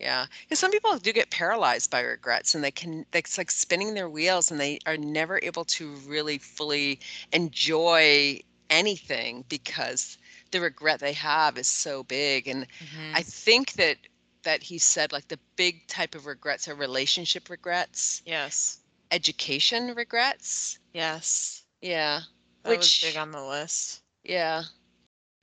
Yeah. 0.00 0.26
Because 0.42 0.58
some 0.58 0.70
people 0.72 0.98
do 0.98 1.12
get 1.12 1.30
paralyzed 1.30 1.90
by 1.90 2.00
regrets 2.00 2.54
and 2.54 2.62
they 2.64 2.70
can 2.72 3.06
it's 3.12 3.38
like 3.38 3.50
spinning 3.50 3.94
their 3.94 4.08
wheels 4.10 4.50
and 4.50 4.58
they 4.60 4.78
are 4.86 4.96
never 4.96 5.38
able 5.42 5.64
to 5.66 5.92
really 6.06 6.38
fully 6.38 6.98
enjoy 7.32 8.40
anything 8.70 9.44
because 9.48 10.18
the 10.50 10.60
regret 10.60 11.00
they 11.00 11.12
have 11.12 11.56
is 11.58 11.68
so 11.68 12.02
big 12.04 12.48
and 12.48 12.66
I 13.14 13.22
think 13.22 13.72
that 13.74 13.98
that 14.42 14.62
he 14.62 14.78
said 14.78 15.12
like 15.12 15.28
the 15.28 15.38
big 15.56 15.86
type 15.86 16.14
of 16.14 16.26
regrets 16.26 16.66
are 16.68 16.74
relationship 16.74 17.48
regrets, 17.48 18.22
yes 18.26 18.78
education 19.10 19.94
regrets. 19.94 20.78
yes 20.92 21.62
Yeah. 21.80 22.22
that 22.64 22.70
was 22.70 22.78
Which- 22.78 23.02
big 23.02 23.16
on 23.16 23.30
the 23.30 23.42
list 23.44 24.00
Yeah. 24.24 24.64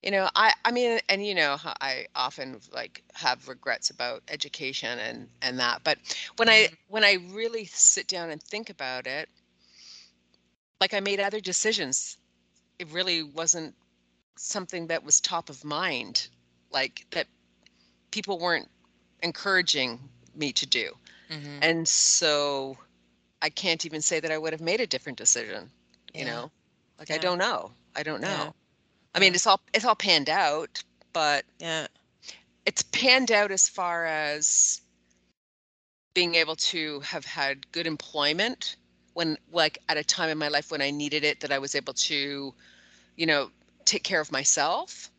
You 0.03 0.11
know, 0.11 0.29
I 0.35 0.53
I 0.65 0.71
mean 0.71 0.99
and 1.09 1.25
you 1.25 1.33
know 1.35 1.57
I 1.81 2.07
often 2.15 2.59
like 2.71 3.03
have 3.15 3.47
regrets 3.47 3.89
about 3.89 4.23
education 4.27 4.99
and 4.99 5.29
and 5.41 5.59
that. 5.59 5.83
But 5.83 5.97
when 6.37 6.49
I 6.49 6.69
Mhm. 6.69 6.77
when 6.87 7.03
I 7.03 7.13
really 7.29 7.65
sit 7.65 8.07
down 8.07 8.29
and 8.29 8.41
think 8.41 8.69
about 8.69 9.07
it, 9.07 9.29
like 10.79 10.93
I 10.93 10.99
made 10.99 11.19
other 11.19 11.39
decisions. 11.39 12.17
It 12.79 12.87
really 12.91 13.21
wasn't 13.23 13.75
something 14.37 14.87
that 14.87 15.03
was 15.03 15.19
top 15.19 15.49
of 15.49 15.63
mind, 15.63 16.27
like 16.71 17.05
that 17.11 17.27
people 18.11 18.37
weren't 18.39 18.69
encouraging 19.21 19.99
me 20.35 20.51
to 20.53 20.65
do. 20.65 20.97
Mhm. 21.29 21.61
And 21.61 21.87
so 21.87 22.77
I 23.41 23.49
can't 23.49 23.85
even 23.85 24.01
say 24.01 24.19
that 24.19 24.31
I 24.31 24.37
would 24.37 24.53
have 24.53 24.61
made 24.61 24.81
a 24.81 24.87
different 24.87 25.17
decision, 25.17 25.71
you 26.13 26.23
Yeah. 26.23 26.25
know? 26.25 26.51
Like 26.99 27.11
I 27.11 27.17
don't 27.17 27.37
know. 27.39 27.71
I 27.95 28.03
don't 28.03 28.21
know. 28.21 28.53
I 29.13 29.19
mean, 29.19 29.33
it's 29.33 29.45
all 29.47 29.61
it's 29.73 29.85
all 29.85 29.95
panned 29.95 30.29
out, 30.29 30.83
but 31.13 31.45
Yeah. 31.59 31.87
it's 32.65 32.83
panned 32.83 33.31
out 33.31 33.51
as 33.51 33.67
far 33.67 34.05
as 34.05 34.81
being 36.13 36.35
able 36.35 36.55
to 36.57 36.99
have 37.01 37.25
had 37.25 37.71
good 37.71 37.87
employment 37.87 38.75
when 39.13 39.37
like 39.51 39.79
at 39.89 39.97
a 39.97 40.03
time 40.03 40.29
in 40.29 40.37
my 40.37 40.47
life 40.47 40.71
when 40.71 40.81
I 40.81 40.91
needed 40.91 41.23
it 41.23 41.39
that 41.41 41.51
I 41.51 41.59
was 41.59 41.75
able 41.75 41.93
to, 41.93 42.53
you 43.15 43.25
know, 43.25 43.51
take 43.85 44.03
care 44.03 44.21
of 44.21 44.31
myself. 44.31 45.09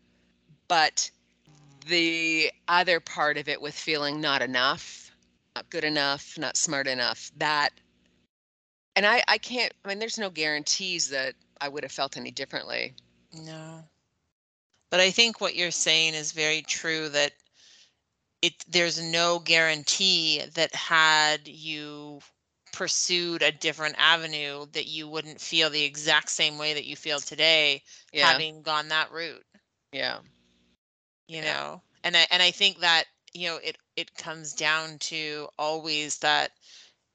But 0.68 1.11
the 1.86 2.51
other 2.68 3.01
part 3.01 3.36
of 3.36 3.49
it 3.49 3.61
with 3.61 3.74
feeling 3.74 4.20
not 4.20 4.40
enough, 4.43 5.11
not 5.55 5.68
good 5.70 5.84
enough, 5.84 6.38
not 6.38 6.57
smart 6.57 6.86
enough, 6.86 7.30
that 7.36 7.70
and 8.97 9.07
I 9.07 9.22
I 9.28 9.38
can't 9.38 9.72
I 9.84 9.88
mean 9.88 9.99
there's 9.99 10.18
no 10.18 10.30
guarantees 10.30 11.09
that 11.11 11.34
I 11.61 11.68
would 11.68 11.82
have 11.82 11.93
felt 11.93 12.16
any 12.16 12.30
differently. 12.30 12.95
No. 13.33 13.89
But 14.91 15.01
I 15.01 15.11
think 15.11 15.41
what 15.41 15.57
you're 15.57 15.70
saying 15.72 16.14
is 16.14 16.30
very 16.33 16.62
true 16.62 17.09
that 17.09 17.33
it 18.43 18.64
there's 18.68 19.01
no 19.01 19.39
guarantee 19.39 20.41
that 20.55 20.74
had 20.74 21.49
you 21.49 22.20
pursued 22.72 23.43
a 23.43 23.51
different 23.53 23.95
avenue 23.99 24.66
that 24.72 24.87
you 24.87 25.09
wouldn't 25.09 25.41
feel 25.41 25.70
the 25.70 25.85
exact 25.85 26.30
same 26.30 26.59
way 26.59 26.72
that 26.74 26.85
you 26.87 26.97
feel 26.97 27.20
today 27.20 27.83
Yeah. 28.12 28.41
having 28.41 28.62
gone 28.62 28.89
that 28.89 29.11
route. 29.12 29.45
yeah. 29.93 30.18
you 31.28 31.41
Yeah. 31.41 31.43
know 31.43 31.83
and 32.05 32.16
i 32.16 32.26
and 32.30 32.43
i 32.43 32.51
think 32.51 32.80
that 32.80 33.05
you 33.33 33.49
know 33.49 33.57
it 33.62 33.76
it 33.97 34.14
comes 34.16 34.53
down 34.55 34.99
to 34.99 35.49
always 35.59 36.18
that 36.18 36.51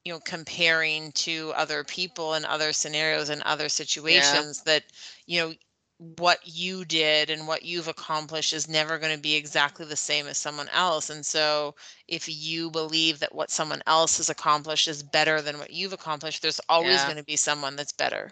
you 0.03 0.11
know 0.13 0.20
comparing 0.20 1.11
to 1.13 1.51
other 1.55 1.84
people 1.84 2.34
and 2.34 2.45
other 2.45 2.72
scenarios 2.74 3.30
and 3.30 3.41
other 3.43 3.70
situations 3.70 4.61
that 4.63 4.84
you 5.26 5.39
know 5.39 5.53
what 5.99 6.39
you 6.45 6.85
did 6.85 7.29
and 7.31 7.47
what 7.47 7.63
you've 7.63 7.87
accomplished 7.87 8.53
is 8.53 8.67
never 8.69 8.99
going 8.99 9.15
to 9.15 9.21
be 9.21 9.35
exactly 9.35 9.85
the 9.85 9.95
same 9.95 10.27
as 10.27 10.37
someone 10.37 10.69
else 10.69 11.09
and 11.09 11.25
so 11.25 11.73
if 12.07 12.27
you 12.29 12.69
believe 12.69 13.17
that 13.19 13.33
what 13.33 13.49
someone 13.49 13.81
else 13.87 14.17
has 14.17 14.29
accomplished 14.29 14.87
is 14.87 15.01
better 15.01 15.41
than 15.41 15.57
what 15.57 15.71
you've 15.71 15.93
accomplished 15.93 16.43
there's 16.43 16.61
always 16.69 16.93
Yeah. 16.97 17.05
going 17.05 17.17
to 17.17 17.23
be 17.23 17.35
someone 17.35 17.75
that's 17.75 17.91
better 17.93 18.31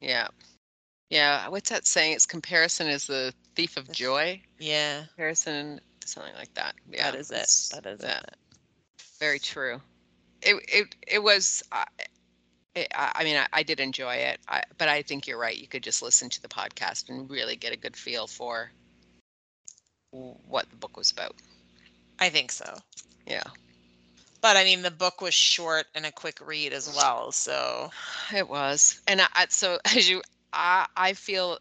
Yeah. 0.00 0.28
Yeah. 1.10 1.48
What's 1.48 1.70
that 1.70 1.86
saying? 1.86 2.14
It's 2.14 2.24
comparison 2.24 2.86
is 2.86 3.06
the 3.06 3.34
thief 3.56 3.76
of 3.76 3.90
joy. 3.90 4.40
yeah 4.60 5.04
Comparison, 5.08 5.80
something 6.04 6.34
like 6.36 6.54
that. 6.54 6.74
Yeah. 6.88 7.10
that 7.10 7.18
is 7.18 7.30
it 7.32 7.74
that 7.74 7.86
is 7.90 8.00
it 8.00 8.34
Very 9.18 9.38
true. 9.40 9.80
It 10.40 10.56
it 10.68 10.96
it 11.06 11.22
was. 11.22 11.62
Uh, 11.72 11.84
It, 12.74 12.88
I 12.94 13.12
I 13.16 13.24
mean, 13.24 13.36
I, 13.36 13.46
I 13.52 13.62
did 13.62 13.80
enjoy 13.80 14.14
it, 14.14 14.40
I, 14.48 14.62
but 14.78 14.88
I 14.88 15.02
think 15.02 15.26
you're 15.26 15.38
right. 15.38 15.56
You 15.56 15.66
could 15.68 15.82
just 15.82 16.02
listen 16.02 16.28
to 16.30 16.42
the 16.42 16.48
podcast 16.48 17.08
and 17.08 17.28
really 17.30 17.56
get 17.56 17.72
a 17.72 17.76
good 17.76 17.96
feel 17.96 18.26
for 18.26 18.72
what 20.10 20.68
the 20.70 20.76
book 20.76 20.96
was 20.96 21.10
about. 21.10 21.34
i 22.18 22.28
think 22.28 22.50
so 22.52 22.78
Yeah, 23.26 23.42
But 24.40 24.56
I 24.56 24.64
mean, 24.64 24.82
the 24.82 24.90
book 24.90 25.20
was 25.20 25.34
short 25.34 25.86
and 25.94 26.04
a 26.06 26.12
quick 26.12 26.38
read 26.40 26.72
as 26.72 26.88
well. 26.88 27.32
So 27.32 27.90
it 28.34 28.48
was. 28.48 29.00
And 29.06 29.20
I, 29.20 29.26
I 29.34 29.46
so 29.48 29.78
as 29.96 30.08
you, 30.08 30.22
I 30.52 30.86
I 30.96 31.12
feel. 31.14 31.58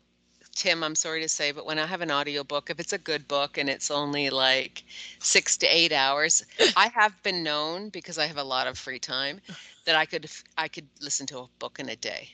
Tim, 0.55 0.83
I'm 0.83 0.95
sorry 0.95 1.21
to 1.21 1.29
say, 1.29 1.51
but 1.51 1.65
when 1.65 1.79
I 1.79 1.85
have 1.85 2.01
an 2.01 2.11
audiobook, 2.11 2.69
if 2.69 2.79
it's 2.79 2.91
a 2.93 2.97
good 2.97 3.27
book 3.27 3.57
and 3.57 3.69
it's 3.69 3.89
only 3.89 4.29
like 4.29 4.83
six 5.19 5.57
to 5.57 5.67
eight 5.67 5.91
hours, 5.93 6.43
I 6.75 6.89
have 6.89 7.21
been 7.23 7.43
known 7.43 7.89
because 7.89 8.17
I 8.17 8.25
have 8.27 8.37
a 8.37 8.43
lot 8.43 8.67
of 8.67 8.77
free 8.77 8.99
time 8.99 9.39
that 9.85 9.95
I 9.95 10.05
could 10.05 10.29
I 10.57 10.67
could 10.67 10.87
listen 11.01 11.25
to 11.27 11.39
a 11.39 11.47
book 11.59 11.79
in 11.79 11.89
a 11.89 11.95
day 11.95 12.29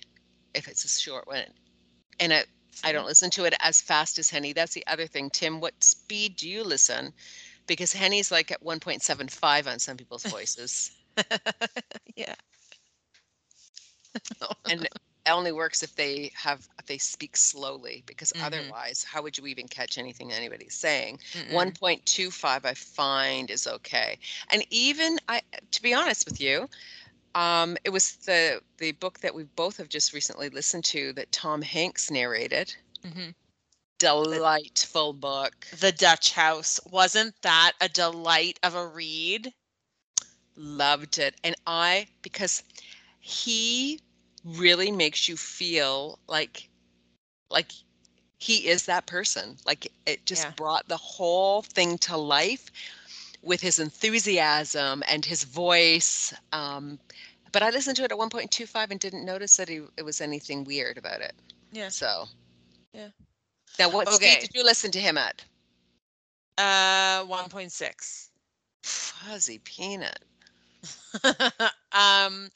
if 0.53 0.67
it's 0.67 0.85
a 0.85 0.89
short 0.89 1.27
one. 1.27 1.43
And 2.19 2.33
I, 2.33 2.43
I 2.83 2.91
don't 2.91 3.05
listen 3.05 3.29
to 3.31 3.45
it 3.45 3.53
as 3.59 3.81
fast 3.81 4.19
as 4.19 4.29
Henny. 4.29 4.53
That's 4.53 4.73
the 4.73 4.85
other 4.87 5.07
thing. 5.07 5.29
Tim, 5.29 5.59
what 5.59 5.73
speed 5.83 6.35
do 6.35 6.49
you 6.49 6.63
listen? 6.63 7.13
Because 7.67 7.93
Henny's 7.93 8.31
like 8.31 8.51
at 8.51 8.63
1.75 8.63 9.67
on 9.71 9.79
some 9.79 9.97
people's 9.97 10.23
voices. 10.31 10.91
yeah. 12.15 12.35
and 14.69 14.83
it 14.83 14.93
only 15.29 15.51
works 15.51 15.83
if 15.83 15.95
they 15.95 16.31
have 16.35 16.67
if 16.79 16.85
they 16.85 16.97
speak 16.97 17.35
slowly 17.35 18.03
because 18.05 18.31
Mhm. 18.33 18.45
otherwise 18.45 19.03
how 19.03 19.21
would 19.21 19.37
you 19.37 19.45
even 19.47 19.67
catch 19.67 19.97
anything 19.97 20.31
anybody's 20.31 20.75
saying 20.75 21.19
Mm-mm. 21.33 21.51
1.25 21.51 22.65
i 22.65 22.73
find 22.73 23.51
is 23.51 23.67
okay 23.67 24.19
and 24.49 24.65
even 24.69 25.19
i 25.27 25.41
to 25.71 25.81
be 25.81 25.93
honest 25.93 26.25
with 26.25 26.39
you 26.39 26.69
um 27.37 27.77
it 27.85 27.89
was 27.91 28.15
the 28.25 28.61
the 28.79 28.91
book 28.93 29.19
that 29.19 29.35
we 29.35 29.43
both 29.55 29.77
have 29.77 29.89
just 29.89 30.13
recently 30.13 30.49
listened 30.49 30.83
to 30.85 31.13
that 31.13 31.31
tom 31.31 31.61
hanks 31.61 32.09
narrated 32.09 32.75
Mhm. 33.03 33.35
delightful 33.99 35.13
book 35.13 35.67
The 35.71 35.91
Dutch 35.91 36.33
House 36.33 36.79
wasn't 36.89 37.41
that 37.41 37.73
a 37.81 37.89
delight 37.89 38.59
of 38.63 38.75
a 38.75 38.87
read? 38.87 39.53
loved 40.55 41.19
it 41.19 41.35
and 41.43 41.55
i 41.67 42.07
because 42.23 42.63
he 43.19 43.99
really 44.43 44.91
makes 44.91 45.27
you 45.27 45.37
feel 45.37 46.19
like 46.27 46.69
like 47.49 47.71
he 48.37 48.67
is 48.67 48.85
that 48.85 49.05
person 49.05 49.57
like 49.65 49.91
it 50.05 50.25
just 50.25 50.45
Yeah. 50.45 50.55
brought 50.55 50.87
the 50.87 50.97
whole 50.97 51.61
thing 51.61 51.97
to 51.97 52.17
life 52.17 52.71
with 53.43 53.61
his 53.61 53.79
enthusiasm 53.79 55.03
and 55.07 55.25
his 55.25 55.43
voice 55.43 56.33
um 56.53 56.99
but 57.51 57.61
i 57.63 57.69
listened 57.69 57.95
to 57.97 58.03
it 58.03 58.11
at 58.11 58.17
1.25 58.17 58.91
and 58.91 58.99
didn't 58.99 59.25
notice 59.25 59.57
that 59.57 59.69
he, 59.69 59.81
it 59.97 60.03
was 60.03 60.21
anything 60.21 60.63
weird 60.63 60.97
about 60.97 61.21
it 61.21 61.33
Yeah. 61.71 61.89
so 61.89 62.27
Yeah. 62.93 63.09
now 63.79 63.89
what 63.89 64.07
Okay. 64.07 64.11
speed 64.11 64.39
did 64.39 64.51
you 64.53 64.63
listen 64.63 64.91
to 64.91 64.99
him 64.99 65.17
at 65.17 65.45
Uh, 66.57 67.23
one 67.25 67.49
point 67.49 67.71
six. 67.71 68.31
fuzzy 68.83 69.59
peanut 69.59 70.19
um, 71.91 72.49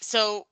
so 0.00 0.46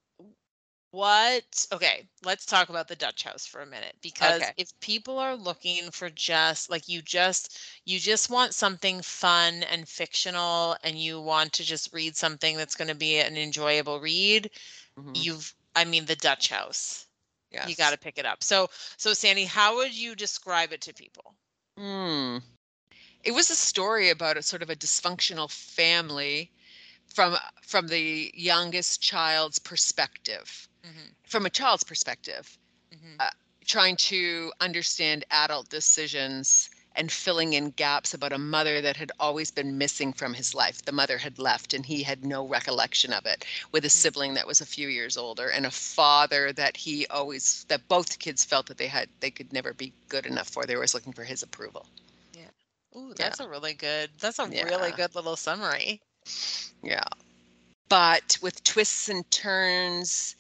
what? 0.97 1.67
Okay, 1.73 2.09
let's 2.25 2.47
talk 2.47 2.71
about 2.71 2.89
the 2.89 2.97
Dutch 2.97 3.23
House 3.23 3.47
for 3.47 3.61
a 3.61 3.67
minute 3.67 3.97
because 4.01 4.43
Okay. 4.43 4.55
if 4.57 4.69
people 4.81 5.19
are 5.19 5.37
looking 5.37 5.91
for 5.91 6.09
just 6.11 6.71
like 6.71 6.89
you 6.89 7.03
just 7.03 7.61
you 7.85 7.99
just 8.01 8.31
want 8.31 8.55
something 8.55 9.03
fun 9.03 9.63
and 9.65 9.89
fictional 9.89 10.77
and 10.83 10.99
you 10.99 11.21
want 11.21 11.53
to 11.55 11.65
just 11.65 11.93
read 11.93 12.17
something 12.17 12.57
that's 12.57 12.75
going 12.77 12.89
to 12.89 12.95
be 12.95 13.19
an 13.19 13.37
enjoyable 13.37 14.01
read, 14.01 14.51
Mhm. 14.97 15.25
you've 15.25 15.55
I 15.75 15.85
mean 15.85 16.07
the 16.07 16.17
Dutch 16.17 16.49
House. 16.49 17.07
yes. 17.51 17.69
You 17.69 17.77
got 17.77 17.91
to 17.93 17.99
pick 17.99 18.19
it 18.19 18.27
up. 18.27 18.43
So 18.45 18.71
so 18.97 19.15
Sandy, 19.15 19.45
how 19.45 19.77
would 19.77 19.95
you 19.95 20.15
describe 20.17 20.73
it 20.73 20.81
to 20.83 20.95
people? 20.95 21.37
Hmm. 21.79 22.39
It 23.25 23.33
was 23.33 23.51
a 23.51 23.57
story 23.57 24.11
about 24.11 24.37
a 24.39 24.43
sort 24.43 24.63
of 24.63 24.71
a 24.71 24.77
dysfunctional 24.77 25.51
family 25.51 26.53
from 27.17 27.37
from 27.63 27.89
the 27.89 28.31
youngest 28.35 29.03
child's 29.03 29.59
perspective, 29.59 30.69
Mhm, 30.85 31.17
from 31.29 31.47
a 31.47 31.51
child's 31.51 31.85
perspective, 31.85 32.59
mhm, 32.91 33.21
Uh, 33.21 33.31
trying 33.67 33.97
to 33.97 34.53
understand 34.61 35.25
adult 35.31 35.69
decisions 35.71 36.71
and 36.97 37.13
filling 37.13 37.53
in 37.55 37.71
gaps 37.73 38.15
about 38.15 38.33
a 38.33 38.39
mother 38.39 38.81
that 38.83 38.97
had 38.97 39.13
always 39.19 39.51
been 39.51 39.79
missing 39.79 40.13
from 40.13 40.35
his 40.35 40.55
life. 40.55 40.83
The 40.83 40.93
mother 40.93 41.19
had 41.19 41.39
left 41.39 41.75
and 41.75 41.87
he 41.87 42.03
had 42.05 42.25
no 42.25 42.47
recollection 42.47 43.13
of 43.13 43.27
it, 43.27 43.45
with 43.73 43.85
a 43.85 43.91
Mhm. 43.93 43.93
sibling 44.03 44.35
that 44.35 44.47
was 44.47 44.61
a 44.61 44.67
few 44.67 44.89
years 44.89 45.17
older 45.17 45.49
and 45.51 45.67
a 45.67 45.71
father 45.73 46.53
that 46.55 46.77
he 46.79 47.07
always 47.09 47.65
that 47.69 47.89
both 47.89 48.19
kids 48.19 48.45
felt 48.45 48.67
that 48.69 48.79
they 48.79 48.89
had 48.89 49.09
they 49.21 49.31
could 49.31 49.53
never 49.53 49.75
be 49.75 49.95
good 50.09 50.27
enough 50.27 50.49
for. 50.49 50.67
They 50.67 50.75
were 50.77 50.83
always 50.83 50.95
looking 50.95 51.15
for 51.15 51.25
his 51.25 51.43
approval. 51.43 51.87
Yeah. 52.33 52.51
Ooh, 52.97 53.15
Yeah. 53.15 53.25
that's 53.25 53.41
a 53.41 53.49
really 53.49 53.75
good. 53.75 54.11
That's 54.21 54.39
a 54.39 54.49
really 54.49 54.93
good 54.93 55.15
little 55.15 55.37
summary. 55.37 56.03
Yeah. 56.83 57.05
But 57.89 58.39
with 58.43 58.63
twists 58.65 59.09
and 59.09 59.29
turns 59.31 60.37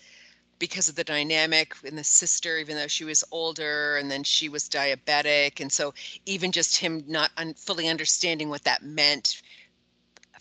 because 0.58 0.88
of 0.88 0.94
the 0.94 1.04
dynamic 1.04 1.74
in 1.84 1.96
the 1.96 2.04
sister, 2.04 2.58
even 2.58 2.76
though 2.76 2.86
she 2.86 3.04
was 3.04 3.24
older 3.30 3.96
and 3.98 4.10
then 4.10 4.24
she 4.24 4.48
was 4.48 4.68
diabetic. 4.68 5.60
And 5.60 5.70
so 5.70 5.92
even 6.24 6.50
just 6.50 6.76
him 6.78 7.04
not 7.06 7.30
un- 7.36 7.54
fully 7.54 7.88
understanding 7.88 8.48
what 8.48 8.64
that 8.64 8.82
meant 8.82 9.42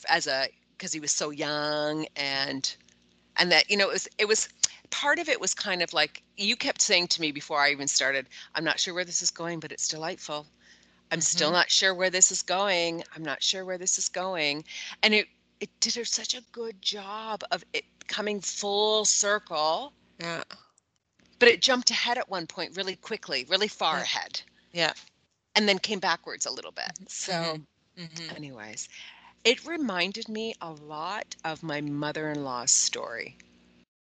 as 0.10 0.28
a, 0.28 0.48
because 0.78 0.94
he 0.94 1.00
was 1.00 1.12
so 1.12 1.32
young 1.32 2.06
and, 2.16 2.76
and 3.38 3.52
that, 3.52 3.70
you 3.70 3.78
know, 3.78 3.90
it 3.90 3.94
was, 3.94 4.08
it 4.18 4.28
was, 4.28 4.48
part 4.90 5.20
of 5.20 5.28
it 5.28 5.42
was 5.42 5.54
kind 5.54 5.82
of 5.82 5.94
like 5.94 6.24
you 6.38 6.56
kept 6.56 6.82
saying 6.82 7.08
to 7.08 7.22
me 7.22 7.32
before 7.32 7.60
I 7.60 7.72
even 7.72 7.88
started, 7.88 8.28
I'm 8.56 8.64
not 8.64 8.80
sure 8.80 8.94
where 8.94 9.06
this 9.06 9.22
is 9.22 9.32
going, 9.32 9.60
but 9.60 9.72
it's 9.72 9.88
delightful. 9.88 10.48
I'm 11.12 11.22
still 11.22 11.50
Mhm. 11.50 11.54
not 11.54 11.70
sure 11.70 11.94
where 11.94 12.10
this 12.10 12.32
is 12.32 12.42
going. 12.42 13.04
I'm 13.16 13.24
not 13.24 13.44
sure 13.44 13.66
where 13.66 13.78
this 13.78 13.98
is 13.98 14.10
going. 14.10 14.64
And 15.04 15.14
it 15.14 15.28
it 15.60 15.70
did 15.80 15.96
her 15.96 16.06
such 16.06 16.34
a 16.34 16.42
good 16.52 16.82
job 16.82 17.44
of 17.52 17.64
it 17.74 17.86
coming 18.08 18.42
full 18.42 19.06
circle 19.06 19.94
Yeah. 20.20 20.44
but 21.40 21.50
it 21.50 21.62
jumped 21.62 21.92
ahead 21.92 22.18
at 22.18 22.30
one 22.30 22.48
point 22.48 22.76
really 22.78 22.96
quickly, 22.96 23.44
really 23.46 23.68
far 23.68 23.98
Yeah. 23.98 24.04
ahead, 24.04 24.42
Yeah. 24.74 24.94
and 25.56 25.68
then 25.68 25.80
came 25.80 26.00
backwards 26.00 26.46
a 26.46 26.52
little 26.52 26.72
bit. 26.72 26.92
So, 27.10 27.60
Mhm. 27.98 28.36
anyways, 28.36 28.88
it 29.44 29.66
reminded 29.66 30.28
me 30.30 30.56
a 30.62 30.72
lot 30.72 31.36
of 31.44 31.62
my 31.64 31.82
mother-in-law's 31.82 32.72
story 32.72 33.38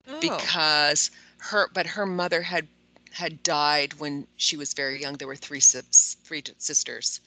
Oh. 0.08 0.20
because 0.20 1.12
her, 1.38 1.70
but 1.70 1.86
her 1.88 2.06
mother 2.06 2.42
had 2.42 2.68
had 3.12 3.44
died 3.44 3.94
when 3.96 4.26
she 4.38 4.56
was 4.56 4.74
very 4.74 5.02
young. 5.02 5.18
There 5.18 5.28
were 5.28 5.36
three 5.36 5.60
three 5.60 6.44
sisters. 6.58 7.20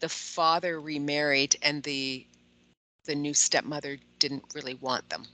The 0.00 0.08
father 0.08 0.80
remarried, 0.80 1.56
and 1.62 1.82
the 1.84 2.26
the 3.06 3.14
new 3.14 3.34
stepmother 3.34 3.98
didn't 4.18 4.44
really 4.54 4.74
want 4.74 5.08
them. 5.10 5.24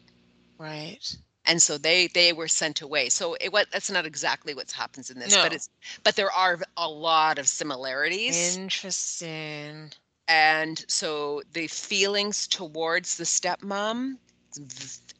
right. 0.58 1.16
and 1.46 1.62
so 1.62 1.78
they 1.78 2.06
they 2.08 2.32
were 2.32 2.48
sent 2.48 2.80
away 2.82 3.08
so 3.08 3.34
it 3.40 3.52
what 3.52 3.70
that's 3.72 3.90
not 3.90 4.06
exactly 4.06 4.54
what 4.54 4.70
happens 4.72 5.10
in 5.10 5.18
this 5.18 5.36
but 5.36 5.52
it's 5.52 5.68
but 6.04 6.16
there 6.16 6.30
are 6.32 6.58
a 6.76 6.88
lot 6.88 7.38
of 7.38 7.48
similarities 7.48 8.56
Interesting. 8.56 9.92
and 10.28 10.84
so 10.88 11.42
the 11.52 11.66
feelings 11.68 12.46
towards 12.48 13.16
the 13.16 13.24
stepmom 13.24 14.18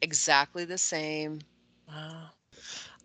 exactly 0.03 0.65
the 0.65 0.79
same 0.79 1.41
Wow. 1.89 2.31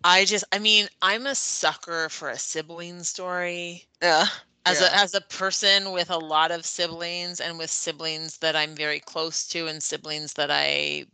I 0.04 0.26
just, 0.26 0.46
I 0.52 0.60
mean, 0.60 0.88
I'm 1.02 1.26
a 1.26 1.36
sucker 1.36 2.10
for 2.10 2.30
a 2.30 2.38
sibling 2.38 3.04
story. 3.04 3.88
yeah 4.02 4.28
As 4.68 4.82
Yeah. 4.82 4.82
a 4.82 4.96
as 4.96 5.16
a 5.16 5.22
person 5.22 5.92
with 5.92 6.10
a 6.12 6.18
lot 6.20 6.52
of 6.52 6.66
siblings 6.66 7.40
and 7.42 7.58
with 7.58 7.72
siblings 7.72 8.40
that 8.40 8.56
I'm 8.56 8.76
very 8.76 9.00
close 9.00 9.48
to 9.50 9.68
and 9.68 9.82
siblings 9.84 10.34
that 10.34 10.52
I 10.52 11.06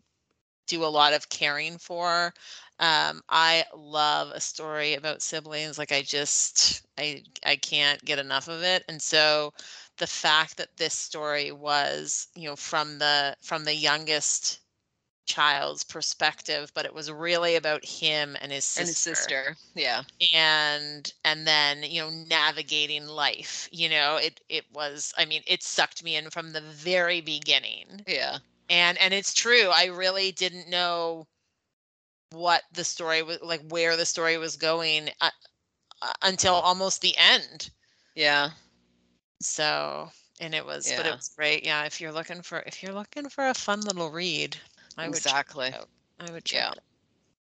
do 0.68 0.84
a 0.86 0.88
lot 0.88 1.14
of 1.14 1.30
caring 1.30 1.78
for, 1.78 2.34
um, 2.80 3.22
I 3.30 3.66
love 3.76 4.32
a 4.32 4.42
story 4.42 4.94
about 4.96 5.22
siblings. 5.22 5.78
Like 5.80 5.92
I 5.92 6.02
just 6.04 6.86
I 6.98 7.24
I 7.46 7.58
can't 7.58 8.04
get 8.06 8.20
enough 8.20 8.48
of 8.50 8.64
it. 8.64 8.84
And 8.90 9.02
so 9.02 9.54
the 9.98 10.08
fact 10.08 10.58
that 10.58 10.78
this 10.78 10.94
story 10.96 11.52
was, 11.52 12.30
you 12.36 12.50
know, 12.50 12.56
from 12.58 13.00
the 13.00 13.38
from 13.44 13.66
the 13.66 13.76
youngest 13.76 14.60
child's 15.26 15.84
perspective, 15.84 16.72
but 16.74 16.86
it 16.86 16.94
was 16.94 17.12
really 17.12 17.56
about 17.56 17.84
him 17.86 18.36
and 18.42 18.52
his 18.52 18.66
sister 18.66 18.82
and 18.82 18.88
his 18.90 18.98
sister. 18.98 19.56
yeah. 19.76 20.04
And 20.34 21.12
and 21.24 21.48
then 21.48 21.84
you 21.84 22.02
know 22.02 22.10
navigating 22.30 23.08
life 23.08 23.70
you 23.72 23.90
know 23.90 24.18
it 24.18 24.42
it 24.50 24.66
was 24.74 25.14
i 25.18 25.26
mean 25.26 25.42
it 25.48 25.64
sucked 25.64 26.04
me 26.04 26.16
in 26.16 26.30
from 26.30 26.52
the 26.54 26.62
very 26.62 27.22
beginning. 27.22 28.04
Yeah. 28.08 28.38
And 28.70 28.98
and 29.00 29.14
it's 29.14 29.34
true 29.34 29.70
i 29.76 29.86
really 29.86 30.32
didn't 30.32 30.70
know 30.70 31.28
what 32.32 32.64
the 32.74 32.84
story 32.84 33.22
was 33.22 33.40
like 33.42 33.62
where 33.70 33.96
the 33.96 34.06
story 34.06 34.38
was 34.38 34.56
going 34.58 35.10
uh, 35.22 35.30
uh, 36.02 36.14
until 36.24 36.56
almost 36.56 37.02
the 37.02 37.16
end. 37.18 37.70
Yeah. 38.16 38.52
So 39.42 40.10
and 40.40 40.54
it 40.56 40.66
was 40.66 40.92
but 40.98 41.06
Yeah. 41.06 41.12
it 41.14 41.16
was 41.16 41.30
great 41.30 41.64
yeah 41.66 41.84
if 41.86 42.02
you're 42.02 42.12
looking 42.12 42.42
for 42.42 42.60
if 42.66 42.82
you're 42.82 42.94
looking 42.94 43.30
for 43.30 43.48
a 43.48 43.54
fun 43.54 43.82
little 43.82 44.10
read 44.12 44.58
i 44.98 45.08
exactly 45.08 45.68
it 45.72 45.86
i 46.20 46.32
would 46.32 46.46
check 46.46 46.66
Yeah. 46.66 46.74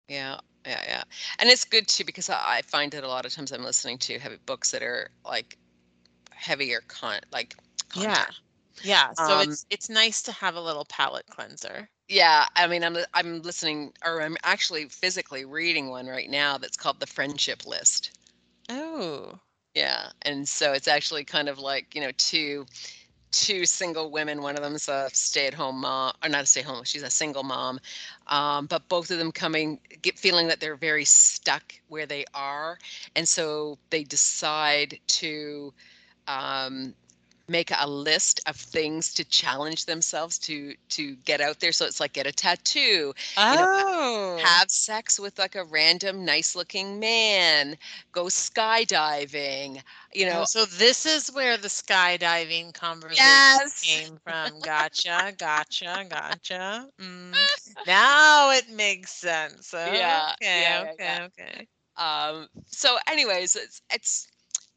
Yeah, 0.09 0.41
yeah, 0.67 0.83
yeah. 0.87 1.05
And 1.39 1.49
it's 1.51 1.65
good 1.65 1.89
too 1.89 2.05
because 2.05 2.31
I 2.31 2.59
I 2.59 2.63
find 2.63 2.93
that 2.93 3.05
a 3.05 3.09
lot 3.09 3.27
of 3.27 3.33
times 3.35 3.53
I'm 3.53 3.65
listening 3.65 3.99
to 4.01 4.19
heavy 4.19 4.39
books 4.47 4.71
that 4.73 4.83
are 4.83 5.11
like 5.25 5.59
heavier 6.33 6.83
con 6.89 7.21
like 7.33 7.57
yeah 7.95 8.25
content. 8.25 8.37
yeah 8.83 9.13
so 9.15 9.39
Um, 9.39 9.41
it's 9.41 9.67
it's 9.71 9.89
nice 9.91 10.23
to 10.25 10.33
have 10.33 10.55
a 10.57 10.61
little 10.61 10.85
palate 10.87 11.27
cleanser 11.29 11.91
Yeah, 12.09 12.47
I 12.57 12.67
mean 12.67 12.83
I'm 12.83 12.97
I'm 13.15 13.43
listening 13.43 13.93
or 14.05 14.21
I'm 14.21 14.37
actually 14.43 14.89
physically 14.89 15.45
reading 15.45 15.89
one 15.89 16.07
right 16.09 16.29
now 16.29 16.59
that's 16.59 16.77
called 16.77 16.99
The 17.01 17.07
Friendship 17.07 17.65
List. 17.65 18.11
oh 18.69 19.41
Yeah, 19.75 20.11
and 20.23 20.49
so 20.49 20.73
it's 20.73 20.89
actually 20.89 21.25
kind 21.25 21.49
of 21.49 21.59
like, 21.59 21.95
you 21.95 22.01
know, 22.01 22.11
two 22.17 22.67
two 23.37 23.67
single 23.67 24.11
women. 24.11 24.41
One 24.41 24.57
of 24.57 24.63
them's 24.63 24.89
a 24.89 25.11
stay-at-home 25.13 25.83
mom, 25.83 26.13
or 26.23 26.29
not 26.29 26.45
a 26.45 26.47
stay-at-home, 26.47 26.85
she's 26.85 27.03
a 27.03 27.11
single 27.11 27.43
mom. 27.43 27.79
Um, 28.29 28.67
but 28.67 28.89
both 28.89 29.11
of 29.11 29.19
them 29.19 29.31
coming, 29.31 29.79
get 30.03 30.19
feeling 30.19 30.49
that 30.49 30.59
they're 30.59 30.77
very 30.77 31.05
stuck 31.05 31.75
where 31.89 32.07
they 32.07 32.25
are, 32.35 32.79
and 33.15 33.29
so 33.29 33.79
they 33.91 34.05
decide 34.05 34.99
to 35.09 35.73
um, 36.27 36.95
make 37.49 37.71
a 37.77 37.89
list 37.89 38.41
of 38.47 38.57
things 38.57 39.13
to 39.15 39.25
challenge 39.25 39.87
themselves 39.87 40.39
to 40.41 40.75
to 40.91 41.17
get 41.17 41.41
out 41.41 41.61
there. 41.61 41.73
So 41.73 41.87
it's 41.87 42.01
like 42.01 42.13
get 42.15 42.27
a 42.27 42.33
tattoo, 42.33 43.15
Oh, 43.37 43.87
have 44.37 44.71
sex 44.71 45.19
with 45.19 45.39
like 45.39 45.55
a 45.55 45.65
random 45.65 46.25
nice-looking 46.25 46.99
man, 47.01 47.77
go 48.13 48.25
skydiving. 48.25 49.83
You 50.15 50.27
know, 50.27 50.43
Oh, 50.43 50.45
so 50.45 50.65
this 50.65 51.07
is 51.07 51.29
where 51.33 51.57
the 51.57 51.69
skydiving 51.69 52.73
conversation 52.75 53.43
Yes. 53.43 53.83
came 53.83 54.19
from. 54.19 54.63
Gotcha, 54.63 55.33
gotcha, 55.37 56.05
gotcha. 56.09 56.91
Mm. 57.01 57.49
Now 57.85 58.51
it 58.51 58.69
makes 58.71 59.13
sense. 59.13 59.73
Yeah, 59.85 60.35
Okay, 60.43 60.55
yeah, 60.55 60.85
yeah, 60.99 60.99
okay, 60.99 61.21
yeah. 61.21 61.21
okay. 61.27 61.69
um 61.97 62.49
so 62.67 62.97
anyways 63.09 63.57
it's 63.57 63.83
it's 63.93 64.29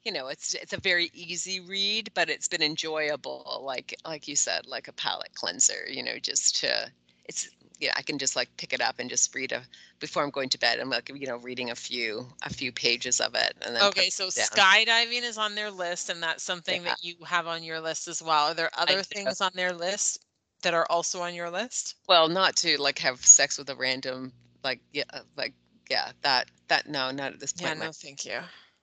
you 0.03 0.11
know 0.11 0.27
it's 0.27 0.53
it's 0.55 0.73
a 0.73 0.79
very 0.79 1.09
easy 1.13 1.59
read 1.59 2.09
but 2.13 2.29
it's 2.29 2.47
been 2.47 2.61
enjoyable 2.63 3.61
like 3.65 3.93
like 4.05 4.27
you 4.27 4.35
said 4.35 4.65
like 4.65 4.87
a 4.87 4.93
palate 4.93 5.33
cleanser 5.35 5.87
you 5.89 6.03
know 6.03 6.17
just 6.21 6.55
to 6.57 6.89
it's 7.25 7.49
yeah 7.79 7.93
i 7.97 8.01
can 8.01 8.17
just 8.17 8.35
like 8.35 8.49
pick 8.57 8.73
it 8.73 8.81
up 8.81 8.95
and 8.99 9.09
just 9.09 9.33
read 9.35 9.51
a 9.51 9.61
before 9.99 10.23
i'm 10.23 10.29
going 10.31 10.49
to 10.49 10.57
bed 10.59 10.79
i'm 10.79 10.89
like 10.89 11.09
you 11.13 11.27
know 11.27 11.37
reading 11.37 11.69
a 11.69 11.75
few 11.75 12.25
a 12.43 12.49
few 12.49 12.71
pages 12.71 13.19
of 13.19 13.35
it 13.35 13.53
and 13.65 13.75
then 13.75 13.89
Okay, 13.89 14.09
so 14.09 14.27
skydiving 14.29 15.23
is 15.23 15.37
on 15.37 15.55
their 15.55 15.69
list, 15.71 16.09
and 16.09 16.21
that's 16.23 16.43
something 16.43 16.83
Yeah. 16.83 16.91
that 16.91 17.03
you 17.03 17.23
have 17.25 17.47
on 17.47 17.63
your 17.63 17.79
list 17.81 18.07
as 18.07 18.21
well. 18.21 18.47
Are 18.51 18.53
there 18.53 18.69
other 18.73 19.03
things 19.03 19.41
on 19.41 19.51
their 19.53 19.73
list 19.73 20.25
that 20.61 20.73
are 20.73 20.85
also 20.89 21.21
on 21.21 21.33
your 21.35 21.49
list? 21.49 21.95
well 22.07 22.27
not 22.27 22.55
to 22.57 22.79
like 22.81 22.99
have 22.99 23.25
sex 23.25 23.57
with 23.57 23.69
a 23.69 23.75
random 23.75 24.31
like 24.63 24.81
yeah 24.93 25.03
uh, 25.13 25.21
like 25.37 25.53
yeah 25.89 26.11
that 26.21 26.47
that 26.67 26.87
no 26.87 27.11
not 27.11 27.33
at 27.33 27.39
this 27.39 27.53
point 27.53 27.73
in 27.73 27.79
my 27.79 27.87
no, 27.87 27.91
thank 27.91 28.25
you. 28.25 28.39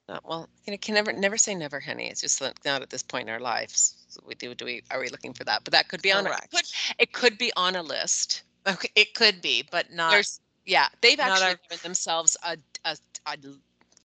Uh, 0.09 0.21
well, 0.25 0.49
you 0.67 0.73
know, 0.73 0.77
can 0.81 0.95
never 0.95 1.13
never 1.13 1.37
say 1.37 1.55
never, 1.55 1.81
honey. 1.81 2.09
It's 2.09 2.21
just 2.21 2.41
like 2.41 2.65
not 2.65 2.83
at 2.83 2.91
this 2.91 3.03
point 3.03 3.29
in 3.29 3.35
our 3.35 3.41
lives. 3.41 3.97
So 4.09 4.21
we 4.27 4.35
do 4.35 4.55
do 4.55 4.65
we 4.65 4.83
are 4.91 5.01
we 5.01 5.09
looking 5.09 5.33
for 5.33 5.45
that? 5.45 5.65
But 5.65 5.73
that 5.73 5.89
could 5.89 6.03
be 6.03 6.13
on 6.13 6.27
a, 6.27 6.31
Correct. 6.31 6.51
could, 6.53 6.65
it 6.99 7.13
could 7.13 7.39
be 7.39 7.53
on 7.57 7.75
a 7.75 7.83
list. 7.83 8.43
Okay, 8.67 8.91
it 8.95 9.15
could 9.15 9.41
be, 9.43 9.63
but 9.71 9.93
not. 9.93 10.13
There's 10.13 10.41
yeah, 10.65 10.89
they've 11.01 11.19
not 11.19 11.29
actually 11.29 11.47
our- 11.53 11.57
given 11.69 11.83
themselves 11.83 12.37
a, 12.45 12.57
a 12.85 12.97
a 13.27 13.37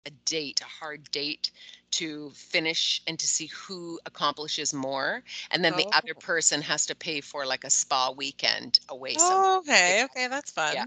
a 0.06 0.10
date, 0.26 0.62
a 0.62 0.66
hard 0.66 1.12
date 1.12 1.52
to 1.91 2.30
finish 2.32 3.02
and 3.08 3.20
to 3.20 3.28
see 3.28 3.47
who 3.47 4.00
accomplishes 4.06 4.74
more, 4.74 5.24
and 5.52 5.64
then 5.66 5.76
the 5.76 5.88
other 5.91 6.14
Oh. 6.16 6.20
person 6.20 6.62
has 6.62 6.86
to 6.86 6.95
pay 6.95 7.20
for 7.22 7.45
like 7.45 7.64
a 7.66 7.70
spa 7.70 8.12
weekend 8.12 8.80
away 8.89 9.18
somewhere. 9.18 9.45
Oh, 9.45 9.60
okay, 9.60 10.04
okay, 10.06 10.28
that's 10.28 10.52
fun. 10.52 10.74
Yeah. 10.74 10.86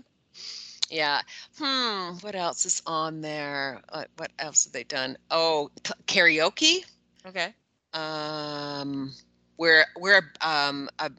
Yeah. 0.93 1.23
Hmm. 1.59 2.19
What 2.21 2.35
else 2.35 2.67
is 2.67 2.83
on 2.87 3.23
there? 3.23 3.81
Uh, 3.89 4.05
what 4.19 4.31
else 4.39 4.65
have 4.65 4.73
they 4.75 4.85
done? 4.85 5.17
Oh, 5.31 5.71
k- 5.83 5.95
karaoke. 6.07 6.85
Okay. 7.27 7.55
um 7.95 9.13
wear 9.59 9.87
wear 9.97 10.33
um 10.41 10.89
a 10.99 11.11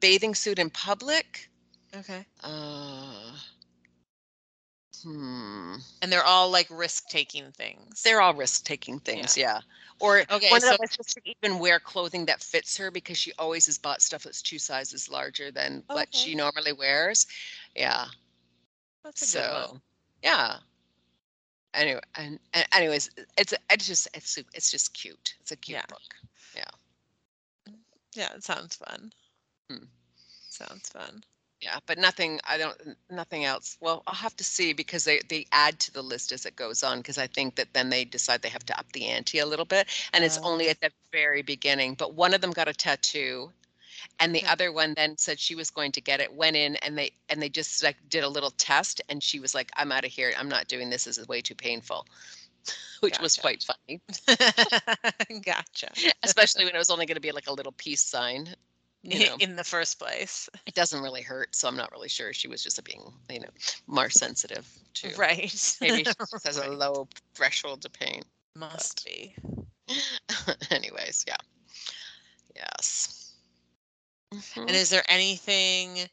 bathing 0.00 0.34
suit 0.34 0.58
in 0.58 0.70
public 0.70 1.48
Okay. 1.94 2.24
uh 2.42 3.32
hmm 5.02 5.74
And 6.00 6.12
they're 6.12 6.24
all 6.24 6.50
like 6.50 6.68
risk 6.70 7.08
taking 7.08 7.50
things. 7.52 8.02
they're 8.02 8.20
all 8.20 8.34
risk 8.34 8.64
taking 8.64 9.00
things 9.00 9.36
yeah, 9.36 9.60
or 10.00 10.20
Okay, 10.30 10.50
one 10.50 10.60
so- 10.60 10.70
of 10.72 10.78
them 10.78 10.84
is 10.88 10.96
just 10.96 11.10
to 11.16 11.20
even 11.24 11.58
wear 11.58 11.80
clothing 11.80 12.24
that 12.26 12.40
fits 12.42 12.76
her 12.78 12.90
because 12.90 13.18
she 13.18 13.32
always 13.38 13.66
has 13.66 13.78
bought 13.78 14.00
stuff 14.00 14.22
that's 14.22 14.42
two 14.42 14.58
sizes 14.58 15.08
larger 15.10 15.50
than 15.50 15.82
what 15.88 16.14
she 16.14 16.34
normally 16.34 16.72
wears 16.72 17.26
yeah 17.74 18.06
That's 19.04 19.34
a 19.34 19.38
good 19.38 19.52
one. 19.52 19.68
so 19.68 19.80
yeah 20.22 20.56
anyway 21.74 22.00
and, 22.16 22.38
and 22.54 22.66
anyways 22.74 23.10
it's 23.38 23.54
it's 23.70 23.86
just 23.86 24.08
it's 24.14 24.38
it's 24.54 24.70
just 24.70 24.92
cute 24.94 25.34
it's 25.40 25.52
a 25.52 25.56
cute 25.56 25.76
Yeah. 25.76 25.84
book 25.88 26.02
Yeah, 26.56 26.70
Yeah, 28.14 28.34
it 28.34 28.44
sounds 28.44 28.76
fun. 28.76 29.10
Hmm. 29.70 29.84
Sounds 30.50 30.88
fun. 30.90 31.24
Yeah, 31.62 31.78
but 31.86 31.96
nothing, 31.96 32.40
I 32.44 32.58
don't, 32.58 32.76
nothing 33.08 33.44
else. 33.44 33.78
Well, 33.80 34.02
I'll 34.06 34.14
have 34.14 34.36
to 34.36 34.44
see 34.44 34.72
because 34.72 35.04
they, 35.04 35.20
they 35.28 35.46
add 35.52 35.78
to 35.80 35.92
the 35.92 36.02
list 36.02 36.32
as 36.32 36.44
it 36.44 36.56
goes 36.56 36.82
on, 36.82 36.98
because 36.98 37.18
I 37.18 37.26
think 37.28 37.54
that 37.54 37.72
then 37.72 37.88
they 37.88 38.04
decide 38.04 38.42
they 38.42 38.48
have 38.50 38.66
to 38.66 38.78
up 38.78 38.90
the 38.92 39.06
ante 39.06 39.38
a 39.38 39.46
little 39.46 39.64
bit. 39.64 39.86
And 40.12 40.24
it's 40.24 40.38
only 40.42 40.66
Oh. 40.66 40.70
at 40.70 40.80
the 40.80 40.90
very 41.12 41.40
beginning, 41.42 41.94
but 41.94 42.14
one 42.14 42.34
of 42.34 42.40
them 42.40 42.50
got 42.50 42.68
a 42.68 42.74
tattoo. 42.74 43.50
And 44.18 44.34
the 44.34 44.40
Okay. 44.40 44.46
other 44.48 44.72
one 44.72 44.94
then 44.94 45.16
said 45.16 45.38
she 45.40 45.54
was 45.54 45.70
going 45.70 45.92
to 45.92 46.00
get 46.00 46.20
it, 46.20 46.32
went 46.32 46.56
in 46.56 46.76
and 46.76 46.96
they, 46.96 47.12
and 47.28 47.40
they 47.40 47.48
just 47.48 47.82
like 47.82 47.96
did 48.08 48.24
a 48.24 48.28
little 48.28 48.50
test 48.52 49.00
and 49.08 49.22
she 49.22 49.40
was 49.40 49.54
like, 49.54 49.70
I'm 49.76 49.92
out 49.92 50.04
of 50.04 50.10
here. 50.12 50.32
I'm 50.38 50.48
not 50.48 50.68
doing 50.68 50.90
this. 50.90 51.04
This 51.04 51.18
is 51.18 51.28
way 51.28 51.40
too 51.40 51.54
painful. 51.54 52.06
Which 53.00 53.18
was 53.18 53.36
quite 53.36 53.64
funny, 53.64 54.00
gotcha. 55.44 55.88
especially 56.22 56.64
when 56.64 56.74
it 56.74 56.78
was 56.78 56.90
only 56.90 57.06
going 57.06 57.16
to 57.16 57.20
be 57.20 57.32
like 57.32 57.48
a 57.48 57.52
little 57.52 57.72
peace 57.72 58.02
sign. 58.02 58.54
you 59.02 59.26
know, 59.26 59.36
in 59.40 59.56
the 59.56 59.64
first 59.64 59.98
place. 59.98 60.48
it 60.64 60.74
doesn't 60.74 61.02
really 61.02 61.22
hurt. 61.22 61.56
So 61.56 61.66
I'm 61.66 61.76
not 61.76 61.90
really 61.90 62.08
sure. 62.08 62.32
She 62.32 62.46
was 62.46 62.62
just 62.62 62.82
being, 62.84 63.02
you 63.28 63.40
know, 63.40 63.48
more 63.88 64.08
sensitive 64.10 64.64
to. 64.94 65.12
Right. 65.16 65.76
Maybe 65.80 66.04
she 66.04 66.04
just 66.04 66.44
has 66.46 66.56
a 66.56 66.68
low 66.70 67.08
threshold 67.34 67.82
to 67.82 67.90
pain. 67.90 68.22
Must 68.54 69.04
be. 69.04 69.34
Anyways, 70.70 71.24
yeah. 71.26 71.36
Yes. 72.54 73.21
Mhm. 74.32 74.68
And 74.68 74.76
is 74.76 74.90
there 74.90 75.04
anything 75.08 76.08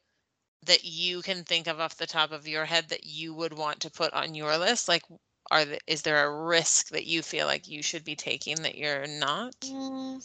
that 0.66 0.84
you 0.86 1.22
can 1.22 1.44
think 1.44 1.68
of 1.68 1.80
off 1.80 1.98
the 1.98 2.08
top 2.08 2.32
of 2.32 2.48
your 2.48 2.66
head 2.66 2.90
that 2.90 3.06
you 3.06 3.34
would 3.34 3.54
want 3.54 3.80
to 3.82 3.90
put 3.92 4.14
on 4.14 4.36
your 4.36 4.58
list? 4.58 4.88
Like, 4.88 5.04
are 5.52 5.66
the, 5.66 5.80
is 5.88 6.04
there 6.04 6.24
a 6.26 6.46
risk 6.46 6.90
that 6.90 7.06
you 7.06 7.22
feel 7.24 7.48
like 7.48 7.68
you 7.68 7.82
should 7.84 8.04
be 8.04 8.16
taking 8.16 8.62
that 8.64 8.76
you're 8.76 9.08
not? 9.08 9.54
Mm, 9.66 10.22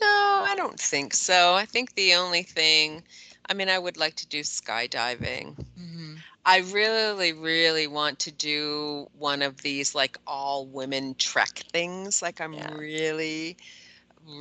No, 0.00 0.44
I 0.46 0.54
don't 0.56 0.80
think 0.80 1.14
so. 1.14 1.54
I 1.54 1.64
think 1.66 1.94
the 1.94 2.14
only 2.14 2.42
thing, 2.42 3.04
I 3.48 3.54
mean, 3.54 3.68
I 3.68 3.78
would 3.78 3.96
like 3.96 4.14
to 4.16 4.26
do 4.26 4.40
skydiving. 4.40 5.56
Mm-hmm. 5.78 6.16
I 6.44 6.58
really, 6.58 7.32
really 7.32 7.86
want 7.86 8.18
to 8.20 8.32
do 8.32 9.06
one 9.12 9.42
of 9.42 9.62
these 9.62 9.94
like 9.94 10.16
all 10.26 10.66
women 10.66 11.14
trek 11.18 11.64
things. 11.72 12.22
Like 12.22 12.40
I'm 12.40 12.54
Yeah. 12.54 12.70
really, 12.70 13.56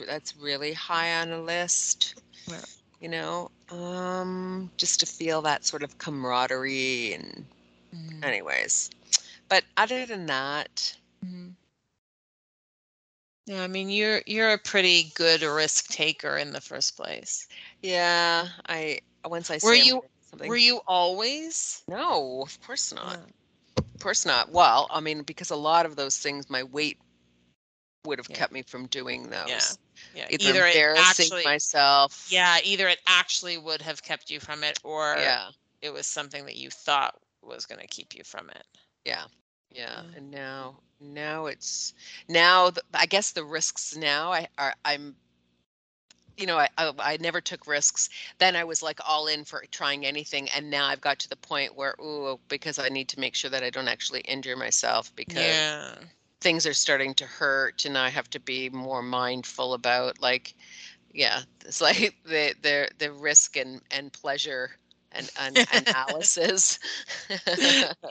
that's 0.08 0.36
really 0.36 0.74
high 0.74 1.20
on 1.22 1.30
the 1.30 1.40
list. 1.42 2.16
Yeah. 2.48 2.62
You 3.00 3.10
know, 3.10 3.52
um, 3.70 4.72
just 4.78 5.00
to 5.02 5.06
feel 5.06 5.42
that 5.44 5.66
sort 5.66 5.84
of 5.84 5.98
camaraderie 5.98 7.14
and 7.14 7.46
Mm-hmm. 7.96 8.24
anyways. 8.24 8.90
But 9.48 9.64
other 9.78 10.06
than 10.06 10.26
that, 10.26 10.96
Mhm. 11.26 11.54
Yeah, 13.46 13.64
I 13.64 13.68
mean 13.68 13.90
you're 13.90 14.22
you're 14.26 14.52
a 14.52 14.58
pretty 14.58 15.12
good 15.16 15.42
risk 15.42 15.88
taker 15.88 16.38
in 16.38 16.52
the 16.52 16.60
first 16.62 16.98
place. 16.98 17.48
yeah, 17.82 18.50
I 18.68 19.00
once 19.26 19.50
I 19.50 19.60
Were 19.64 19.74
you- 19.74 20.04
something. 20.30 20.50
Were 20.50 20.58
you 20.58 20.82
always? 20.86 21.84
No, 21.88 22.42
of 22.42 22.60
course 22.62 22.92
not. 22.94 23.20
Yeah. 23.20 23.84
Of 23.96 24.02
course 24.02 24.26
not. 24.26 24.52
Well, 24.52 24.88
I 24.92 25.00
mean, 25.00 25.24
because 25.24 25.50
a 25.52 25.56
lot 25.56 25.86
of 25.86 25.96
those 25.96 26.18
things, 26.18 26.50
my 26.50 26.64
weight 26.64 27.00
would 28.06 28.20
have 28.20 28.30
Yeah. 28.30 28.36
kept 28.36 28.52
me 28.54 28.64
from 28.64 28.88
doing 28.88 29.30
those. 29.30 29.48
Yeah. 29.48 29.62
Yeah. 30.18 30.26
Either, 30.32 30.50
Either 30.50 30.66
it 30.66 30.76
embarrassing 30.76 31.26
actually 31.26 31.44
myself. 31.46 32.28
Yeah, 32.32 32.58
either 32.64 32.88
it 32.88 33.00
actually 33.06 33.58
would 33.60 33.82
have 33.84 34.02
kept 34.02 34.32
you 34.32 34.40
from 34.40 34.64
it 34.64 34.80
or 34.84 35.16
Yeah. 35.18 35.50
it 35.82 35.94
was 35.94 36.08
something 36.08 36.44
that 36.46 36.56
you 36.56 36.72
thought 36.72 37.20
was 37.44 37.68
going 37.68 37.82
to 37.82 37.88
keep 37.88 38.16
you 38.16 38.24
from 38.24 38.50
it. 38.50 38.64
Yeah. 39.06 39.26
Yeah. 39.72 40.02
Yeah. 40.02 40.18
And 40.18 40.32
now, 40.32 40.80
now 41.00 41.46
it's 41.46 41.94
now. 42.28 42.72
The, 42.72 42.82
I 42.96 43.06
guess 43.06 43.32
the 43.32 43.44
risks 43.44 43.96
now. 43.96 44.32
I 44.34 44.48
are. 44.58 44.74
I'm. 44.84 45.16
You 46.36 46.46
know, 46.46 46.58
I, 46.58 46.70
I 46.78 46.94
I 47.00 47.18
never 47.20 47.42
took 47.42 47.68
risks. 47.68 48.10
Then 48.38 48.56
I 48.56 48.64
was 48.64 48.82
like 48.82 49.00
all 49.08 49.28
in 49.28 49.44
for 49.44 49.64
trying 49.72 50.06
anything, 50.06 50.50
and 50.50 50.70
now 50.70 50.86
I've 50.88 51.02
got 51.02 51.20
to 51.20 51.30
the 51.30 51.36
point 51.36 51.76
where, 51.76 51.96
ooh, 52.00 52.40
because 52.48 52.80
I 52.80 52.90
need 52.90 53.10
to 53.10 53.20
make 53.20 53.36
sure 53.36 53.50
that 53.52 53.64
I 53.64 53.70
don't 53.70 53.88
actually 53.88 54.22
injure 54.22 54.56
myself 54.56 55.16
because 55.16 55.44
Yeah. 55.44 55.96
Things 56.42 56.66
are 56.66 56.74
starting 56.74 57.14
to 57.16 57.26
hurt 57.26 57.86
and 57.86 57.98
I 57.98 58.10
have 58.10 58.30
to 58.32 58.40
be 58.40 58.70
more 58.70 59.02
mindful 59.04 59.74
about 59.74 60.22
like 60.22 60.54
yeah 61.14 61.42
it's 61.66 61.82
like 61.82 62.16
the 62.26 62.54
the 62.62 62.90
the 62.98 63.12
risk 63.12 63.56
and 63.58 63.82
and 63.92 64.12
pleasure 64.14 64.72
and, 65.12 65.30
and 65.40 65.60
analysis 65.72 66.80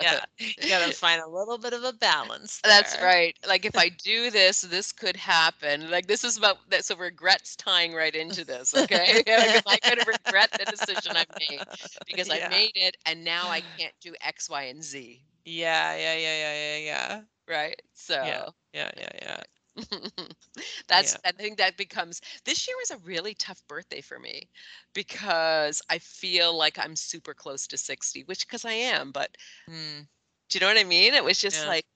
Yeah. 0.01 0.21
You 0.61 0.69
got 0.69 0.81
to 0.87 0.93
find 0.93 1.21
a 1.23 1.29
little 1.29 1.59
bit 1.59 1.73
of 1.73 1.85
a 1.85 1.93
balance. 1.93 2.63
that's 2.63 2.99
right 3.01 3.37
like 3.47 3.65
if 3.65 3.77
i 3.79 3.89
do 3.89 4.31
this 4.31 4.63
this 4.63 4.93
could 4.93 5.17
happen 5.17 5.91
like 5.91 6.07
this 6.07 6.25
is 6.25 6.37
about 6.37 6.59
that 6.69 6.85
so 6.85 6.97
regrets 6.97 7.57
tying 7.57 7.95
right 7.95 8.15
into 8.15 8.45
this 8.45 8.75
okay 8.75 9.23
because 9.25 9.63
i 9.67 9.79
could 9.79 10.01
regret 10.07 10.51
the 10.59 10.67
decision 10.67 11.17
i've 11.17 11.27
made 11.39 11.65
because 12.07 12.29
Yeah. 12.29 12.39
i 12.39 12.41
made 12.41 12.73
it 12.75 12.97
and 13.07 13.25
now 13.25 13.51
i 13.51 13.63
can't 13.79 13.95
do 14.01 14.15
x 14.21 14.49
y 14.51 14.65
and 14.65 14.83
z 14.83 15.23
Yeah, 15.45 15.97
yeah, 15.97 16.15
yeah, 16.17 16.37
yeah, 16.39 16.55
yeah, 16.55 16.79
yeah. 16.87 17.23
Right 17.49 17.81
so 17.95 18.17
Yeah, 18.21 18.51
yeah, 18.73 18.91
yeah. 18.97 19.11
yeah. 19.23 19.43
That's 20.89 21.15
Yeah. 21.15 21.19
I 21.25 21.33
think 21.33 21.59
that 21.59 21.77
becomes 21.77 22.21
this 22.45 22.67
year 22.67 22.77
was 22.79 22.91
a 22.91 22.99
really 22.99 23.35
tough 23.35 23.63
birthday 23.69 24.01
for 24.01 24.19
me 24.19 24.49
because 24.95 25.83
I 25.91 25.99
feel 25.99 26.57
like 26.57 26.79
I'm 26.79 26.97
super 26.97 27.35
close 27.35 27.67
to 27.69 27.77
60, 27.79 28.23
which 28.25 28.47
because 28.47 28.65
I 28.65 28.73
am, 28.73 29.13
but 29.13 29.37
Mm. 29.69 30.07
do 30.49 30.59
you 30.59 30.61
know 30.61 30.69
what 30.69 30.79
I 30.79 30.85
mean? 30.85 31.15
It 31.15 31.25
was 31.25 31.41
just 31.41 31.65
Yeah. 31.65 31.67
like 31.67 31.87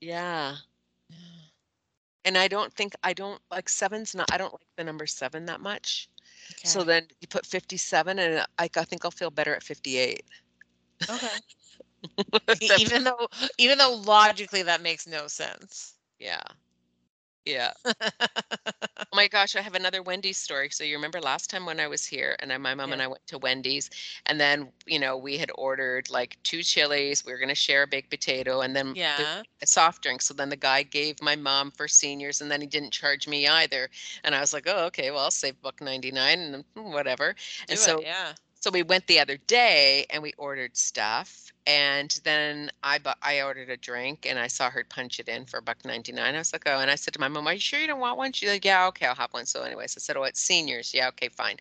yeah. 0.00 0.56
And 2.24 2.36
I 2.36 2.48
don't 2.48 2.72
think 2.74 2.94
I 3.02 3.12
don't 3.12 3.42
like 3.50 3.68
seven's 3.68 4.14
not 4.14 4.26
I 4.30 4.36
don't 4.38 4.52
like 4.52 4.66
the 4.76 4.84
number 4.84 5.06
seven 5.06 5.46
that 5.46 5.60
much. 5.60 6.08
Okay. 6.50 6.64
So 6.64 6.84
then 6.84 7.08
you 7.20 7.28
put 7.28 7.46
57 7.46 8.18
and 8.18 8.46
I, 8.58 8.68
I 8.76 8.84
think 8.84 9.04
I'll 9.04 9.10
feel 9.10 9.30
better 9.30 9.54
at 9.54 9.62
58. 9.62 10.24
Okay. 11.08 11.40
Even 12.76 13.04
though 13.04 13.28
even 13.58 13.78
though 13.78 13.94
logically 13.94 14.62
that 14.62 14.82
makes 14.82 15.06
no 15.06 15.26
sense. 15.26 15.94
yeah. 16.18 16.42
Yeah. 17.46 17.72
Oh 19.12 19.16
my 19.16 19.28
gosh, 19.28 19.56
I 19.56 19.60
have 19.62 19.74
another 19.74 20.02
Wendy's 20.02 20.36
story. 20.38 20.68
So 20.70 20.84
you 20.84 20.94
remember 20.94 21.20
last 21.20 21.50
time 21.50 21.66
when 21.66 21.80
I 21.80 21.88
was 21.88 22.04
here 22.06 22.36
and 22.38 22.52
I, 22.52 22.58
my 22.58 22.74
mom 22.74 22.92
and 22.92 23.02
I 23.02 23.08
went 23.08 23.26
to 23.28 23.38
Wendy's 23.38 23.90
and 24.26 24.38
then, 24.38 24.68
you 24.86 24.98
know, 25.00 25.16
we 25.16 25.36
had 25.38 25.50
ordered 25.56 26.10
like 26.10 26.36
two 26.44 26.62
chilies. 26.62 27.24
We 27.24 27.32
were 27.32 27.38
going 27.38 27.48
to 27.48 27.54
share 27.54 27.82
a 27.82 27.86
baked 27.88 28.10
potato 28.10 28.60
and 28.60 28.76
then 28.76 28.98
the- 29.16 29.28
Yeah. 29.28 29.42
a 29.62 29.66
soft 29.66 30.02
drink. 30.02 30.22
So 30.22 30.34
then 30.34 30.48
the 30.50 30.56
guy 30.56 30.82
gave 30.84 31.20
my 31.22 31.34
mom 31.34 31.70
for 31.72 31.88
seniors 31.88 32.40
and 32.40 32.50
then 32.50 32.60
he 32.60 32.66
didn't 32.66 32.92
charge 32.92 33.26
me 33.26 33.48
either. 33.48 33.88
And 34.22 34.34
I 34.34 34.40
was 34.40 34.52
like, 34.52 34.66
oh, 34.68 34.84
okay, 34.86 35.10
well, 35.10 35.20
I'll 35.24 35.30
save 35.32 35.60
buck 35.60 35.80
99 35.80 36.38
and 36.38 36.64
mm, 36.76 36.92
whatever. 36.92 37.32
Do 37.32 37.62
And 37.70 37.78
it, 37.78 37.78
so 37.78 38.00
yeah. 38.02 38.34
So 38.60 38.70
we 38.70 38.82
went 38.82 39.06
the 39.06 39.18
other 39.20 39.38
day 39.46 40.06
and 40.10 40.22
we 40.22 40.32
ordered 40.38 40.76
stuff 40.76 41.50
and 41.66 42.20
then 42.24 42.70
I 42.82 42.98
bought 42.98 43.18
I 43.22 43.42
ordered 43.42 43.70
a 43.70 43.76
drink 43.76 44.26
and 44.28 44.38
I 44.38 44.46
saw 44.46 44.70
her 44.70 44.84
punch 44.88 45.20
it 45.20 45.28
in 45.28 45.44
for 45.44 45.58
a 45.58 45.62
buck 45.62 45.84
99. 45.84 46.34
I 46.34 46.38
was 46.38 46.52
like, 46.52 46.64
oh, 46.66 46.78
and 46.78 46.90
I 46.90 46.94
said 46.94 47.14
to 47.14 47.20
my 47.20 47.28
mom, 47.28 47.46
are 47.46 47.54
you 47.54 47.60
sure 47.60 47.78
you 47.78 47.86
don't 47.86 48.00
want 48.00 48.18
one? 48.18 48.32
She's 48.32 48.48
like, 48.48 48.64
yeah, 48.64 48.86
okay, 48.88 49.06
I'll 49.06 49.14
have 49.14 49.32
one. 49.32 49.46
So 49.46 49.62
anyways, 49.62 49.96
I 49.96 50.00
said, 50.00 50.16
oh, 50.16 50.24
it's 50.24 50.40
seniors. 50.40 50.92
Yeah, 50.94 51.08
okay, 51.08 51.28
fine. 51.28 51.56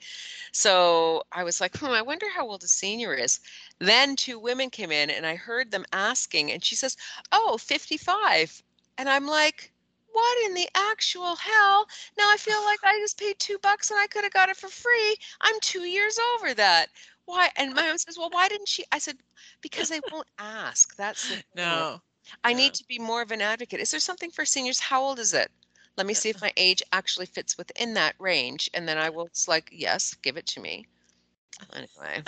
So 0.52 1.24
I 1.32 1.43
was 1.43 1.62
like, 1.62 1.78
hmm, 1.78 1.88
I 1.88 2.02
wonder 2.02 2.26
how 2.36 2.47
old 2.47 2.64
a 2.64 2.68
senior 2.68 3.14
is. 3.14 3.39
Then 3.80 4.16
two 4.16 4.39
women 4.39 4.70
came 4.70 4.91
in 4.91 5.10
and 5.10 5.26
I 5.26 5.36
heard 5.36 5.72
them 5.72 5.86
asking 5.93 6.52
and 6.52 6.64
she 6.64 6.76
says, 6.76 6.97
oh, 7.32 7.58
55. 7.58 8.64
And 8.97 9.10
I'm 9.10 9.28
like, 9.28 9.72
what 10.12 10.45
in 10.45 10.53
the 10.53 10.68
actual 10.76 11.36
hell? 11.36 11.88
Now 12.18 12.30
I 12.32 12.38
feel 12.38 12.62
like 12.66 12.80
I 12.84 12.99
just 12.99 13.20
paid 13.20 13.39
two 13.39 13.57
bucks 13.62 13.89
and 13.91 13.99
I 13.99 14.07
could 14.07 14.24
have 14.24 14.34
got 14.34 14.49
it 14.49 14.57
for 14.57 14.70
free. 14.70 15.16
I'm 15.41 15.55
two 15.62 15.84
years 15.84 16.20
over 16.36 16.53
that. 16.55 16.88
Why? 17.26 17.49
And 17.55 17.74
my 17.74 17.88
mom 17.88 17.97
says, 17.97 18.18
well, 18.18 18.30
why 18.32 18.47
didn't 18.49 18.68
she? 18.70 18.84
I 18.91 18.99
said, 18.99 19.18
because 19.62 19.89
they 19.89 20.01
won't 20.12 20.28
ask. 20.39 20.95
That's 20.95 21.28
the. 21.28 21.39
No. 21.55 22.01
I 22.43 22.53
yeah. 22.53 22.55
need 22.55 22.74
to 22.76 22.86
be 22.88 22.99
more 22.99 23.22
of 23.22 23.32
an 23.32 23.41
advocate. 23.41 23.80
Is 23.80 23.91
there 23.91 23.99
something 23.99 24.32
for 24.32 24.45
seniors? 24.45 24.80
How 24.80 25.01
old 25.01 25.20
is 25.20 25.34
it? 25.34 25.51
Let 25.97 26.07
me 26.07 26.14
see 26.14 26.30
if 26.30 26.41
my 26.41 26.53
age 26.57 26.82
actually 26.93 27.26
fits 27.28 27.57
within 27.57 27.93
that 27.95 28.16
range. 28.20 28.70
And 28.74 28.88
then 28.88 28.97
I 28.97 29.10
will, 29.10 29.26
it's 29.26 29.47
like, 29.47 29.70
yes, 29.72 30.14
give 30.22 30.38
it 30.38 30.45
to 30.47 30.62
me. 30.62 30.88
Anyway. 31.74 32.26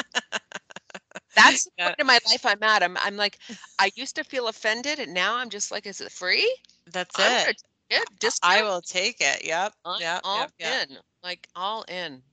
That's 1.36 1.66
the 1.66 1.72
Yeah. 1.78 1.86
point 1.86 1.96
in 2.00 2.08
my 2.08 2.20
life 2.30 2.46
I'm 2.46 2.64
at. 2.64 2.84
I'm, 2.84 2.98
I'm 2.98 3.16
like, 3.18 3.40
I 3.80 3.92
used 3.96 4.16
to 4.18 4.24
feel 4.24 4.48
offended 4.48 5.00
and 5.00 5.14
now 5.14 5.36
I'm 5.36 5.50
just 5.50 5.72
like, 5.72 5.86
is 5.88 6.02
it 6.02 6.12
free? 6.12 6.56
That's 6.88 7.16
I'm 7.16 7.36
it. 7.42 7.56
It. 7.92 8.10
I 8.42 8.64
will 8.64 8.82
take 8.82 9.18
it. 9.22 9.44
Yep. 9.46 9.74
I'm 9.86 10.00
Yep. 10.00 10.24
all 10.24 10.50
Yep. 10.50 10.52
Yep. 10.60 10.80
in. 10.90 11.00
Like 11.24 11.48
all 11.56 11.84
in. 11.84 12.24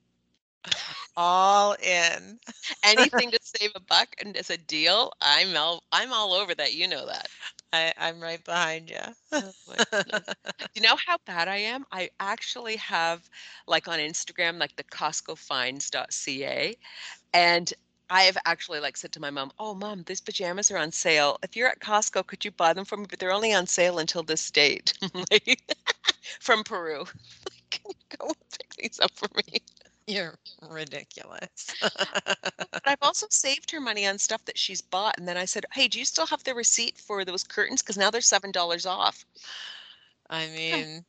All 1.17 1.75
in. 1.83 2.39
Anything 2.83 3.31
to 3.33 3.39
save 3.43 3.73
a 3.75 3.81
buck 3.81 4.09
and 4.21 4.37
it's 4.37 4.51
a 4.51 4.57
deal. 4.59 5.13
I'm 5.21 5.57
all 5.57 5.83
I'm 5.93 6.13
all 6.13 6.33
over 6.35 6.55
that. 6.55 6.75
You 6.75 6.89
know 6.89 7.07
that. 7.07 7.29
I, 7.73 7.93
I'm 7.99 8.21
right 8.21 8.43
behind 8.45 8.91
you. 8.91 8.99
Oh 9.33 9.53
you 10.75 10.83
know 10.83 10.97
how 11.07 11.17
bad 11.27 11.49
I 11.49 11.57
am? 11.59 11.85
I 11.93 12.11
actually 12.21 12.77
have 12.77 13.29
like 13.67 13.89
on 13.89 13.99
Instagram, 13.99 14.59
like 14.59 14.77
the 14.77 14.85
Costco 14.85 15.35
CostcoFinds.ca. 15.37 16.77
And 17.33 17.73
I 18.11 18.23
have 18.23 18.37
actually 18.45 18.81
like 18.81 18.97
said 18.97 19.13
to 19.13 19.21
my 19.21 19.31
mom, 19.31 19.53
Oh 19.59 19.75
mom, 19.75 20.05
these 20.05 20.21
pajamas 20.21 20.71
are 20.71 20.79
on 20.79 20.93
sale. 20.93 21.39
If 21.43 21.57
you're 21.57 21.69
at 21.69 21.81
Costco, 21.81 22.27
could 22.27 22.45
you 22.45 22.51
buy 22.51 22.73
them 22.73 22.85
for 22.85 22.97
me? 22.97 23.07
But 23.09 23.19
they're 23.19 23.33
only 23.33 23.53
on 23.53 23.67
sale 23.67 23.99
until 23.99 24.23
this 24.23 24.51
date. 24.51 24.95
From 26.41 26.65
Peru. 26.65 27.05
Can 27.71 27.83
you 27.91 27.95
go 28.19 28.27
and 28.27 28.37
pick 28.59 28.75
these 28.77 28.99
up 29.01 29.13
for 29.17 29.29
me? 29.37 29.61
You're 30.07 30.39
ridiculous. 30.61 31.75
But 32.85 32.93
I've 32.93 33.03
also 33.03 33.27
saved 33.31 33.71
her 33.71 33.81
money 33.81 34.07
on 34.07 34.19
stuff 34.19 34.45
that 34.47 34.59
she's 34.59 34.81
bought. 34.81 35.19
And 35.19 35.29
then 35.29 35.37
I 35.37 35.45
said, 35.45 35.65
Hey, 35.73 35.89
do 35.89 35.99
you 35.99 36.05
still 36.05 36.27
have 36.27 36.45
the 36.45 36.55
receipt 36.55 36.99
for 36.99 37.25
those 37.25 37.45
curtains? 37.45 37.83
Because 37.83 37.97
now 37.99 38.11
they're 38.11 38.21
seven 38.21 38.51
dollars 38.53 38.87
off. 38.87 39.25
I 40.31 40.47
mean, 40.49 41.05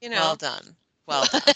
You 0.00 0.08
know. 0.10 0.16
well 0.20 0.36
done. 0.36 0.76
Well 1.06 1.26
done. 1.26 1.54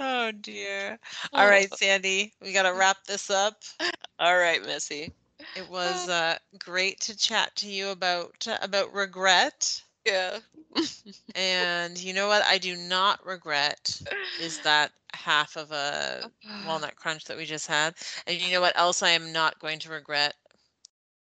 Oh 0.00 0.32
dear. 0.40 0.98
All 1.32 1.46
right, 1.46 1.72
Sandy, 1.74 2.32
we 2.40 2.52
got 2.52 2.62
to 2.62 2.74
wrap 2.74 3.04
this 3.06 3.30
up. 3.30 3.62
All 4.18 4.36
right, 4.36 4.62
Missy. 4.62 5.12
It 5.54 5.68
was 5.68 6.08
uh, 6.08 6.38
great 6.58 7.00
to 7.00 7.16
chat 7.16 7.54
to 7.56 7.68
you 7.68 7.88
about 7.88 8.46
about 8.62 8.92
regret. 8.94 9.82
Yeah. 10.06 10.38
and 11.34 11.98
you 11.98 12.12
know 12.14 12.28
what 12.28 12.42
I 12.44 12.58
do 12.58 12.76
not 12.76 13.24
regret 13.26 14.00
is 14.40 14.58
that 14.60 14.92
half 15.14 15.56
of 15.56 15.70
a 15.72 16.30
walnut 16.66 16.96
crunch 16.96 17.24
that 17.24 17.36
we 17.36 17.44
just 17.44 17.66
had. 17.66 17.94
And 18.26 18.40
you 18.40 18.52
know 18.52 18.60
what 18.60 18.78
else 18.78 19.02
I 19.02 19.10
am 19.10 19.32
not 19.32 19.58
going 19.58 19.78
to 19.80 19.90
regret? 19.90 20.34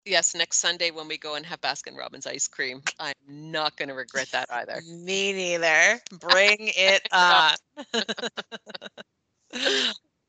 Yes, 0.06 0.36
next 0.36 0.58
Sunday 0.58 0.92
when 0.92 1.08
we 1.08 1.18
go 1.18 1.36
and 1.36 1.46
have 1.46 1.62
Baskin 1.62 1.98
Robbins 1.98 2.28
ice 2.28 2.48
cream. 2.48 2.82
I'm 3.00 3.14
not 3.28 3.78
going 3.78 3.90
to 3.90 3.96
regret 3.96 4.28
that 4.34 4.52
either. 4.52 4.82
Me 4.88 5.32
neither. 5.32 6.00
Bring 6.20 6.58
it 6.60 7.08
on. 7.12 7.54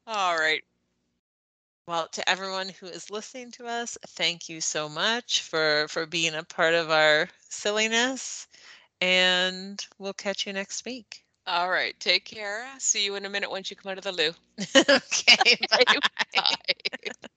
All 0.07 0.37
right. 0.37 0.62
Well, 1.87 2.09
to 2.09 2.29
everyone 2.29 2.70
who 2.70 2.87
is 2.87 3.11
listening 3.11 3.51
to 3.53 3.66
us, 3.66 3.99
thank 4.11 4.49
you 4.49 4.61
so 4.61 4.89
much 4.89 5.43
for 5.43 5.87
for 5.89 6.07
being 6.07 6.35
a 6.35 6.45
part 6.45 6.75
of 6.75 6.91
our 6.91 7.29
silliness 7.51 8.47
and 9.01 9.85
we'll 9.99 10.14
catch 10.14 10.47
you 10.47 10.53
next 10.53 10.85
week. 10.85 11.25
All 11.47 11.68
right. 11.68 11.99
Take 12.01 12.25
care. 12.25 12.66
See 12.79 13.05
you 13.05 13.16
in 13.16 13.27
a 13.27 13.29
minute 13.29 13.51
once 13.51 13.70
you 13.70 13.77
come 13.77 13.93
out 13.93 13.99
of 13.99 14.05
the 14.05 14.12
loo. 14.12 14.33
okay. 14.77 15.59
Bye. 15.70 15.99
Bye. 16.35 17.29